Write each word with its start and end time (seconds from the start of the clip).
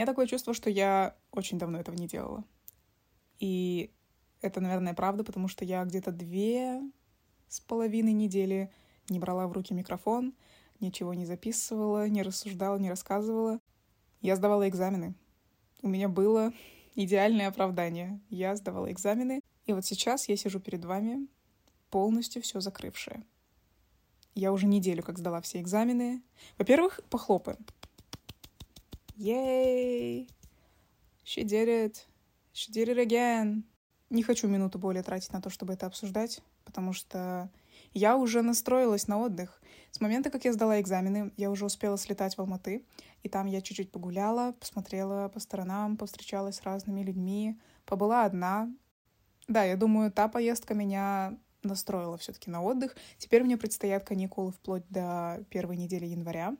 Меня 0.00 0.06
такое 0.06 0.26
чувство, 0.26 0.54
что 0.54 0.70
я 0.70 1.14
очень 1.30 1.58
давно 1.58 1.78
этого 1.78 1.94
не 1.94 2.06
делала. 2.06 2.42
И 3.38 3.90
это, 4.40 4.62
наверное, 4.62 4.94
правда, 4.94 5.24
потому 5.24 5.46
что 5.46 5.62
я 5.66 5.84
где-то 5.84 6.10
две 6.10 6.80
с 7.48 7.60
половиной 7.60 8.14
недели 8.14 8.72
не 9.10 9.18
брала 9.18 9.46
в 9.46 9.52
руки 9.52 9.74
микрофон, 9.74 10.32
ничего 10.80 11.12
не 11.12 11.26
записывала, 11.26 12.08
не 12.08 12.22
рассуждала, 12.22 12.78
не 12.78 12.88
рассказывала. 12.88 13.60
Я 14.22 14.36
сдавала 14.36 14.66
экзамены. 14.70 15.14
У 15.82 15.88
меня 15.88 16.08
было 16.08 16.54
идеальное 16.94 17.48
оправдание. 17.48 18.22
Я 18.30 18.56
сдавала 18.56 18.90
экзамены, 18.90 19.42
и 19.66 19.74
вот 19.74 19.84
сейчас 19.84 20.30
я 20.30 20.36
сижу 20.38 20.60
перед 20.60 20.82
вами, 20.82 21.28
полностью 21.90 22.40
все 22.40 22.60
закрывшая. 22.60 23.22
Я 24.34 24.50
уже 24.52 24.66
неделю 24.66 25.02
как 25.02 25.18
сдала 25.18 25.42
все 25.42 25.60
экзамены. 25.60 26.22
Во-первых, 26.56 27.00
похлопаем. 27.10 27.58
Yay! 29.20 30.28
She 31.26 31.44
did 31.44 31.68
it. 31.68 32.06
She 32.54 32.72
did 32.72 32.88
it 32.88 32.96
again. 32.96 33.64
Не 34.08 34.22
хочу 34.22 34.48
минуту 34.48 34.78
более 34.78 35.02
тратить 35.02 35.30
на 35.34 35.42
то, 35.42 35.50
чтобы 35.50 35.74
это 35.74 35.84
обсуждать, 35.84 36.40
потому 36.64 36.94
что 36.94 37.50
я 37.92 38.16
уже 38.16 38.40
настроилась 38.40 39.08
на 39.08 39.18
отдых. 39.18 39.60
С 39.90 40.00
момента, 40.00 40.30
как 40.30 40.46
я 40.46 40.54
сдала 40.54 40.80
экзамены, 40.80 41.34
я 41.36 41.50
уже 41.50 41.66
успела 41.66 41.98
слетать 41.98 42.34
в 42.34 42.40
Алматы, 42.40 42.86
и 43.22 43.28
там 43.28 43.46
я 43.46 43.60
чуть-чуть 43.60 43.92
погуляла, 43.92 44.52
посмотрела 44.52 45.28
по 45.28 45.38
сторонам, 45.38 45.98
повстречалась 45.98 46.56
с 46.56 46.62
разными 46.62 47.02
людьми, 47.02 47.60
побыла 47.84 48.24
одна. 48.24 48.74
Да, 49.48 49.64
я 49.64 49.76
думаю, 49.76 50.10
та 50.10 50.28
поездка 50.28 50.72
меня 50.72 51.38
настроила 51.62 52.16
все-таки 52.16 52.50
на 52.50 52.62
отдых. 52.62 52.96
Теперь 53.18 53.44
мне 53.44 53.58
предстоят 53.58 54.02
каникулы 54.02 54.50
вплоть 54.50 54.88
до 54.88 55.44
первой 55.50 55.76
недели 55.76 56.06
января. 56.06 56.56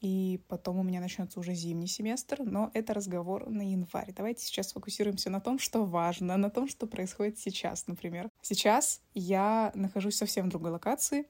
И 0.00 0.40
потом 0.46 0.78
у 0.78 0.82
меня 0.84 1.00
начнется 1.00 1.40
уже 1.40 1.54
зимний 1.54 1.88
семестр, 1.88 2.42
но 2.44 2.70
это 2.72 2.94
разговор 2.94 3.50
на 3.50 3.62
январь. 3.62 4.12
Давайте 4.12 4.44
сейчас 4.44 4.68
сфокусируемся 4.68 5.28
на 5.28 5.40
том, 5.40 5.58
что 5.58 5.84
важно, 5.84 6.36
на 6.36 6.50
том, 6.50 6.68
что 6.68 6.86
происходит 6.86 7.38
сейчас, 7.38 7.88
например. 7.88 8.30
Сейчас 8.40 9.02
я 9.14 9.72
нахожусь 9.74 10.16
совсем 10.16 10.46
в 10.46 10.50
другой 10.50 10.70
локации. 10.70 11.26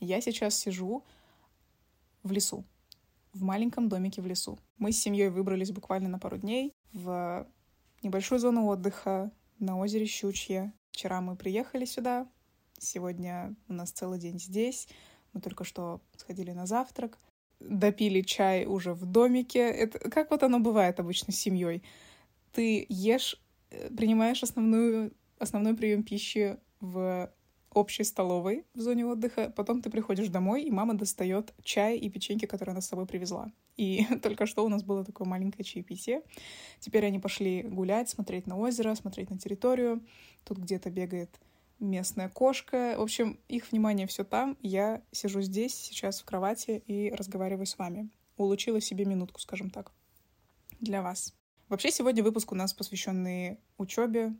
Я 0.00 0.20
сейчас 0.20 0.56
сижу 0.56 1.04
в 2.24 2.32
лесу, 2.32 2.64
в 3.32 3.42
маленьком 3.42 3.88
домике 3.88 4.20
в 4.20 4.26
лесу. 4.26 4.58
Мы 4.78 4.90
с 4.90 5.00
семьей 5.00 5.28
выбрались 5.28 5.70
буквально 5.70 6.08
на 6.08 6.18
пару 6.18 6.38
дней 6.38 6.74
в 6.92 7.46
небольшую 8.02 8.40
зону 8.40 8.66
отдыха 8.66 9.30
на 9.60 9.78
озере 9.78 10.06
Щучье. 10.06 10.72
Вчера 10.90 11.20
мы 11.20 11.36
приехали 11.36 11.84
сюда, 11.84 12.28
сегодня 12.80 13.54
у 13.68 13.74
нас 13.74 13.92
целый 13.92 14.18
день 14.18 14.40
здесь. 14.40 14.88
Мы 15.32 15.40
только 15.40 15.62
что 15.62 16.00
сходили 16.16 16.50
на 16.50 16.66
завтрак— 16.66 17.20
допили 17.60 18.22
чай 18.22 18.66
уже 18.66 18.92
в 18.92 19.04
домике. 19.04 19.60
Это 19.60 19.98
как 20.10 20.30
вот 20.30 20.42
оно 20.42 20.60
бывает 20.60 21.00
обычно 21.00 21.32
с 21.32 21.36
семьей. 21.36 21.82
Ты 22.52 22.86
ешь, 22.88 23.40
э, 23.70 23.90
принимаешь 23.94 24.42
основную, 24.42 25.12
основной 25.38 25.74
прием 25.74 26.02
пищи 26.02 26.58
в 26.80 27.30
общей 27.74 28.04
столовой 28.04 28.64
в 28.74 28.80
зоне 28.80 29.06
отдыха, 29.06 29.52
потом 29.54 29.82
ты 29.82 29.90
приходишь 29.90 30.28
домой, 30.28 30.62
и 30.62 30.70
мама 30.70 30.94
достает 30.94 31.52
чай 31.62 31.96
и 31.96 32.08
печеньки, 32.08 32.46
которые 32.46 32.72
она 32.72 32.80
с 32.80 32.88
собой 32.88 33.06
привезла. 33.06 33.52
И 33.76 34.06
только 34.22 34.46
что 34.46 34.64
у 34.64 34.68
нас 34.68 34.82
было 34.82 35.04
такое 35.04 35.26
маленькое 35.26 35.64
чаепитие. 35.64 36.22
Теперь 36.80 37.06
они 37.06 37.18
пошли 37.18 37.62
гулять, 37.62 38.08
смотреть 38.08 38.46
на 38.46 38.58
озеро, 38.58 38.94
смотреть 38.94 39.30
на 39.30 39.38
территорию. 39.38 40.02
Тут 40.44 40.58
где-то 40.58 40.90
бегает 40.90 41.30
местная 41.78 42.28
кошка. 42.28 42.94
В 42.98 43.02
общем, 43.02 43.38
их 43.48 43.70
внимание 43.70 44.06
все 44.06 44.24
там. 44.24 44.56
Я 44.60 45.02
сижу 45.12 45.40
здесь, 45.40 45.74
сейчас 45.74 46.20
в 46.20 46.24
кровати 46.24 46.82
и 46.86 47.10
разговариваю 47.10 47.66
с 47.66 47.78
вами. 47.78 48.10
Улучила 48.36 48.80
себе 48.80 49.04
минутку, 49.04 49.40
скажем 49.40 49.70
так, 49.70 49.92
для 50.80 51.02
вас. 51.02 51.34
Вообще, 51.68 51.90
сегодня 51.90 52.22
выпуск 52.22 52.52
у 52.52 52.54
нас 52.54 52.72
посвященный 52.72 53.60
учебе 53.76 54.34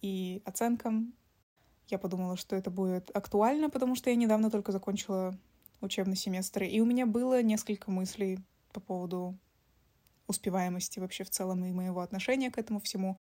и 0.00 0.42
оценкам. 0.44 1.14
Я 1.88 1.98
подумала, 1.98 2.36
что 2.36 2.56
это 2.56 2.70
будет 2.70 3.14
актуально, 3.14 3.68
потому 3.68 3.94
что 3.94 4.10
я 4.10 4.16
недавно 4.16 4.50
только 4.50 4.72
закончила 4.72 5.38
учебный 5.80 6.16
семестр, 6.16 6.62
и 6.62 6.80
у 6.80 6.86
меня 6.86 7.06
было 7.06 7.42
несколько 7.42 7.90
мыслей 7.90 8.38
по 8.72 8.80
поводу 8.80 9.36
успеваемости 10.28 11.00
вообще 11.00 11.24
в 11.24 11.30
целом 11.30 11.64
и 11.64 11.72
моего 11.72 12.00
отношения 12.00 12.50
к 12.50 12.58
этому 12.58 12.80
всему. 12.80 13.16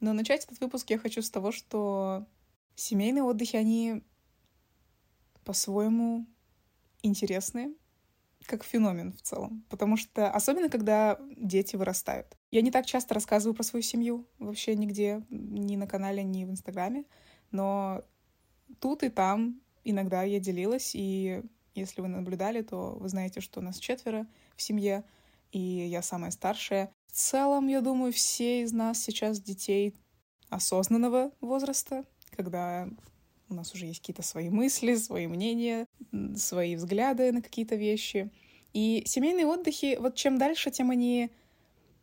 Но 0.00 0.12
начать 0.12 0.44
этот 0.44 0.60
выпуск 0.60 0.90
я 0.90 0.98
хочу 0.98 1.20
с 1.22 1.30
того, 1.30 1.52
что 1.52 2.26
Семейные 2.74 3.22
отдыхи, 3.22 3.56
они 3.56 4.02
по-своему 5.44 6.26
интересны, 7.02 7.74
как 8.46 8.64
феномен 8.64 9.12
в 9.12 9.22
целом. 9.22 9.64
Потому 9.68 9.96
что, 9.96 10.30
особенно 10.30 10.68
когда 10.68 11.18
дети 11.36 11.76
вырастают. 11.76 12.36
Я 12.50 12.62
не 12.62 12.70
так 12.70 12.86
часто 12.86 13.14
рассказываю 13.14 13.54
про 13.54 13.62
свою 13.62 13.82
семью 13.82 14.26
вообще 14.38 14.74
нигде, 14.74 15.24
ни 15.30 15.76
на 15.76 15.86
канале, 15.86 16.22
ни 16.22 16.44
в 16.44 16.50
Инстаграме, 16.50 17.04
но 17.50 18.02
тут 18.80 19.02
и 19.02 19.08
там 19.08 19.60
иногда 19.84 20.22
я 20.22 20.40
делилась, 20.40 20.92
и 20.94 21.42
если 21.74 22.00
вы 22.00 22.08
наблюдали, 22.08 22.62
то 22.62 22.96
вы 22.98 23.08
знаете, 23.08 23.40
что 23.40 23.60
у 23.60 23.62
нас 23.62 23.78
четверо 23.78 24.26
в 24.56 24.62
семье, 24.62 25.04
и 25.50 25.58
я 25.58 26.02
самая 26.02 26.30
старшая. 26.30 26.92
В 27.06 27.12
целом, 27.12 27.68
я 27.68 27.80
думаю, 27.80 28.12
все 28.12 28.62
из 28.62 28.72
нас 28.72 29.02
сейчас 29.02 29.40
детей 29.40 29.94
осознанного 30.48 31.32
возраста, 31.40 32.04
когда 32.36 32.88
у 33.52 33.54
нас 33.54 33.72
уже 33.74 33.86
есть 33.86 34.00
какие-то 34.00 34.22
свои 34.22 34.48
мысли, 34.48 34.94
свои 34.96 35.26
мнения, 35.26 35.86
свои 36.36 36.74
взгляды 36.74 37.30
на 37.32 37.42
какие-то 37.42 37.76
вещи. 37.76 38.30
И 38.72 39.02
семейные 39.06 39.46
отдыхи, 39.46 39.96
вот 40.00 40.14
чем 40.14 40.38
дальше, 40.38 40.70
тем 40.70 40.90
они 40.90 41.30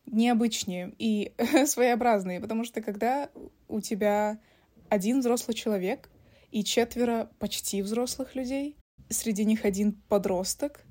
необычнее 0.05 0.93
и 0.97 1.33
своеобразные, 1.65 2.39
потому 2.39 2.63
что 2.63 2.81
когда 2.81 3.29
у 3.67 3.81
тебя 3.81 4.39
один 4.87 5.19
взрослый 5.19 5.55
человек 5.55 6.09
и 6.51 6.63
четверо 6.63 7.29
почти 7.39 7.81
взрослых 7.81 8.35
людей, 8.35 8.75
среди 9.09 9.45
них 9.45 9.65
один 9.65 9.93
подросток, 10.07 10.83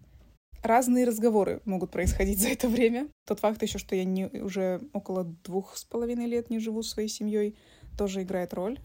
разные 0.62 1.04
разговоры 1.04 1.60
могут 1.64 1.90
происходить 1.90 2.38
за 2.42 2.48
это 2.48 2.68
время. 2.68 3.08
Тот 3.26 3.40
факт 3.40 3.62
еще, 3.62 3.78
что 3.78 3.94
я 3.94 4.04
не, 4.04 4.26
уже 4.26 4.80
около 4.92 5.24
двух 5.24 5.76
с 5.76 5.84
половиной 5.84 6.26
лет 6.26 6.50
не 6.50 6.58
живу 6.58 6.82
своей 6.82 7.08
семьей, 7.08 7.56
тоже 7.96 8.22
играет 8.22 8.54
роль 8.54 8.78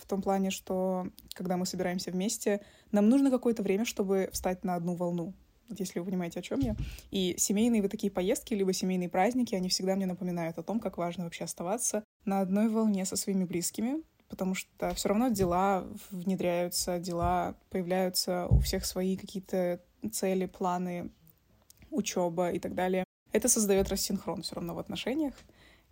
в 0.00 0.06
том 0.06 0.22
плане, 0.22 0.50
что 0.50 1.08
когда 1.34 1.56
мы 1.56 1.66
собираемся 1.66 2.10
вместе, 2.10 2.60
нам 2.92 3.08
нужно 3.08 3.30
какое-то 3.30 3.62
время, 3.62 3.84
чтобы 3.84 4.28
встать 4.32 4.64
на 4.64 4.74
одну 4.74 4.94
волну. 4.94 5.34
Если 5.68 6.00
вы 6.00 6.06
понимаете, 6.06 6.40
о 6.40 6.42
чем 6.42 6.60
я. 6.60 6.74
И 7.10 7.36
семейные 7.38 7.80
вот 7.80 7.92
такие 7.92 8.10
поездки, 8.10 8.54
либо 8.54 8.72
семейные 8.72 9.08
праздники, 9.08 9.54
они 9.54 9.68
всегда 9.68 9.94
мне 9.94 10.06
напоминают 10.06 10.58
о 10.58 10.62
том, 10.62 10.80
как 10.80 10.98
важно 10.98 11.24
вообще 11.24 11.44
оставаться 11.44 12.02
на 12.24 12.40
одной 12.40 12.68
волне 12.68 13.04
со 13.04 13.14
своими 13.14 13.44
близкими, 13.44 14.02
потому 14.28 14.54
что 14.54 14.92
все 14.94 15.08
равно 15.08 15.28
дела 15.28 15.86
внедряются, 16.10 16.98
дела 16.98 17.54
появляются, 17.70 18.46
у 18.48 18.58
всех 18.58 18.84
свои 18.84 19.16
какие-то 19.16 19.80
цели, 20.12 20.46
планы, 20.46 21.10
учеба 21.90 22.50
и 22.50 22.58
так 22.58 22.74
далее. 22.74 23.04
Это 23.32 23.48
создает 23.48 23.88
рассинхрон 23.88 24.42
все 24.42 24.56
равно 24.56 24.74
в 24.74 24.78
отношениях. 24.78 25.34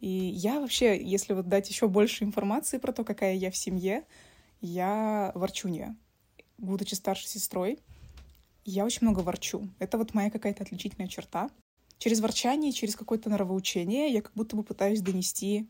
И 0.00 0.08
я 0.08 0.60
вообще, 0.60 1.02
если 1.02 1.32
вот 1.32 1.48
дать 1.48 1.68
еще 1.68 1.88
больше 1.88 2.24
информации 2.24 2.78
про 2.78 2.92
то, 2.92 3.04
какая 3.04 3.34
я 3.34 3.50
в 3.50 3.56
семье, 3.56 4.04
я 4.60 5.32
ворчунья. 5.34 5.96
Будучи 6.56 6.94
старшей 6.94 7.28
сестрой, 7.28 7.78
я 8.64 8.84
очень 8.84 9.00
много 9.02 9.20
ворчу. 9.20 9.68
Это 9.78 9.98
вот 9.98 10.14
моя 10.14 10.30
какая-то 10.30 10.62
отличительная 10.62 11.08
черта. 11.08 11.50
Через 11.98 12.20
ворчание, 12.20 12.72
через 12.72 12.94
какое-то 12.94 13.28
нравоучение 13.28 14.12
я 14.12 14.22
как 14.22 14.32
будто 14.34 14.56
бы 14.56 14.62
пытаюсь 14.62 15.00
донести 15.00 15.68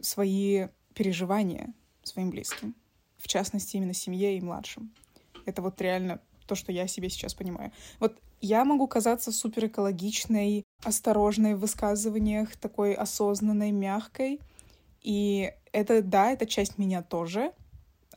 свои 0.00 0.66
переживания 0.94 1.72
своим 2.02 2.30
близким. 2.30 2.74
В 3.18 3.28
частности, 3.28 3.76
именно 3.76 3.94
семье 3.94 4.36
и 4.36 4.40
младшим. 4.40 4.92
Это 5.46 5.62
вот 5.62 5.80
реально 5.80 6.20
то, 6.50 6.56
что 6.56 6.72
я 6.72 6.88
себе 6.88 7.08
сейчас 7.08 7.32
понимаю. 7.32 7.70
Вот 8.00 8.18
я 8.40 8.64
могу 8.64 8.88
казаться 8.88 9.30
супер 9.30 9.66
экологичной, 9.66 10.64
осторожной 10.82 11.54
в 11.54 11.60
высказываниях, 11.60 12.56
такой 12.56 12.92
осознанной, 12.94 13.70
мягкой. 13.70 14.40
И 15.00 15.52
это, 15.70 16.02
да, 16.02 16.32
это 16.32 16.46
часть 16.46 16.76
меня 16.76 17.02
тоже. 17.02 17.52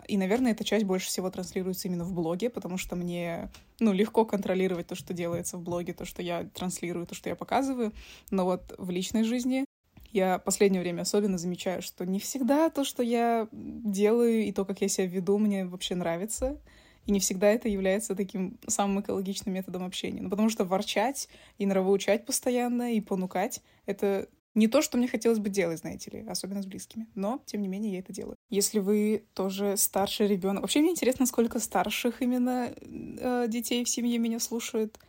И, 0.08 0.18
наверное, 0.18 0.54
эта 0.54 0.64
часть 0.64 0.86
больше 0.86 1.08
всего 1.10 1.30
транслируется 1.30 1.88
именно 1.88 2.06
в 2.06 2.14
блоге, 2.14 2.50
потому 2.50 2.80
что 2.80 2.96
мне, 2.96 3.52
ну, 3.80 3.94
легко 3.94 4.26
контролировать 4.26 4.88
то, 4.88 4.96
что 4.96 5.14
делается 5.14 5.58
в 5.58 5.62
блоге, 5.62 5.94
то, 5.94 6.06
что 6.06 6.24
я 6.24 6.46
транслирую, 6.56 7.06
то, 7.06 7.14
что 7.14 7.30
я 7.30 7.36
показываю. 7.36 7.94
Но 8.32 8.46
вот 8.46 8.74
в 8.80 8.90
личной 8.90 9.24
жизни 9.24 9.66
я 10.12 10.40
последнее 10.40 10.82
время 10.82 11.02
особенно 11.02 11.38
замечаю, 11.38 11.84
что 11.84 12.04
не 12.08 12.20
всегда 12.20 12.72
то, 12.72 12.84
что 12.84 13.04
я 13.04 13.48
делаю, 13.52 14.44
и 14.44 14.52
то, 14.52 14.66
как 14.66 14.82
я 14.82 14.88
себя 14.88 15.06
веду, 15.06 15.38
мне 15.38 15.66
вообще 15.66 15.94
нравится. 15.94 16.58
И 17.06 17.12
не 17.12 17.20
всегда 17.20 17.48
это 17.50 17.68
является 17.68 18.16
таким 18.16 18.58
самым 18.68 19.02
экологичным 19.02 19.54
методом 19.54 19.84
общения. 19.84 20.22
Ну, 20.22 20.30
потому 20.30 20.50
что 20.50 20.66
ворчать 20.66 21.28
и 21.58 21.66
нравоучать 21.66 22.26
постоянно, 22.26 22.94
и 22.94 23.02
понукать— 23.02 23.62
это 23.86 24.28
не 24.56 24.68
то, 24.68 24.82
что 24.82 24.98
мне 24.98 25.08
хотелось 25.08 25.40
бы 25.40 25.50
делать, 25.50 25.80
знаете 25.80 26.12
ли, 26.12 26.28
особенно 26.28 26.62
с 26.62 26.66
близкими. 26.66 27.08
Но, 27.16 27.42
тем 27.46 27.62
не 27.62 27.68
менее, 27.68 27.94
я 27.94 28.00
это 28.00 28.14
делаю. 28.14 28.36
Если 28.50 28.80
вы 28.80 29.24
тоже 29.34 29.78
старший 29.78 30.28
ребенок... 30.28 30.62
Вообще, 30.62 30.80
мне 30.82 30.92
интересно, 30.92 31.26
сколько 31.26 31.60
старших 31.60 32.22
именно 32.22 32.72
э, 32.82 33.46
детей 33.48 33.84
в 33.84 33.90
семье 33.90 34.20
меня 34.20 34.40
слушают, 34.40 35.00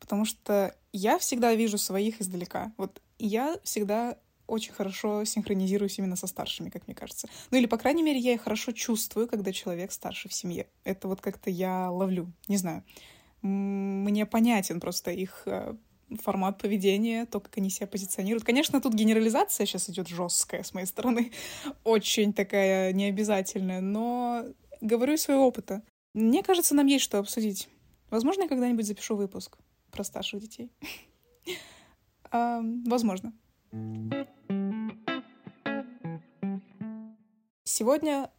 потому 0.00 0.24
что 0.24 0.74
я 0.92 1.18
всегда 1.18 1.54
вижу 1.54 1.76
своих 1.76 2.20
издалека. 2.20 2.72
Вот 2.78 3.02
я 3.18 3.58
всегда 3.62 4.16
очень 4.46 4.72
хорошо 4.72 5.24
синхронизируюсь 5.24 5.98
именно 5.98 6.16
со 6.16 6.26
старшими, 6.26 6.68
как 6.70 6.86
мне 6.86 6.94
кажется. 6.94 7.28
Ну 7.50 7.58
или, 7.58 7.66
по 7.66 7.78
крайней 7.78 8.02
мере, 8.02 8.18
я 8.18 8.32
их 8.34 8.42
хорошо 8.42 8.72
чувствую, 8.72 9.28
когда 9.28 9.52
человек 9.52 9.92
старше 9.92 10.28
в 10.28 10.34
семье. 10.34 10.66
Это 10.84 11.08
вот 11.08 11.20
как-то 11.20 11.50
я 11.50 11.90
ловлю, 11.90 12.32
не 12.48 12.56
знаю. 12.56 12.84
Мне 13.42 14.26
понятен 14.26 14.80
просто 14.80 15.10
их 15.10 15.42
э, 15.46 15.74
формат 16.22 16.58
поведения, 16.58 17.26
то, 17.26 17.40
как 17.40 17.56
они 17.58 17.70
себя 17.70 17.86
позиционируют. 17.86 18.44
Конечно, 18.44 18.80
тут 18.80 18.94
генерализация 18.94 19.66
сейчас 19.66 19.88
идет 19.90 20.08
жесткая 20.08 20.62
с 20.62 20.74
моей 20.74 20.86
стороны, 20.86 21.32
очень 21.84 22.32
такая 22.32 22.92
необязательная, 22.92 23.80
но 23.80 24.44
говорю 24.80 25.14
из 25.14 25.22
своего 25.22 25.46
опыта. 25.46 25.82
Мне 26.14 26.42
кажется, 26.42 26.74
нам 26.74 26.86
есть 26.86 27.04
что 27.04 27.18
обсудить. 27.18 27.68
Возможно, 28.10 28.42
я 28.42 28.48
когда-нибудь 28.48 28.86
запишу 28.86 29.16
выпуск 29.16 29.58
про 29.90 30.04
старших 30.04 30.40
детей. 30.40 30.70
Возможно. 32.32 33.32
Сегодня 37.64 38.30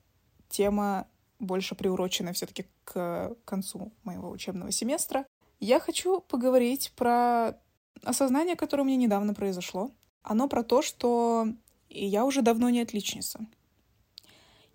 тема 0.47 1.07
больше 1.39 1.75
приурочена 1.75 2.31
все-таки 2.33 2.65
к 2.85 3.35
концу 3.43 3.91
моего 4.03 4.29
учебного 4.29 4.71
семестра. 4.71 5.25
Я 5.59 5.79
хочу 5.79 6.21
поговорить 6.21 6.93
про 6.95 7.59
осознание, 8.01 8.55
которое 8.55 8.83
у 8.83 8.85
меня 8.85 8.97
недавно 8.97 9.33
произошло. 9.33 9.91
Оно 10.23 10.47
про 10.47 10.63
то, 10.63 10.81
что 10.81 11.47
я 11.89 12.25
уже 12.25 12.41
давно 12.41 12.69
не 12.69 12.81
отличница. 12.81 13.45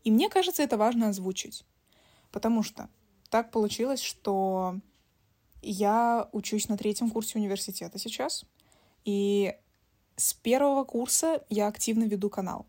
И 0.04 0.10
мне 0.10 0.28
кажется, 0.28 0.62
это 0.62 0.76
важно 0.76 1.08
озвучить. 1.08 1.64
Потому 2.30 2.62
что 2.62 2.88
так 3.30 3.50
получилось, 3.50 4.02
что 4.02 4.76
я 5.62 6.28
учусь 6.32 6.68
на 6.68 6.76
третьем 6.76 7.10
курсе 7.10 7.38
университета 7.38 7.98
сейчас. 7.98 8.44
И 9.04 9.54
с 10.20 10.34
первого 10.34 10.84
курса 10.84 11.42
я 11.48 11.66
активно 11.66 12.04
веду 12.04 12.28
канал. 12.28 12.66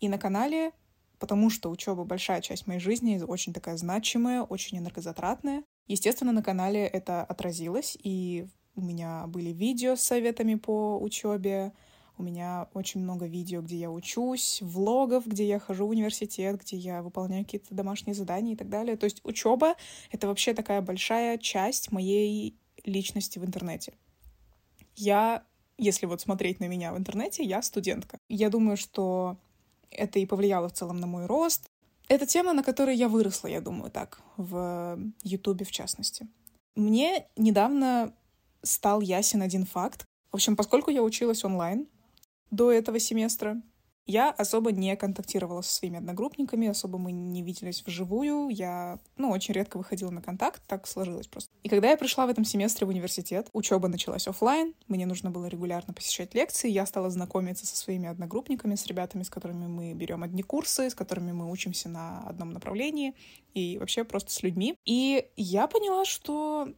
И 0.00 0.08
на 0.08 0.16
канале, 0.16 0.72
потому 1.18 1.50
что 1.50 1.70
учеба 1.70 2.04
большая 2.04 2.40
часть 2.40 2.66
моей 2.66 2.80
жизни, 2.80 3.20
очень 3.20 3.52
такая 3.52 3.76
значимая, 3.76 4.42
очень 4.42 4.78
энергозатратная, 4.78 5.64
естественно, 5.88 6.32
на 6.32 6.42
канале 6.42 6.86
это 6.86 7.22
отразилось, 7.24 7.98
и 8.02 8.46
у 8.76 8.80
меня 8.80 9.26
были 9.26 9.50
видео 9.50 9.96
с 9.96 10.02
советами 10.02 10.54
по 10.54 10.98
учебе, 10.98 11.72
у 12.16 12.22
меня 12.22 12.68
очень 12.74 13.00
много 13.00 13.26
видео, 13.26 13.60
где 13.60 13.76
я 13.76 13.90
учусь, 13.90 14.60
влогов, 14.62 15.26
где 15.26 15.46
я 15.46 15.58
хожу 15.58 15.86
в 15.86 15.90
университет, 15.90 16.60
где 16.60 16.76
я 16.76 17.02
выполняю 17.02 17.44
какие-то 17.44 17.74
домашние 17.74 18.14
задания 18.14 18.52
и 18.52 18.56
так 18.56 18.68
далее. 18.68 18.96
То 18.96 19.04
есть 19.04 19.20
учеба— 19.24 19.74
это 20.10 20.28
вообще 20.28 20.54
такая 20.54 20.80
большая 20.80 21.38
часть 21.38 21.90
моей 21.90 22.56
личности 22.84 23.40
в 23.40 23.44
интернете. 23.44 23.94
Я 24.94 25.44
если 25.78 26.06
вот 26.06 26.20
смотреть 26.20 26.60
на 26.60 26.68
меня 26.68 26.92
в 26.92 26.98
интернете, 26.98 27.44
я 27.44 27.62
студентка. 27.62 28.18
Я 28.28 28.50
думаю, 28.50 28.76
что 28.76 29.36
это 29.90 30.18
и 30.18 30.26
повлияло 30.26 30.68
в 30.68 30.72
целом 30.72 30.98
на 30.98 31.06
мой 31.06 31.26
рост. 31.26 31.66
Это 32.08 32.26
тема, 32.26 32.52
на 32.52 32.62
которой 32.62 32.96
я 32.96 33.08
выросла, 33.08 33.48
я 33.48 33.60
думаю, 33.60 33.90
так, 33.90 34.20
в 34.36 34.98
Ютубе 35.22 35.64
в 35.64 35.70
частности. 35.70 36.26
Мне 36.74 37.26
недавно 37.36 38.14
стал 38.62 39.00
ясен 39.00 39.42
один 39.42 39.66
факт. 39.66 40.04
В 40.30 40.36
общем, 40.36 40.56
поскольку 40.56 40.90
я 40.90 41.02
училась 41.02 41.44
онлайн 41.44 41.86
до 42.50 42.70
этого 42.70 42.98
семестра, 42.98 43.60
я 44.06 44.30
особо 44.30 44.72
не 44.72 44.96
контактировала 44.96 45.62
со 45.62 45.72
своими 45.72 45.98
одногруппниками, 45.98 46.68
особо 46.68 46.98
мы 46.98 47.12
не 47.12 47.42
виделись 47.42 47.82
вживую. 47.86 48.48
Я, 48.48 48.98
ну, 49.16 49.30
очень 49.30 49.54
редко 49.54 49.76
выходила 49.76 50.10
на 50.10 50.20
контакт, 50.20 50.62
так 50.66 50.86
сложилось 50.86 51.28
просто. 51.28 51.50
И 51.62 51.68
когда 51.68 51.90
я 51.90 51.96
пришла 51.96 52.26
в 52.26 52.30
этом 52.30 52.44
семестре 52.44 52.86
в 52.86 52.90
университет, 52.90 53.48
учеба 53.52 53.88
началась 53.88 54.26
офлайн, 54.26 54.74
мне 54.88 55.06
нужно 55.06 55.30
было 55.30 55.46
регулярно 55.46 55.94
посещать 55.94 56.34
лекции, 56.34 56.68
я 56.68 56.84
стала 56.86 57.10
знакомиться 57.10 57.66
со 57.66 57.76
своими 57.76 58.08
одногруппниками, 58.08 58.74
с 58.74 58.86
ребятами, 58.86 59.22
с 59.22 59.30
которыми 59.30 59.66
мы 59.66 59.94
берем 59.94 60.22
одни 60.22 60.42
курсы, 60.42 60.90
с 60.90 60.94
которыми 60.94 61.32
мы 61.32 61.50
учимся 61.50 61.88
на 61.88 62.20
одном 62.20 62.50
направлении, 62.50 63.14
и 63.54 63.78
вообще 63.78 64.04
просто 64.04 64.32
с 64.32 64.42
людьми. 64.42 64.76
И 64.84 65.28
я 65.36 65.68
поняла, 65.68 66.04
что 66.04 66.68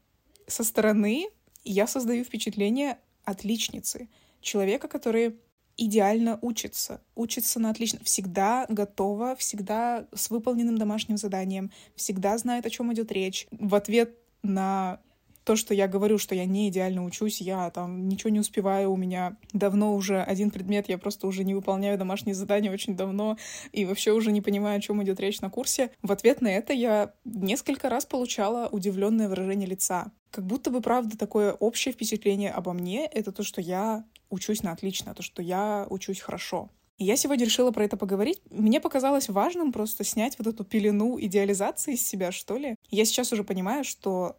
со 0.46 0.62
стороны 0.64 1.28
я 1.64 1.86
создаю 1.86 2.24
впечатление 2.24 2.98
отличницы, 3.24 4.08
человека, 4.40 4.88
который 4.88 5.40
идеально 5.76 6.38
учится, 6.42 7.00
учится 7.14 7.60
на 7.60 7.70
отлично, 7.70 8.00
всегда 8.02 8.66
готова, 8.68 9.36
всегда 9.36 10.06
с 10.14 10.30
выполненным 10.30 10.78
домашним 10.78 11.16
заданием, 11.16 11.70
всегда 11.96 12.36
знает, 12.38 12.66
о 12.66 12.70
чем 12.70 12.92
идет 12.92 13.12
речь. 13.12 13.46
В 13.50 13.74
ответ 13.74 14.16
на 14.42 15.00
то, 15.44 15.56
что 15.56 15.74
я 15.74 15.86
говорю, 15.86 16.18
что 16.18 16.34
я 16.34 16.46
не 16.46 16.68
идеально 16.68 17.04
учусь, 17.04 17.40
я 17.40 17.70
там 17.70 18.08
ничего 18.08 18.30
не 18.30 18.40
успеваю, 18.40 18.90
у 18.90 18.96
меня 18.96 19.36
давно 19.52 19.94
уже 19.94 20.22
один 20.22 20.50
предмет, 20.50 20.88
я 20.88 20.98
просто 20.98 21.26
уже 21.26 21.44
не 21.44 21.54
выполняю 21.54 21.98
домашние 21.98 22.34
задания 22.34 22.72
очень 22.72 22.96
давно 22.96 23.36
и 23.72 23.84
вообще 23.84 24.12
уже 24.12 24.32
не 24.32 24.40
понимаю, 24.40 24.78
о 24.78 24.80
чем 24.80 25.02
идет 25.02 25.20
речь 25.20 25.40
на 25.40 25.50
курсе. 25.50 25.90
В 26.02 26.10
ответ 26.12 26.40
на 26.40 26.48
это 26.48 26.72
я 26.72 27.12
несколько 27.24 27.88
раз 27.88 28.06
получала 28.06 28.68
удивленное 28.68 29.28
выражение 29.28 29.68
лица. 29.68 30.10
Как 30.30 30.46
будто 30.46 30.70
бы, 30.70 30.80
правда, 30.80 31.16
такое 31.16 31.52
общее 31.52 31.92
впечатление 31.92 32.50
обо 32.50 32.72
мне— 32.72 33.06
это 33.12 33.30
то, 33.30 33.44
что 33.44 33.60
я 33.60 34.04
учусь 34.30 34.62
на 34.62 34.72
отлично, 34.72 35.14
то, 35.14 35.22
что 35.22 35.42
я 35.42 35.86
учусь 35.90 36.20
хорошо. 36.20 36.70
И 36.98 37.04
я 37.04 37.16
сегодня 37.16 37.44
решила 37.44 37.72
про 37.72 37.84
это 37.84 37.96
поговорить. 37.96 38.40
Мне 38.50 38.80
показалось 38.80 39.28
важным 39.28 39.72
просто 39.72 40.04
снять 40.04 40.38
вот 40.38 40.46
эту 40.46 40.64
пелену 40.64 41.18
идеализации 41.20 41.94
из 41.94 42.06
себя, 42.06 42.30
что 42.30 42.56
ли. 42.56 42.76
Я 42.88 43.04
сейчас 43.04 43.32
уже 43.32 43.42
понимаю, 43.42 43.84
что 43.84 44.36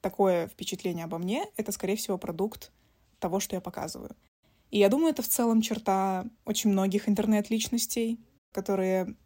такое 0.00 0.48
впечатление 0.48 1.06
обо 1.06 1.18
мне— 1.18 1.46
это, 1.56 1.72
скорее 1.72 1.96
всего, 1.96 2.18
продукт 2.18 2.72
того, 3.18 3.40
что 3.40 3.56
я 3.56 3.62
показываю. 3.62 4.14
И 4.70 4.78
я 4.78 4.88
думаю, 4.88 5.12
это 5.12 5.22
в 5.22 5.28
целом 5.28 5.62
черта 5.62 6.26
очень 6.44 6.70
многих 6.70 7.08
интернет-личностей, 7.08 8.20
которые 8.52 9.16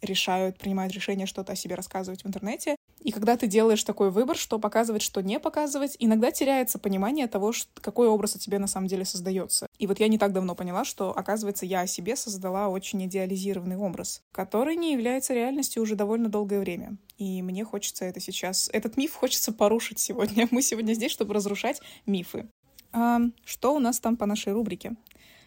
решают, 0.00 0.58
принимают 0.58 0.92
решение 0.92 1.26
что-то 1.26 1.52
о 1.52 1.56
себе 1.56 1.74
рассказывать 1.74 2.22
в 2.22 2.26
интернете. 2.26 2.76
И 3.00 3.12
когда 3.12 3.36
ты 3.36 3.46
делаешь 3.46 3.84
такой 3.84 4.10
выбор, 4.10 4.36
что 4.36 4.58
показывать, 4.58 5.02
что 5.02 5.22
не 5.22 5.38
показывать, 5.38 5.96
иногда 5.98 6.30
теряется 6.30 6.78
понимание 6.78 7.26
того, 7.26 7.52
какой 7.80 8.08
образ 8.08 8.36
о 8.36 8.38
тебе 8.38 8.58
на 8.58 8.66
самом 8.66 8.88
деле 8.88 9.04
создается. 9.04 9.66
И 9.78 9.86
вот 9.86 10.00
я 10.00 10.08
не 10.08 10.18
так 10.18 10.32
давно 10.32 10.54
поняла, 10.54 10.84
что, 10.84 11.16
оказывается, 11.16 11.66
я 11.66 11.80
о 11.80 11.86
себе 11.86 12.16
создала 12.16 12.68
очень 12.68 13.04
идеализированный 13.06 13.76
образ, 13.76 14.22
который 14.32 14.76
не 14.76 14.92
является 14.92 15.34
реальностью 15.34 15.82
уже 15.82 15.94
довольно 15.94 16.28
долгое 16.28 16.60
время. 16.60 16.96
И 17.16 17.42
мне 17.42 17.64
хочется 17.64 18.04
это 18.04 18.20
сейчас... 18.20 18.70
Этот 18.72 18.96
миф 18.96 19.14
хочется 19.14 19.52
порушить 19.52 19.98
сегодня. 19.98 20.48
Мы 20.50 20.62
сегодня 20.62 20.94
здесь, 20.94 21.12
чтобы 21.12 21.34
разрушать 21.34 21.80
мифы. 22.06 22.48
А, 22.92 23.20
что 23.44 23.74
у 23.74 23.78
нас 23.78 24.00
там 24.00 24.16
по 24.16 24.26
нашей 24.26 24.52
рубрике? 24.52 24.96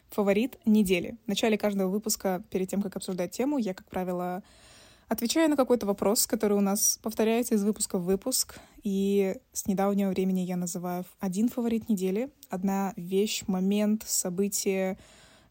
Фаворит 0.10 0.58
недели. 0.66 1.18
В 1.26 1.30
начале 1.30 1.58
каждого 1.58 1.90
выпуска, 1.90 2.44
перед 2.50 2.70
тем, 2.70 2.82
как 2.82 2.98
обсуждать 2.98 3.32
тему, 3.32 3.58
я, 3.58 3.74
как 3.74 3.90
правило, 3.90 4.44
Отвечаю 5.12 5.50
на 5.50 5.58
какой-то 5.58 5.86
вопрос, 5.86 6.26
который 6.26 6.58
у 6.58 6.62
нас 6.62 6.98
повторяется 7.04 7.56
из 7.56 7.66
выпуска 7.66 7.98
в 7.98 8.06
выпуск. 8.06 8.62
И 8.82 9.36
с 9.52 9.68
недавнего 9.68 10.10
времени 10.10 10.40
я 10.40 10.56
называю 10.56 11.04
один 11.20 11.50
фаворит 11.50 11.90
недели, 11.90 12.32
одна 12.50 12.94
вещь, 12.96 13.44
момент, 13.46 14.06
событие, 14.08 14.98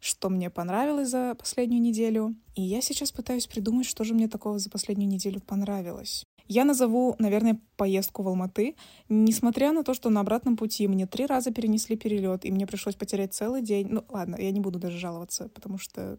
что 0.00 0.30
мне 0.30 0.48
понравилось 0.48 1.10
за 1.10 1.34
последнюю 1.38 1.82
неделю. 1.82 2.34
И 2.54 2.62
я 2.62 2.80
сейчас 2.80 3.12
пытаюсь 3.12 3.46
придумать, 3.46 3.84
что 3.84 4.02
же 4.02 4.14
мне 4.14 4.28
такого 4.28 4.58
за 4.58 4.70
последнюю 4.70 5.10
неделю 5.10 5.42
понравилось. 5.42 6.24
Я 6.48 6.64
назову, 6.64 7.14
наверное, 7.18 7.60
поездку 7.76 8.22
в 8.22 8.28
Алматы. 8.28 8.76
Несмотря 9.10 9.72
на 9.72 9.84
то, 9.84 9.92
что 9.92 10.08
на 10.08 10.20
обратном 10.20 10.56
пути 10.56 10.88
мне 10.88 11.06
три 11.06 11.26
раза 11.26 11.52
перенесли 11.52 11.98
перелет, 11.98 12.46
и 12.46 12.50
мне 12.50 12.66
пришлось 12.66 12.96
потерять 12.96 13.34
целый 13.34 13.60
день. 13.60 13.88
Ну, 13.90 14.04
ладно, 14.08 14.36
я 14.36 14.50
не 14.52 14.58
буду 14.58 14.78
даже 14.78 14.98
жаловаться, 14.98 15.50
потому 15.50 15.76
что 15.76 16.18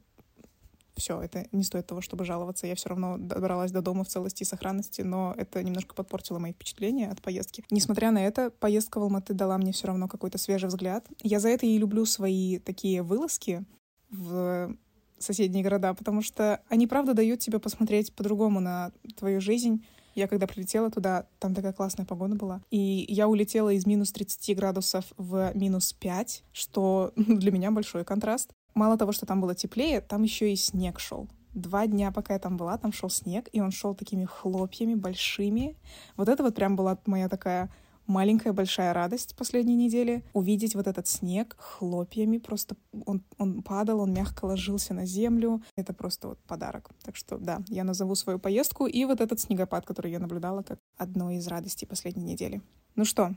все, 0.96 1.22
это 1.22 1.48
не 1.52 1.64
стоит 1.64 1.88
того, 1.88 2.02
чтобы 2.02 2.26
жаловаться. 2.26 2.68
Я 2.68 2.76
все 2.76 2.90
равно 2.90 3.18
добралась 3.18 3.72
до 3.72 3.82
дома 3.82 4.04
в 4.04 4.08
целости 4.08 4.44
и 4.44 4.46
сохранности, 4.46 5.02
но 5.02 5.34
это 5.38 5.64
немножко 5.64 5.96
подпортило 5.96 6.40
мои 6.40 6.54
впечатления 6.54 7.10
от 7.10 7.22
поездки. 7.22 7.64
Несмотря 7.70 8.12
на 8.12 8.26
это, 8.26 8.52
поездка 8.52 9.00
в 9.00 9.04
Алматы 9.04 9.34
дала 9.34 9.58
мне 9.58 9.72
все 9.72 9.88
равно 9.88 10.08
какой-то 10.08 10.38
свежий 10.38 10.68
взгляд. 10.68 11.08
Я 11.22 11.40
за 11.40 11.50
это 11.50 11.66
и 11.66 11.78
люблю 11.78 12.06
свои 12.06 12.60
такие 12.60 13.02
вылазки 13.02 13.66
в 14.10 14.76
соседние 15.20 15.64
города, 15.64 15.94
потому 15.94 16.22
что 16.22 16.62
они, 16.68 16.88
правда, 16.88 17.14
дают 17.14 17.40
тебе 17.40 17.60
посмотреть 17.60 18.14
по-другому 18.14 18.60
на 18.60 18.92
твою 19.18 19.40
жизнь. 19.42 19.86
Я 20.14 20.28
когда 20.28 20.46
прилетела 20.46 20.92
туда, 20.92 21.28
там 21.40 21.56
такая 21.56 21.72
классная 21.72 22.06
погода 22.06 22.36
была. 22.36 22.62
И 22.70 23.06
я 23.08 23.28
улетела 23.28 23.70
из 23.70 23.86
минус 23.86 24.12
30 24.12 24.58
градусов 24.58 25.06
в 25.18 25.52
минус 25.56 25.94
5, 25.94 26.44
что 26.52 27.14
для 27.16 27.52
меня 27.52 27.72
большой 27.72 28.04
контраст. 28.04 28.52
Мало 28.74 28.98
того, 28.98 29.12
что 29.12 29.26
там 29.26 29.42
было 29.42 29.56
теплее, 29.56 30.02
там 30.02 30.24
еще 30.24 30.52
и 30.52 30.56
снег 30.56 31.00
шел. 31.00 31.28
Два 31.54 31.88
дня, 31.88 32.12
пока 32.12 32.34
я 32.34 32.40
там 32.40 32.56
была, 32.58 32.78
там 32.78 32.94
шел 32.94 33.10
снег, 33.10 33.50
и 33.52 33.60
он 33.60 33.72
шел 33.72 33.94
такими 33.94 34.26
хлопьями 34.26 34.96
большими. 34.96 35.76
Вот 36.16 36.30
это 36.30 36.44
вот 36.44 36.56
прям 36.56 36.76
была 36.76 36.98
моя 37.06 37.28
такая 37.28 37.70
маленькая 38.08 38.52
большая 38.52 38.94
радость 38.94 39.36
последней 39.36 39.76
недели 39.76 40.24
увидеть 40.34 40.76
вот 40.76 40.88
этот 40.88 41.08
снег 41.08 41.56
хлопьями 41.60 42.40
просто 42.40 42.76
он 43.06 43.24
он 43.38 43.62
падал 43.62 44.02
он 44.02 44.12
мягко 44.12 44.46
ложился 44.46 44.94
на 44.96 45.06
землю 45.06 45.62
это 45.78 45.94
просто 45.94 46.30
вот 46.30 46.40
подарок 46.40 46.90
так 47.04 47.16
что 47.16 47.38
да 47.38 47.62
я 47.70 47.84
назову 47.84 48.16
свою 48.16 48.40
поездку 48.40 48.88
и 48.88 49.06
вот 49.06 49.22
этот 49.22 49.40
снегопад 49.40 49.86
который 49.86 50.12
я 50.12 50.20
наблюдала 50.20 50.64
как 50.64 50.80
одной 50.98 51.36
из 51.36 51.48
радостей 51.48 51.88
последней 51.88 52.24
недели 52.24 52.62
ну 52.96 53.06
что 53.06 53.34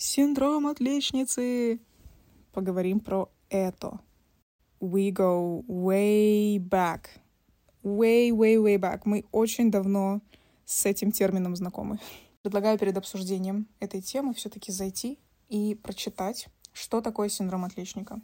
Синдром 0.00 0.68
отличницы. 0.68 1.80
Поговорим 2.52 3.00
про 3.00 3.28
это. 3.50 3.98
We 4.80 5.10
go 5.10 5.64
way 5.66 6.58
back. 6.58 7.06
Way, 7.82 8.30
way, 8.30 8.56
way 8.56 8.76
back. 8.76 9.02
Мы 9.04 9.24
очень 9.32 9.70
давно 9.70 10.20
с 10.64 10.86
этим 10.86 11.10
термином 11.10 11.56
знакомы. 11.56 11.98
Предлагаю 12.42 12.78
перед 12.78 12.96
обсуждением 12.96 13.66
этой 13.80 14.00
темы 14.00 14.34
все-таки 14.34 14.70
зайти 14.70 15.18
и 15.48 15.74
прочитать, 15.74 16.48
что 16.72 17.00
такое 17.00 17.28
синдром 17.28 17.64
отличника, 17.64 18.20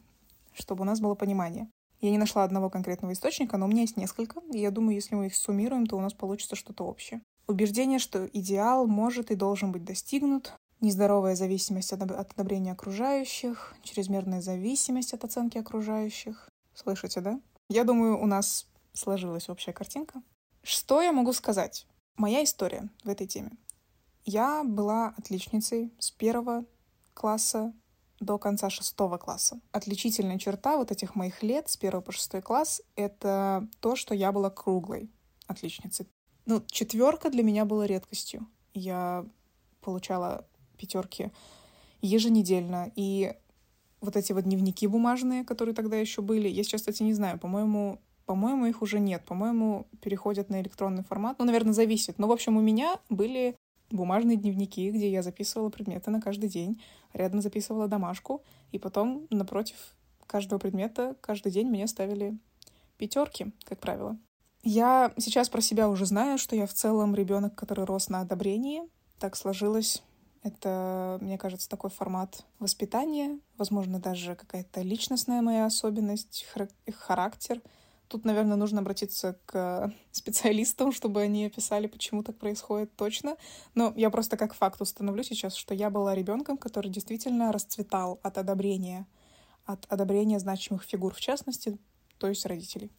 чтобы 0.53 0.83
у 0.83 0.85
нас 0.85 1.01
было 1.01 1.15
понимание. 1.15 1.69
Я 2.01 2.11
не 2.11 2.19
нашла 2.19 2.45
одного 2.45 2.71
конкретного 2.71 3.13
источника, 3.13 3.57
но 3.57 3.67
у 3.67 3.69
меня 3.69 3.81
есть 3.81 3.97
несколько, 3.97 4.41
и 4.53 4.59
я 4.59 4.71
думаю, 4.71 4.95
если 4.95 5.15
мы 5.15 5.27
их 5.27 5.35
суммируем, 5.35 5.87
то 5.87 5.97
у 5.97 6.01
нас 6.01 6.13
получится 6.13 6.55
что-то 6.55 6.85
общее. 6.85 7.23
Убеждение, 7.47 7.99
что 7.99 8.27
идеал 8.27 8.87
может 8.87 9.31
и 9.31 9.35
должен 9.35 9.73
быть 9.73 9.85
достигнут, 9.85 10.55
нездоровая 10.85 11.35
зависимость 11.35 11.93
от 11.93 12.03
одобрения 12.03 12.73
окружающих, 12.73 13.75
чрезмерная 13.83 14.41
зависимость 14.41 15.15
от 15.15 15.25
оценки 15.25 15.59
окружающих. 15.59 16.49
Слышите, 16.75 17.21
да? 17.21 17.41
Я 17.69 17.85
думаю, 17.85 18.21
у 18.21 18.27
нас 18.27 18.67
сложилась 18.93 19.49
общая 19.49 19.73
картинка. 19.73 20.23
Что 20.63 21.03
я 21.03 21.13
могу 21.13 21.33
сказать? 21.33 21.87
Моя 22.17 22.45
история 22.45 22.89
в 23.03 23.09
этой 23.09 23.27
теме. 23.27 23.53
Я 24.25 24.63
была 24.65 25.15
отличницей 25.19 25.93
с 25.99 26.11
первого 26.11 26.65
класса 27.13 27.75
до 28.21 28.39
конца 28.39 28.71
шестого 28.71 29.19
класса. 29.19 29.61
Отличительная 29.73 30.39
черта 30.39 30.77
вот 30.77 30.91
этих 30.91 31.15
моих 31.15 31.43
лет 31.43 31.69
с 31.69 31.77
первого 31.77 32.03
по 32.03 32.13
шестой 32.13 32.41
класс— 32.41 32.81
это 32.97 33.69
то, 33.81 33.97
что 33.97 34.15
я 34.15 34.33
была 34.33 34.51
круглой 34.51 35.11
отличницей. 35.47 36.09
Ну, 36.47 36.63
четверка 36.67 37.31
для 37.31 37.43
меня 37.43 37.65
была 37.65 37.87
редкостью. 37.87 38.47
Я 38.73 39.27
получала 39.81 40.47
пятерки 40.77 41.31
еженедельно. 42.01 42.93
И 42.97 43.35
вот 44.01 44.17
эти 44.17 44.33
вот 44.33 44.45
дневники 44.45 44.87
бумажные, 44.87 45.45
которые 45.45 45.75
тогда 45.75 45.97
еще 45.97 46.23
были, 46.23 46.49
я 46.49 46.63
сейчас, 46.63 46.83
кстати, 46.83 47.03
не 47.03 47.15
знаю, 47.15 47.39
по-моему, 47.39 47.99
по-моему, 48.27 48.67
их 48.67 48.83
уже 48.83 49.01
нет. 49.01 49.25
По-моему, 49.25 49.87
переходят 50.01 50.49
на 50.51 50.61
электронный 50.61 51.05
формат. 51.05 51.39
Ну, 51.39 51.45
наверное, 51.45 51.73
зависит. 51.73 52.19
Но, 52.19 52.27
в 52.27 52.33
общем, 52.33 52.57
у 52.57 52.61
меня 52.61 52.99
были 53.11 53.57
бумажные 53.91 54.37
дневники, 54.37 54.91
где 54.91 55.11
я 55.11 55.23
записывала 55.23 55.69
предметы 55.69 56.11
на 56.11 56.21
каждый 56.21 56.49
день, 56.49 56.81
рядом 57.13 57.41
записывала 57.41 57.87
домашку, 57.87 58.43
и 58.73 58.79
потом 58.79 59.27
напротив 59.31 59.77
каждого 60.27 60.59
предмета 60.59 61.17
каждый 61.21 61.53
день 61.53 61.69
мне 61.69 61.87
ставили 61.87 62.37
пятерки, 62.97 63.53
как 63.65 63.79
правило. 63.79 64.17
Я 64.63 65.13
сейчас 65.19 65.51
про 65.51 65.61
себя 65.61 65.91
уже 65.91 66.07
знаю, 66.07 66.39
что 66.39 66.57
я 66.57 66.67
в 66.67 66.73
целом 66.73 67.15
ребенок, 67.15 67.55
который 67.55 67.85
рос 67.85 68.09
на 68.09 68.21
одобрении. 68.21 68.83
Так 69.19 69.37
сложилось. 69.37 70.03
Это, 70.45 71.19
мне 71.21 71.39
кажется, 71.39 71.69
такой 71.69 71.91
формат 71.91 72.45
воспитания, 72.61 73.41
возможно, 73.57 73.99
даже 73.99 74.37
какая-то 74.37 74.83
личностная 74.83 75.43
моя 75.43 75.67
особенность, 75.67 76.47
характер— 76.97 77.61
Тут, 78.09 78.25
наверное, 78.25 78.57
нужно 78.57 78.81
обратиться 78.81 79.39
к 79.47 79.93
специалистам, 80.13 80.93
чтобы 80.93 81.23
они 81.23 81.47
описали, 81.47 81.87
почему 81.87 82.23
так 82.23 82.39
происходит 82.39 82.95
точно. 82.97 83.37
Но 83.75 83.93
я 83.97 84.11
просто 84.11 84.37
как 84.37 84.55
факт 84.55 84.81
установлю 84.81 85.23
сейчас, 85.23 85.55
что 85.55 85.75
я 85.75 85.91
была 85.91 86.15
ребенком, 86.15 86.57
который 86.57 86.91
действительно 86.91 87.51
расцветал 87.51 88.21
от 88.23 88.39
одобрения, 88.39 89.07
от 89.65 89.87
одобрения 89.89 90.39
значимых 90.39 90.85
фигур, 90.85 91.15
в 91.15 91.21
частности, 91.21 91.79
то 92.19 92.29
есть 92.29 92.45
родителей. 92.47 92.93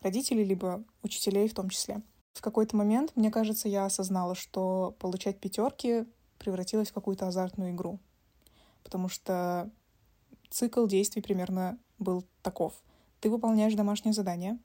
Родителей, 0.00 0.44
либо 0.44 0.82
учителей 1.02 1.48
в 1.48 1.54
том 1.54 1.68
числе. 1.68 2.02
В 2.32 2.40
какой-то 2.40 2.76
момент, 2.76 3.12
мне 3.14 3.30
кажется, 3.30 3.68
я 3.68 3.84
осознала, 3.84 4.34
что 4.34 4.96
получать 4.98 5.38
пятерки 5.38 6.06
превратилось 6.38 6.90
в 6.90 6.94
какую-то 6.94 7.28
азартную 7.28 7.72
игру. 7.72 7.98
Потому 8.84 9.08
что 9.08 9.70
цикл 10.50 10.86
действий 10.86 11.22
примерно 11.22 11.78
был 11.98 12.24
таков— 12.42 12.74
ты 13.20 13.30
выполняешь 13.30 13.74
домашнее 13.74 14.12
задание. 14.12 14.58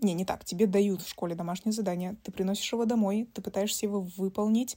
Не, 0.00 0.14
не 0.14 0.24
так. 0.24 0.44
Тебе 0.44 0.66
дают 0.66 1.02
в 1.02 1.08
школе 1.08 1.34
домашнее 1.34 1.72
задание. 1.72 2.16
Ты 2.22 2.30
приносишь 2.30 2.72
его 2.72 2.84
домой, 2.84 3.28
ты 3.34 3.40
пытаешься 3.42 3.86
его 3.86 4.02
выполнить 4.16 4.76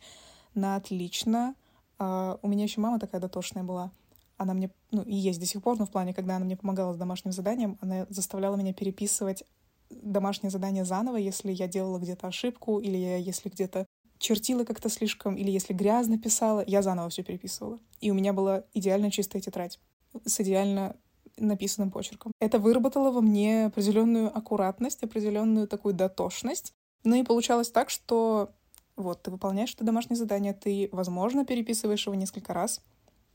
на 0.53 0.75
отлично. 0.75 1.55
Uh, 2.00 2.39
у 2.41 2.48
меня 2.48 2.63
еще 2.63 2.79
мама 2.79 3.00
такая 3.00 3.19
дотошная 3.19 3.63
была. 3.63 3.91
Она 4.38 4.53
мне, 4.53 4.72
ну, 4.91 5.01
и 5.01 5.13
есть 5.13 5.39
до 5.39 5.46
сих 5.46 5.62
пор, 5.62 5.77
но 5.77 5.86
в 5.86 5.91
плане, 5.91 6.13
когда 6.13 6.38
она 6.38 6.46
мне 6.46 6.55
помогала 6.55 6.93
с 6.93 6.98
домашним 6.98 7.34
заданием, 7.34 7.77
она 7.81 8.08
заставляла 8.10 8.55
меня 8.55 8.74
переписывать 8.74 9.43
домашнее 9.89 10.50
задание 10.50 10.86
заново, 10.86 11.17
если 11.17 11.51
я 11.51 11.67
делала 11.67 12.00
где-то 12.00 12.27
ошибку, 12.27 12.79
или 12.79 12.96
я, 12.96 13.17
если 13.17 13.50
где-то 13.50 13.86
чертила 14.20 14.64
как-то 14.66 14.90
слишком, 14.90 15.36
или 15.36 15.50
если 15.50 15.74
грязно 15.74 16.20
писала, 16.20 16.64
я 16.68 16.82
заново 16.82 17.10
все 17.10 17.24
переписывала. 17.24 17.80
И 18.02 18.12
у 18.12 18.14
меня 18.14 18.34
была 18.34 18.64
идеально 18.74 19.12
чистая 19.12 19.42
тетрадь 19.42 19.80
с 20.26 20.40
идеально 20.40 20.96
написанным 21.38 21.90
почерком. 21.90 22.32
Это 22.40 22.60
выработало 22.60 23.12
во 23.12 23.22
мне 23.22 23.66
определенную 23.66 24.36
аккуратность, 24.36 25.04
определенную 25.04 25.68
такую 25.68 25.94
дотошность. 25.94 26.74
Ну 27.04 27.16
и 27.16 27.24
получалось 27.24 27.72
так, 27.72 27.90
что 27.90 28.52
вот, 28.98 29.22
ты 29.22 29.32
выполняешь 29.32 29.74
это 29.74 29.86
домашнее 29.86 30.18
задание, 30.18 30.54
ты, 30.54 30.90
возможно, 30.92 31.46
переписываешь 31.46 32.06
его 32.06 32.16
несколько 32.16 32.54
раз, 32.54 32.82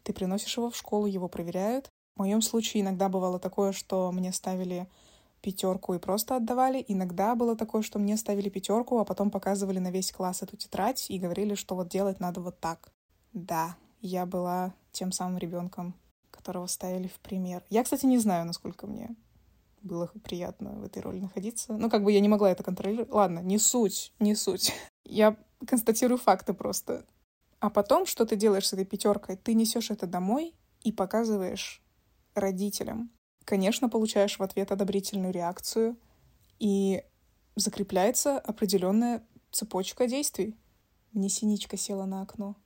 ты 0.03 0.13
приносишь 0.13 0.57
его 0.57 0.71
в 0.71 0.77
школу, 0.77 1.07
его 1.07 1.29
проверяют. 1.29 1.89
В 2.15 2.19
моем 2.19 2.43
случае 2.43 2.83
иногда 2.83 3.09
бывало 3.09 3.39
такое, 3.39 3.73
что 3.73 4.13
мне 4.13 4.33
ставили 4.33 4.87
пятерку 5.45 5.93
и 5.93 5.99
просто 5.99 6.37
отдавали. 6.37 6.83
Иногда 6.89 7.35
было 7.35 7.55
такое, 7.55 7.83
что 7.83 7.99
мне 7.99 8.17
ставили 8.17 8.49
пятерку, 8.49 8.99
а 8.99 9.05
потом 9.05 9.31
показывали 9.31 9.79
на 9.79 9.91
весь 9.91 10.11
класс 10.11 10.43
эту 10.43 10.57
тетрадь 10.57 11.11
и 11.11 11.19
говорили, 11.19 11.55
что 11.55 11.75
вот 11.75 11.89
делать 11.89 12.19
надо 12.19 12.41
вот 12.41 12.59
так. 12.61 12.89
Да, 13.35 13.77
я 14.01 14.25
была 14.25 14.73
тем 14.91 15.13
самым 15.13 15.37
ребенком, 15.37 15.95
которого 16.31 16.67
ставили 16.67 17.09
в 17.09 17.21
пример. 17.21 17.63
Я, 17.69 17.85
кстати, 17.85 18.07
не 18.07 18.19
знаю, 18.19 18.47
насколько 18.47 18.87
мне 18.87 19.15
было 19.83 20.11
приятно 20.23 20.71
в 20.71 20.85
этой 20.85 21.03
роли 21.03 21.21
находиться. 21.21 21.75
Ну, 21.75 21.91
как 21.91 22.05
бы 22.05 22.13
я 22.13 22.21
не 22.21 22.29
могла 22.29 22.51
это 22.51 22.63
контролировать. 22.63 23.13
Ладно, 23.13 23.41
не 23.41 23.59
суть, 23.59 24.15
не 24.19 24.35
суть. 24.35 24.73
Я 25.05 25.37
констатирую 25.67 26.17
факты 26.17 26.55
просто. 26.55 27.05
А 27.61 27.69
потом, 27.69 28.07
что 28.07 28.25
ты 28.25 28.37
делаешь 28.37 28.69
с 28.69 28.73
этой 28.73 28.87
пятеркой? 28.87 29.37
Ты 29.37 29.53
несешь 29.53 29.91
это 29.91 30.07
домой 30.07 30.55
и 30.83 30.91
показываешь 30.91 31.83
родителям. 32.35 33.11
Конечно, 33.45 33.89
получаешь 33.89 34.39
в 34.39 34.43
ответ 34.43 34.73
одобрительную 34.73 35.33
реакцию, 35.33 35.97
и 36.59 37.03
закрепляется 37.57 38.39
определенная 38.39 39.27
цепочка 39.51 40.07
действий. 40.07 40.57
Мне 41.13 41.29
синичка 41.29 41.77
села 41.77 42.05
на 42.05 42.23
окно. 42.23 42.57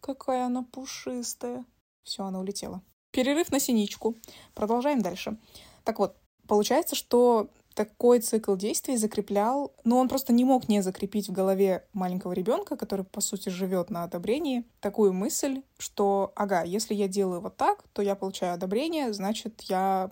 Какая 0.00 0.46
она 0.46 0.62
пушистая. 0.62 1.64
Все, 2.02 2.24
она 2.24 2.40
улетела. 2.40 2.82
Перерыв 3.12 3.50
на 3.50 3.60
синичку. 3.60 4.16
Продолжаем 4.54 5.00
дальше. 5.00 5.38
Так 5.84 5.98
вот, 5.98 6.16
получается, 6.46 6.96
что 6.96 7.48
такой 7.74 8.20
цикл 8.20 8.56
действий 8.56 8.96
закреплял, 8.96 9.74
но 9.84 9.98
он 9.98 10.08
просто 10.08 10.32
не 10.32 10.44
мог 10.44 10.68
не 10.68 10.82
закрепить 10.82 11.28
в 11.28 11.32
голове 11.32 11.86
маленького 11.92 12.32
ребенка, 12.32 12.76
который, 12.76 13.04
по 13.04 13.20
сути, 13.20 13.48
живет 13.48 13.90
на 13.90 14.04
одобрении, 14.04 14.64
такую 14.80 15.12
мысль, 15.12 15.62
что, 15.78 16.32
ага, 16.36 16.62
если 16.62 16.94
я 16.94 17.08
делаю 17.08 17.40
вот 17.40 17.56
так, 17.56 17.84
то 17.92 18.02
я 18.02 18.14
получаю 18.14 18.54
одобрение, 18.54 19.12
значит, 19.12 19.62
я, 19.62 20.10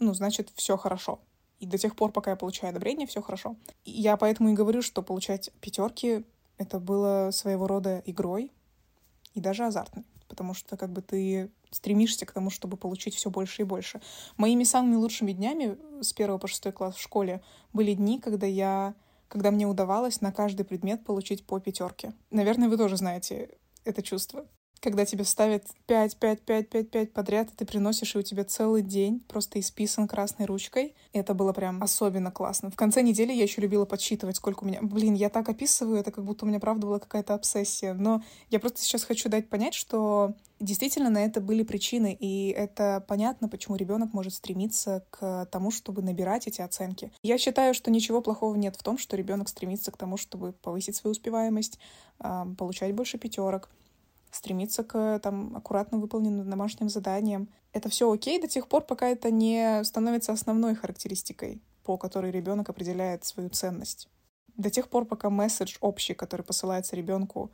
ну, 0.00 0.14
значит, 0.14 0.50
все 0.54 0.76
хорошо. 0.76 1.20
И 1.58 1.66
до 1.66 1.78
тех 1.78 1.94
пор, 1.94 2.10
пока 2.10 2.30
я 2.30 2.36
получаю 2.36 2.70
одобрение, 2.70 3.06
все 3.06 3.22
хорошо. 3.22 3.56
И 3.84 3.90
я 3.90 4.16
поэтому 4.16 4.50
и 4.50 4.54
говорю, 4.54 4.82
что 4.82 5.02
получать 5.02 5.50
пятерки 5.60 6.24
это 6.56 6.80
было 6.80 7.30
своего 7.32 7.66
рода 7.66 8.02
игрой 8.06 8.52
и 9.34 9.40
даже 9.40 9.64
азартной 9.64 10.04
потому 10.30 10.54
что 10.54 10.76
как 10.76 10.92
бы 10.92 11.02
ты 11.02 11.50
стремишься 11.72 12.24
к 12.24 12.32
тому, 12.32 12.50
чтобы 12.50 12.76
получить 12.76 13.16
все 13.16 13.30
больше 13.30 13.62
и 13.62 13.64
больше. 13.64 14.00
Моими 14.36 14.62
самыми 14.62 14.94
лучшими 14.94 15.32
днями 15.32 15.76
с 16.00 16.12
первого 16.12 16.38
по 16.38 16.46
шестой 16.46 16.70
класс 16.70 16.94
в 16.94 17.00
школе 17.00 17.42
были 17.72 17.94
дни, 17.94 18.20
когда 18.20 18.46
я 18.46 18.94
когда 19.28 19.50
мне 19.52 19.66
удавалось 19.66 20.20
на 20.20 20.32
каждый 20.32 20.64
предмет 20.64 21.04
получить 21.04 21.46
по 21.46 21.60
пятерке. 21.60 22.14
Наверное, 22.30 22.68
вы 22.68 22.76
тоже 22.76 22.96
знаете 22.96 23.58
это 23.84 24.02
чувство 24.02 24.46
когда 24.80 25.04
тебе 25.04 25.24
ставят 25.24 25.64
5, 25.86 26.16
5, 26.16 26.42
5, 26.42 26.68
5, 26.68 26.90
5 26.90 27.12
подряд, 27.12 27.48
и 27.52 27.56
ты 27.56 27.66
приносишь, 27.66 28.14
и 28.14 28.18
у 28.18 28.22
тебя 28.22 28.44
целый 28.44 28.82
день 28.82 29.20
просто 29.28 29.60
исписан 29.60 30.08
красной 30.08 30.46
ручкой. 30.46 30.94
И 31.12 31.18
это 31.18 31.34
было 31.34 31.52
прям 31.52 31.82
особенно 31.82 32.30
классно. 32.30 32.70
В 32.70 32.76
конце 32.76 33.02
недели 33.02 33.32
я 33.32 33.42
еще 33.42 33.60
любила 33.60 33.84
подсчитывать, 33.84 34.36
сколько 34.36 34.64
у 34.64 34.66
меня... 34.66 34.80
Блин, 34.82 35.14
я 35.14 35.28
так 35.28 35.48
описываю, 35.48 36.00
это 36.00 36.10
как 36.10 36.24
будто 36.24 36.44
у 36.44 36.48
меня 36.48 36.60
правда 36.60 36.86
была 36.86 36.98
какая-то 36.98 37.34
обсессия. 37.34 37.94
Но 37.94 38.22
я 38.48 38.58
просто 38.58 38.80
сейчас 38.80 39.04
хочу 39.04 39.28
дать 39.28 39.48
понять, 39.48 39.74
что 39.74 40.34
действительно 40.60 41.10
на 41.10 41.24
это 41.24 41.40
были 41.40 41.62
причины, 41.62 42.16
и 42.18 42.48
это 42.50 43.04
понятно, 43.06 43.48
почему 43.48 43.76
ребенок 43.76 44.12
может 44.12 44.34
стремиться 44.34 45.04
к 45.10 45.46
тому, 45.50 45.70
чтобы 45.70 46.02
набирать 46.02 46.46
эти 46.46 46.60
оценки. 46.60 47.12
Я 47.22 47.38
считаю, 47.38 47.74
что 47.74 47.90
ничего 47.90 48.20
плохого 48.20 48.54
нет 48.54 48.76
в 48.76 48.82
том, 48.82 48.98
что 48.98 49.16
ребенок 49.16 49.48
стремится 49.48 49.90
к 49.90 49.96
тому, 49.96 50.16
чтобы 50.16 50.52
повысить 50.52 50.96
свою 50.96 51.12
успеваемость, 51.12 51.78
получать 52.18 52.94
больше 52.94 53.18
пятерок 53.18 53.70
стремиться 54.30 54.84
к 54.84 55.18
там, 55.20 55.56
аккуратно 55.56 55.98
выполненным 55.98 56.48
домашним 56.48 56.88
заданиям. 56.88 57.48
Это 57.72 57.88
все 57.88 58.10
окей 58.10 58.40
до 58.40 58.48
тех 58.48 58.68
пор, 58.68 58.82
пока 58.82 59.08
это 59.08 59.30
не 59.30 59.82
становится 59.84 60.32
основной 60.32 60.74
характеристикой, 60.74 61.60
по 61.84 61.96
которой 61.96 62.30
ребенок 62.30 62.68
определяет 62.68 63.24
свою 63.24 63.48
ценность. 63.50 64.08
До 64.56 64.70
тех 64.70 64.88
пор, 64.88 65.04
пока 65.04 65.30
месседж 65.30 65.76
общий, 65.80 66.14
который 66.14 66.42
посылается 66.42 66.96
ребенку, 66.96 67.50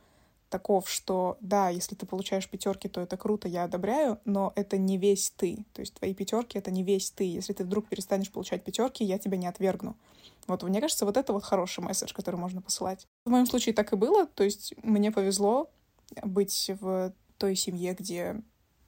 таков, 0.49 0.89
что 0.89 1.37
да, 1.41 1.69
если 1.69 1.95
ты 1.95 2.05
получаешь 2.05 2.49
пятерки, 2.49 2.87
то 2.87 3.01
это 3.01 3.17
круто, 3.17 3.47
я 3.47 3.63
одобряю, 3.63 4.19
но 4.25 4.53
это 4.55 4.77
не 4.77 4.97
весь 4.97 5.29
ты. 5.31 5.65
То 5.73 5.81
есть 5.81 5.93
твои 5.95 6.13
пятерки 6.13 6.57
это 6.57 6.71
не 6.71 6.83
весь 6.83 7.11
ты. 7.11 7.25
Если 7.25 7.53
ты 7.53 7.63
вдруг 7.63 7.87
перестанешь 7.87 8.31
получать 8.31 8.63
пятерки, 8.63 9.03
я 9.03 9.19
тебя 9.19 9.37
не 9.37 9.47
отвергну. 9.47 9.95
Вот 10.47 10.63
мне 10.63 10.79
кажется, 10.79 11.05
вот 11.05 11.17
это 11.17 11.33
вот 11.33 11.43
хороший 11.43 11.83
месседж, 11.83 12.13
который 12.13 12.37
можно 12.37 12.61
посылать. 12.61 13.05
В 13.25 13.29
моем 13.29 13.45
случае 13.45 13.75
так 13.75 13.91
и 13.91 13.97
было. 13.97 14.25
То 14.27 14.43
есть 14.43 14.73
мне 14.83 15.11
повезло 15.11 15.69
быть 16.23 16.71
в 16.79 17.13
той 17.37 17.55
семье, 17.55 17.93
где 17.93 18.41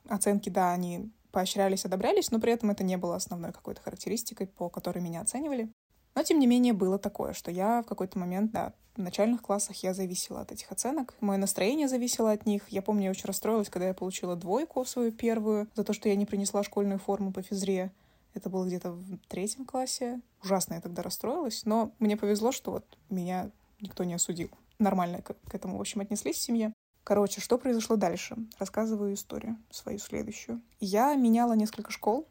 оценки, 0.07 0.49
да, 0.49 0.71
они 0.71 1.11
поощрялись, 1.31 1.85
одобрялись, 1.85 2.31
но 2.31 2.39
при 2.39 2.53
этом 2.53 2.71
это 2.71 2.83
не 2.83 2.97
было 2.97 3.15
основной 3.15 3.51
какой-то 3.51 3.81
характеристикой, 3.81 4.47
по 4.47 4.69
которой 4.69 4.99
меня 4.99 5.21
оценивали. 5.21 5.69
Но, 6.15 6.23
тем 6.23 6.39
не 6.39 6.47
менее, 6.47 6.73
было 6.73 6.97
такое, 6.97 7.33
что 7.33 7.51
я 7.51 7.83
в 7.83 7.85
какой-то 7.85 8.17
момент, 8.17 8.51
да, 8.51 8.73
в 8.95 9.01
начальных 9.01 9.41
классах 9.41 9.77
я 9.83 9.93
зависела 9.93 10.41
от 10.41 10.51
этих 10.51 10.71
оценок. 10.71 11.15
Мое 11.21 11.37
настроение 11.37 11.87
зависело 11.87 12.31
от 12.31 12.45
них. 12.45 12.67
Я 12.67 12.81
помню, 12.81 13.05
я 13.05 13.11
очень 13.11 13.25
расстроилась, 13.25 13.69
когда 13.69 13.87
я 13.87 13.93
получила 13.93 14.35
двойку 14.35 14.83
свою 14.83 15.11
первую 15.11 15.69
за 15.75 15.85
то, 15.85 15.93
что 15.93 16.09
я 16.09 16.15
не 16.15 16.25
принесла 16.25 16.63
школьную 16.63 16.99
форму 16.99 17.31
по 17.31 17.41
физре. 17.41 17.93
Это 18.33 18.49
было 18.49 18.65
где-то 18.65 18.91
в 18.91 19.17
третьем 19.29 19.65
классе. 19.65 20.19
Ужасно 20.43 20.73
я 20.73 20.81
тогда 20.81 21.01
расстроилась. 21.01 21.63
Но 21.65 21.91
мне 21.99 22.17
повезло, 22.17 22.51
что 22.51 22.71
вот 22.71 22.97
меня 23.09 23.49
никто 23.79 24.03
не 24.03 24.15
осудил. 24.15 24.49
Нормально 24.79 25.21
к, 25.21 25.33
к 25.33 25.55
этому, 25.55 25.77
в 25.77 25.81
общем, 25.81 26.01
отнеслись 26.01 26.35
в 26.35 26.41
семье. 26.41 26.73
Короче, 27.09 27.41
что 27.41 27.57
произошло 27.57 27.95
дальше? 27.95 28.37
Рассказываю 28.59 29.15
историю 29.15 29.57
свою 29.71 29.97
следующую. 29.97 30.61
Я 30.79 31.15
меняла 31.15 31.53
несколько 31.53 31.91
школ 31.91 32.27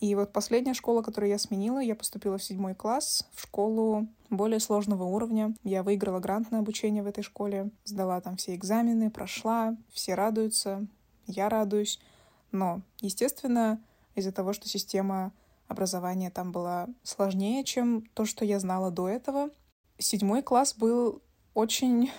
и 0.00 0.12
вот 0.16 0.32
последняя 0.32 0.74
школа, 0.74 1.02
которую 1.02 1.30
я 1.30 1.38
сменила, 1.38 1.78
я 1.78 1.94
поступила 1.94 2.36
в 2.36 2.42
седьмой 2.42 2.74
класс, 2.74 3.28
в 3.32 3.42
школу 3.42 4.08
более 4.28 4.58
сложного 4.58 5.04
уровня. 5.04 5.54
Я 5.62 5.84
выиграла 5.84 6.18
грант 6.18 6.50
на 6.50 6.58
обучение 6.58 7.04
в 7.04 7.06
этой 7.06 7.22
школе, 7.22 7.70
сдала 7.84 8.20
там 8.20 8.36
все 8.38 8.56
экзамены, 8.56 9.08
прошла, 9.08 9.76
все 9.92 10.16
радуются, 10.16 10.88
я 11.28 11.48
радуюсь. 11.48 12.00
Но, 12.50 12.82
естественно, 13.00 13.80
из-за 14.16 14.32
того, 14.32 14.52
что 14.52 14.68
система 14.68 15.32
образования 15.68 16.30
там 16.30 16.50
была 16.50 16.88
сложнее, 17.04 17.62
чем 17.62 18.02
то, 18.14 18.24
что 18.24 18.44
я 18.44 18.58
знала 18.58 18.90
до 18.90 19.08
этого, 19.08 19.50
седьмой 19.96 20.42
класс 20.42 20.74
был 20.74 21.22
очень, 21.54 22.10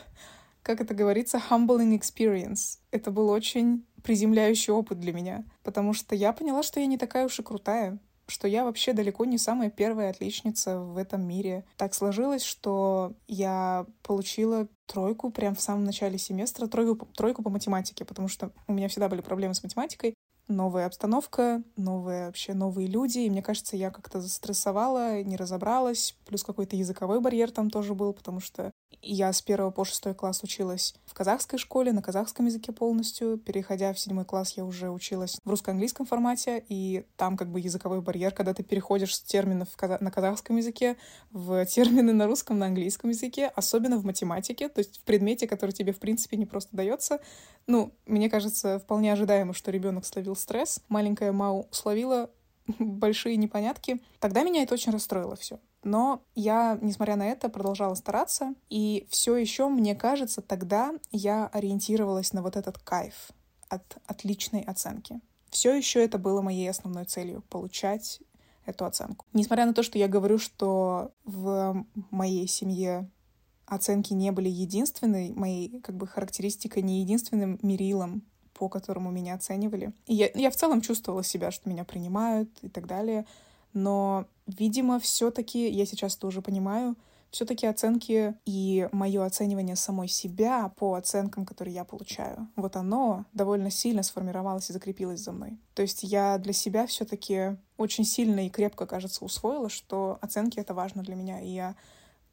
как 0.64 0.82
это 0.82 0.94
говорится, 0.94 1.42
humbling 1.50 1.98
experience. 2.00 2.80
Это 2.92 3.12
был 3.12 3.30
очень 3.30 3.86
приземляющий 4.04 4.74
опыт 4.74 5.00
для 5.00 5.14
меня, 5.14 5.44
потому 5.64 5.94
что 5.94 6.16
я 6.16 6.34
поняла, 6.34 6.64
что 6.64 6.80
я 6.80 6.86
не 6.86 6.98
такая 6.98 7.26
уж 7.26 7.40
и 7.40 7.44
крутая, 7.44 8.00
что 8.30 8.48
я 8.48 8.64
вообще 8.64 8.94
далеко 8.94 9.26
не 9.26 9.38
самая 9.38 9.70
первая 9.70 10.12
отличница 10.12 10.80
в 10.80 10.98
этом 10.98 11.22
мире. 11.22 11.66
Так 11.78 11.94
сложилось, 11.94 12.44
что 12.44 13.14
я 13.28 13.86
получила 14.04 14.68
тройку 14.86 15.32
прямо 15.32 15.56
в 15.56 15.62
самом 15.62 15.84
начале 15.84 16.18
семестра, 16.18 16.68
тройку, 16.68 17.08
тройку 17.16 17.44
по 17.44 17.50
математике, 17.50 18.06
потому 18.06 18.28
что 18.28 18.52
у 18.68 18.74
меня 18.74 18.88
всегда 18.88 19.10
были 19.10 19.22
проблемы 19.22 19.54
с 19.54 19.64
математикой. 19.64 20.14
Новая 20.48 20.88
обстановка, 20.88 21.62
новые 21.76 22.26
вообще 22.26 22.56
новые 22.56 22.88
люди, 22.88 23.20
и 23.20 23.30
мне 23.30 23.44
кажется, 23.44 23.78
я 23.78 23.92
как-то 23.92 24.20
застрессовала, 24.20 25.22
не 25.22 25.38
разобралась, 25.38 26.16
плюс 26.26 26.44
какой-то 26.44 26.76
языковой 26.76 27.22
барьер 27.22 27.52
там 27.52 27.70
тоже 27.70 27.94
был, 27.94 28.14
потому 28.14 28.40
что 28.40 28.72
я 29.02 29.32
с 29.32 29.42
первого 29.42 29.72
по 29.72 29.86
шестой 29.86 30.14
класс 30.14 30.44
училась 30.44 30.94
в 31.06 31.14
казахской 31.14 31.58
школе, 31.60 31.92
на 31.92 32.02
казахском 32.02 32.46
языке 32.46 32.72
полностью. 32.72 33.38
Переходя 33.38 33.94
в 33.94 34.00
седьмой 34.00 34.26
класс, 34.26 34.54
я 34.58 34.66
уже 34.66 34.90
училась 34.90 35.38
в 35.44 35.50
русско-английском 35.50 36.06
формате, 36.06 36.64
и 36.70 37.06
там 37.16 37.38
как 37.38 37.50
бы 37.50 37.60
языковой 37.60 38.02
барьер, 38.02 38.32
когда 38.32 38.54
ты 38.54 38.64
переходишь 38.64 39.16
с 39.16 39.22
терминов 39.22 39.70
на 40.00 40.12
казахском 40.12 40.58
языке 40.58 40.98
в 41.32 41.66
термины 41.66 42.14
на 42.14 42.28
русском, 42.28 42.60
на 42.60 42.68
английском 42.68 43.10
языке, 43.10 43.48
особенно 43.56 43.98
в 43.98 44.06
математике, 44.06 44.70
то 44.70 44.80
есть 44.80 45.00
в 45.00 45.04
предмете, 45.04 45.48
который 45.48 45.72
тебе, 45.72 45.94
в 45.94 46.00
принципе, 46.00 46.38
не 46.38 46.46
просто 46.46 46.76
дается. 46.76 47.20
Ну, 47.68 47.94
мне 48.06 48.30
кажется, 48.30 48.80
вполне 48.80 49.14
ожидаемо, 49.14 49.54
что 49.54 49.72
ребенок 49.72 50.06
словил 50.06 50.36
стресс. 50.36 50.82
Маленькая 50.90 51.32
Мау 51.32 51.68
словила 51.72 52.30
большие 52.80 53.38
непонятки. 53.38 54.02
Тогда 54.20 54.44
меня 54.44 54.64
это 54.64 54.74
очень 54.74 54.92
расстроило 54.92 55.36
все. 55.36 55.60
Но 55.84 56.22
я, 56.36 56.78
несмотря 56.82 57.16
на 57.16 57.28
это, 57.28 57.50
продолжала 57.50 57.96
стараться. 57.96 58.54
И 58.70 59.08
все 59.10 59.36
еще, 59.36 59.70
мне 59.70 59.96
кажется, 59.96 60.42
тогда 60.42 60.94
я 61.12 61.48
ориентировалась 61.48 62.34
на 62.34 62.42
вот 62.42 62.56
этот 62.56 62.78
кайф 62.80 63.32
от 63.70 63.98
отличной 64.06 64.62
оценки. 64.62 65.22
Все 65.50 65.74
еще 65.74 66.04
это 66.04 66.18
было 66.18 66.42
моей 66.42 66.70
основной 66.70 67.06
целью— 67.06 67.44
получать 67.50 68.20
эту 68.66 68.86
оценку. 68.86 69.26
Несмотря 69.34 69.66
на 69.66 69.74
то, 69.74 69.84
что 69.84 69.98
я 69.98 70.08
говорю, 70.08 70.38
что 70.38 71.12
в 71.26 71.86
моей 72.12 72.48
семье 72.48 73.10
оценки 73.66 74.14
не 74.14 74.32
были 74.32 74.50
единственной, 74.50 75.32
моей 75.34 75.80
как 75.82 75.96
бы 75.96 76.08
характеристикой 76.08 76.84
не 76.84 77.02
единственным 77.02 77.58
мерилом, 77.62 78.24
по 78.54 78.68
которому 78.68 79.10
меня 79.12 79.36
оценивали. 79.36 79.94
И 80.06 80.16
я, 80.16 80.30
я 80.34 80.52
в 80.52 80.56
целом 80.56 80.82
чувствовала 80.82 81.24
себя, 81.24 81.52
что 81.52 81.70
меня 81.70 81.84
принимают 81.86 82.50
и 82.62 82.70
так 82.70 82.86
далее— 82.86 83.26
но, 83.74 84.26
видимо, 84.58 85.00
все-таки, 85.00 85.70
я 85.70 85.86
сейчас 85.86 86.16
тоже 86.16 86.42
понимаю, 86.42 86.96
все-таки 87.32 87.68
оценки 87.68 88.36
и 88.46 88.90
мое 88.92 89.24
оценивание 89.24 89.76
самой 89.76 90.08
себя 90.08 90.72
по 90.76 90.96
оценкам, 90.96 91.46
которые 91.46 91.76
я 91.76 91.84
получаю, 91.84 92.48
вот 92.56 92.76
оно 92.76 93.26
довольно 93.34 93.70
сильно 93.70 94.04
сформировалось 94.04 94.70
и 94.70 94.74
закрепилось 94.74 95.20
за 95.20 95.32
мной. 95.32 95.60
То 95.76 95.84
есть 95.84 96.04
я 96.04 96.38
для 96.40 96.54
себя 96.54 96.88
все-таки 96.88 97.58
очень 97.78 98.04
сильно 98.04 98.46
и 98.46 98.50
крепко, 98.50 98.86
кажется, 98.86 99.24
усвоила, 99.24 99.70
что 99.70 100.18
оценки 100.22 100.60
это 100.60 100.74
важно 100.74 101.04
для 101.04 101.16
меня, 101.16 101.40
и 101.40 101.50
я 101.50 101.76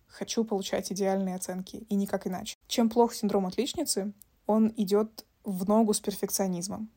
хочу 0.07 0.45
получать 0.45 0.91
идеальные 0.91 1.35
оценки, 1.35 1.87
и 1.89 1.95
никак 1.95 2.27
иначе. 2.27 2.57
Чем 2.67 2.89
плох 2.89 3.13
синдром 3.13 3.47
отличницы, 3.47 4.15
он 4.47 4.73
идет 4.77 5.27
в 5.45 5.69
ногу 5.69 5.93
с 5.93 6.01
перфекционизмом. 6.01 6.91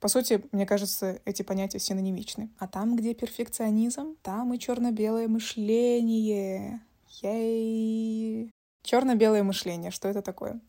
По 0.00 0.06
сути, 0.06 0.44
мне 0.52 0.64
кажется, 0.64 1.20
эти 1.24 1.42
понятия 1.42 1.80
синонимичны. 1.80 2.50
А 2.58 2.68
там, 2.68 2.94
где 2.94 3.14
перфекционизм, 3.14 4.16
там 4.22 4.54
и 4.54 4.58
черно-белое 4.58 5.26
мышление. 5.26 6.80
Ей. 7.20 8.52
Черно-белое 8.82 9.42
мышление. 9.42 9.90
Что 9.90 10.08
это 10.08 10.22
такое? 10.22 10.60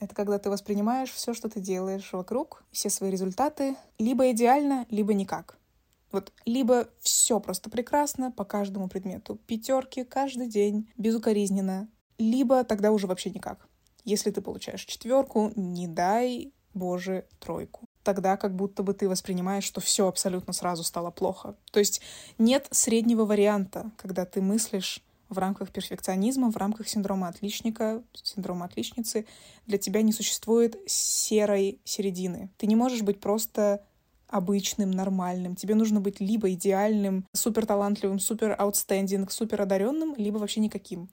Это 0.00 0.14
когда 0.14 0.38
ты 0.38 0.48
воспринимаешь 0.48 1.10
все, 1.10 1.34
что 1.34 1.50
ты 1.50 1.60
делаешь 1.60 2.12
вокруг, 2.12 2.64
все 2.70 2.88
свои 2.88 3.10
результаты, 3.10 3.76
либо 3.98 4.30
идеально, 4.30 4.86
либо 4.90 5.12
никак. 5.12 5.58
Вот 6.10 6.32
либо 6.46 6.88
все 7.00 7.40
просто 7.40 7.68
прекрасно 7.68 8.30
по 8.30 8.44
каждому 8.44 8.88
предмету, 8.88 9.36
пятерки 9.46 10.04
каждый 10.04 10.46
день, 10.46 10.88
безукоризненно, 10.96 11.88
либо 12.16 12.64
тогда 12.64 12.92
уже 12.92 13.06
вообще 13.06 13.30
никак. 13.30 13.68
Если 14.04 14.30
ты 14.30 14.40
получаешь 14.40 14.84
четверку, 14.86 15.52
не 15.56 15.86
дай 15.86 16.54
Боже 16.72 17.26
тройку 17.40 17.87
тогда 18.08 18.38
как 18.38 18.56
будто 18.56 18.82
бы 18.82 18.94
ты 18.94 19.06
воспринимаешь, 19.06 19.64
что 19.64 19.82
все 19.82 20.08
абсолютно 20.08 20.54
сразу 20.54 20.82
стало 20.82 21.10
плохо. 21.10 21.56
То 21.70 21.78
есть 21.78 22.00
нет 22.38 22.66
среднего 22.70 23.26
варианта, 23.26 23.90
когда 23.98 24.24
ты 24.24 24.40
мыслишь 24.40 25.02
в 25.28 25.36
рамках 25.36 25.70
перфекционизма, 25.70 26.50
в 26.50 26.56
рамках 26.56 26.88
синдрома 26.88 27.28
отличника, 27.28 28.02
синдрома 28.14 28.64
отличницы. 28.64 29.26
Для 29.66 29.76
тебя 29.76 30.00
не 30.00 30.14
существует 30.14 30.78
серой 30.86 31.82
середины. 31.84 32.48
Ты 32.56 32.66
не 32.66 32.76
можешь 32.76 33.02
быть 33.02 33.20
просто 33.20 33.84
обычным, 34.26 34.90
нормальным. 34.90 35.54
Тебе 35.54 35.74
нужно 35.74 36.00
быть 36.00 36.18
либо 36.18 36.50
идеальным, 36.54 37.26
супер 37.34 37.66
талантливым, 37.66 38.20
супер 38.20 38.56
аутстендинг, 38.58 39.30
супер 39.30 39.60
одаренным, 39.60 40.14
либо 40.16 40.38
вообще 40.38 40.60
никаким. 40.60 41.10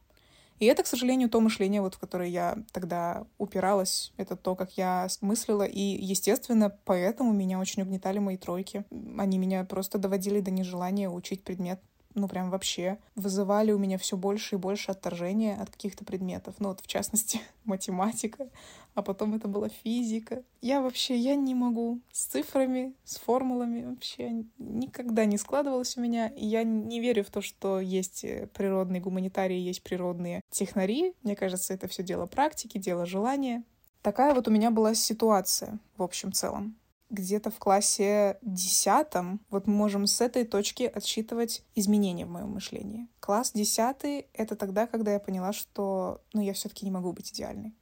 И 0.60 0.65
это, 0.65 0.84
к 0.84 0.88
сожалению, 0.88 1.30
то 1.30 1.41
мышление, 1.41 1.82
вот, 1.82 1.96
в 1.96 2.00
которое 2.00 2.30
я 2.30 2.58
тогда 2.72 3.26
упиралась. 3.38 4.13
Это 4.18 4.36
то, 4.36 4.56
как 4.56 4.78
я 4.78 5.08
мыслила. 5.22 5.63
И, 5.63 5.80
естественно, 5.80 6.78
поэтому 6.86 7.34
меня 7.34 7.60
очень 7.60 7.82
угнетали 7.82 8.20
мои 8.20 8.38
тройки. 8.38 8.86
Они 9.18 9.38
меня 9.38 9.63
просто 9.65 9.98
доводили 9.98 10.39
до 10.39 10.52
нежелания 10.52 11.10
учить 11.10 11.44
предмет 11.44 11.82
ну 12.15 12.28
прям 12.28 12.49
вообще 12.49 12.97
вызывали 13.15 13.71
у 13.71 13.78
меня 13.78 13.97
все 13.97 14.17
больше 14.17 14.56
и 14.56 14.58
больше 14.58 14.91
отторжения 14.91 15.62
от 15.62 15.69
каких-то 15.69 16.04
предметов. 16.04 16.56
Ну 16.60 16.69
вот 16.69 16.80
в 16.80 16.88
частности 16.88 17.41
математика, 17.65 18.49
а 18.95 19.01
потом 19.01 19.36
это 19.36 19.47
была 19.47 19.69
физика. 19.69 20.43
Я 20.62 20.82
вообще, 20.82 21.15
я 21.17 21.36
не 21.36 21.54
могу 21.54 21.99
с 22.12 22.25
цифрами, 22.25 22.93
с 23.04 23.17
формулами 23.17 23.86
вообще 23.86 24.45
никогда 24.58 25.25
не 25.25 25.38
складывалось 25.38 25.97
у 25.97 26.01
меня. 26.01 26.32
Я 26.36 26.63
не 26.63 26.99
верю 26.99 27.23
в 27.23 27.30
то, 27.30 27.41
что 27.41 27.80
есть 27.80 28.23
э, 28.23 28.47
природные 28.54 29.01
гуманитарии, 29.01 29.58
есть 29.58 29.84
природные 29.84 30.41
технари. 30.49 31.13
Мне 31.23 31.36
кажется, 31.36 31.73
это 31.73 31.88
все 31.88 32.04
дело 32.04 32.25
практики, 32.25 32.78
дело 32.78 33.06
желания. 33.06 33.63
Такая 34.01 34.34
вот 34.34 34.47
у 34.47 34.51
меня 34.51 34.71
была 34.71 34.95
ситуация 34.95 35.80
в 35.97 36.04
общем 36.04 36.32
целом 36.32 36.75
где-то 37.10 37.52
в 37.52 37.60
классе 37.60 38.38
десятом, 38.41 39.41
вот 39.50 39.68
мы 39.68 39.74
можем 39.74 40.08
с 40.08 40.22
этой 40.22 40.46
точки 40.46 40.84
отсчитывать 40.84 41.63
изменения 41.76 42.26
в 42.26 42.30
моем 42.30 42.50
мышлении. 42.50 43.08
Класс 43.20 43.52
десятый— 43.54 44.28
это 44.34 44.56
тогда, 44.56 44.88
когда 44.88 45.13
я 45.13 45.20
поняла, 45.20 45.54
что 45.54 46.22
ну, 46.34 46.41
я 46.41 46.54
все-таки 46.54 46.86
не 46.86 46.91
могу 46.91 47.13
быть 47.13 47.32
идеальной. 47.32 47.74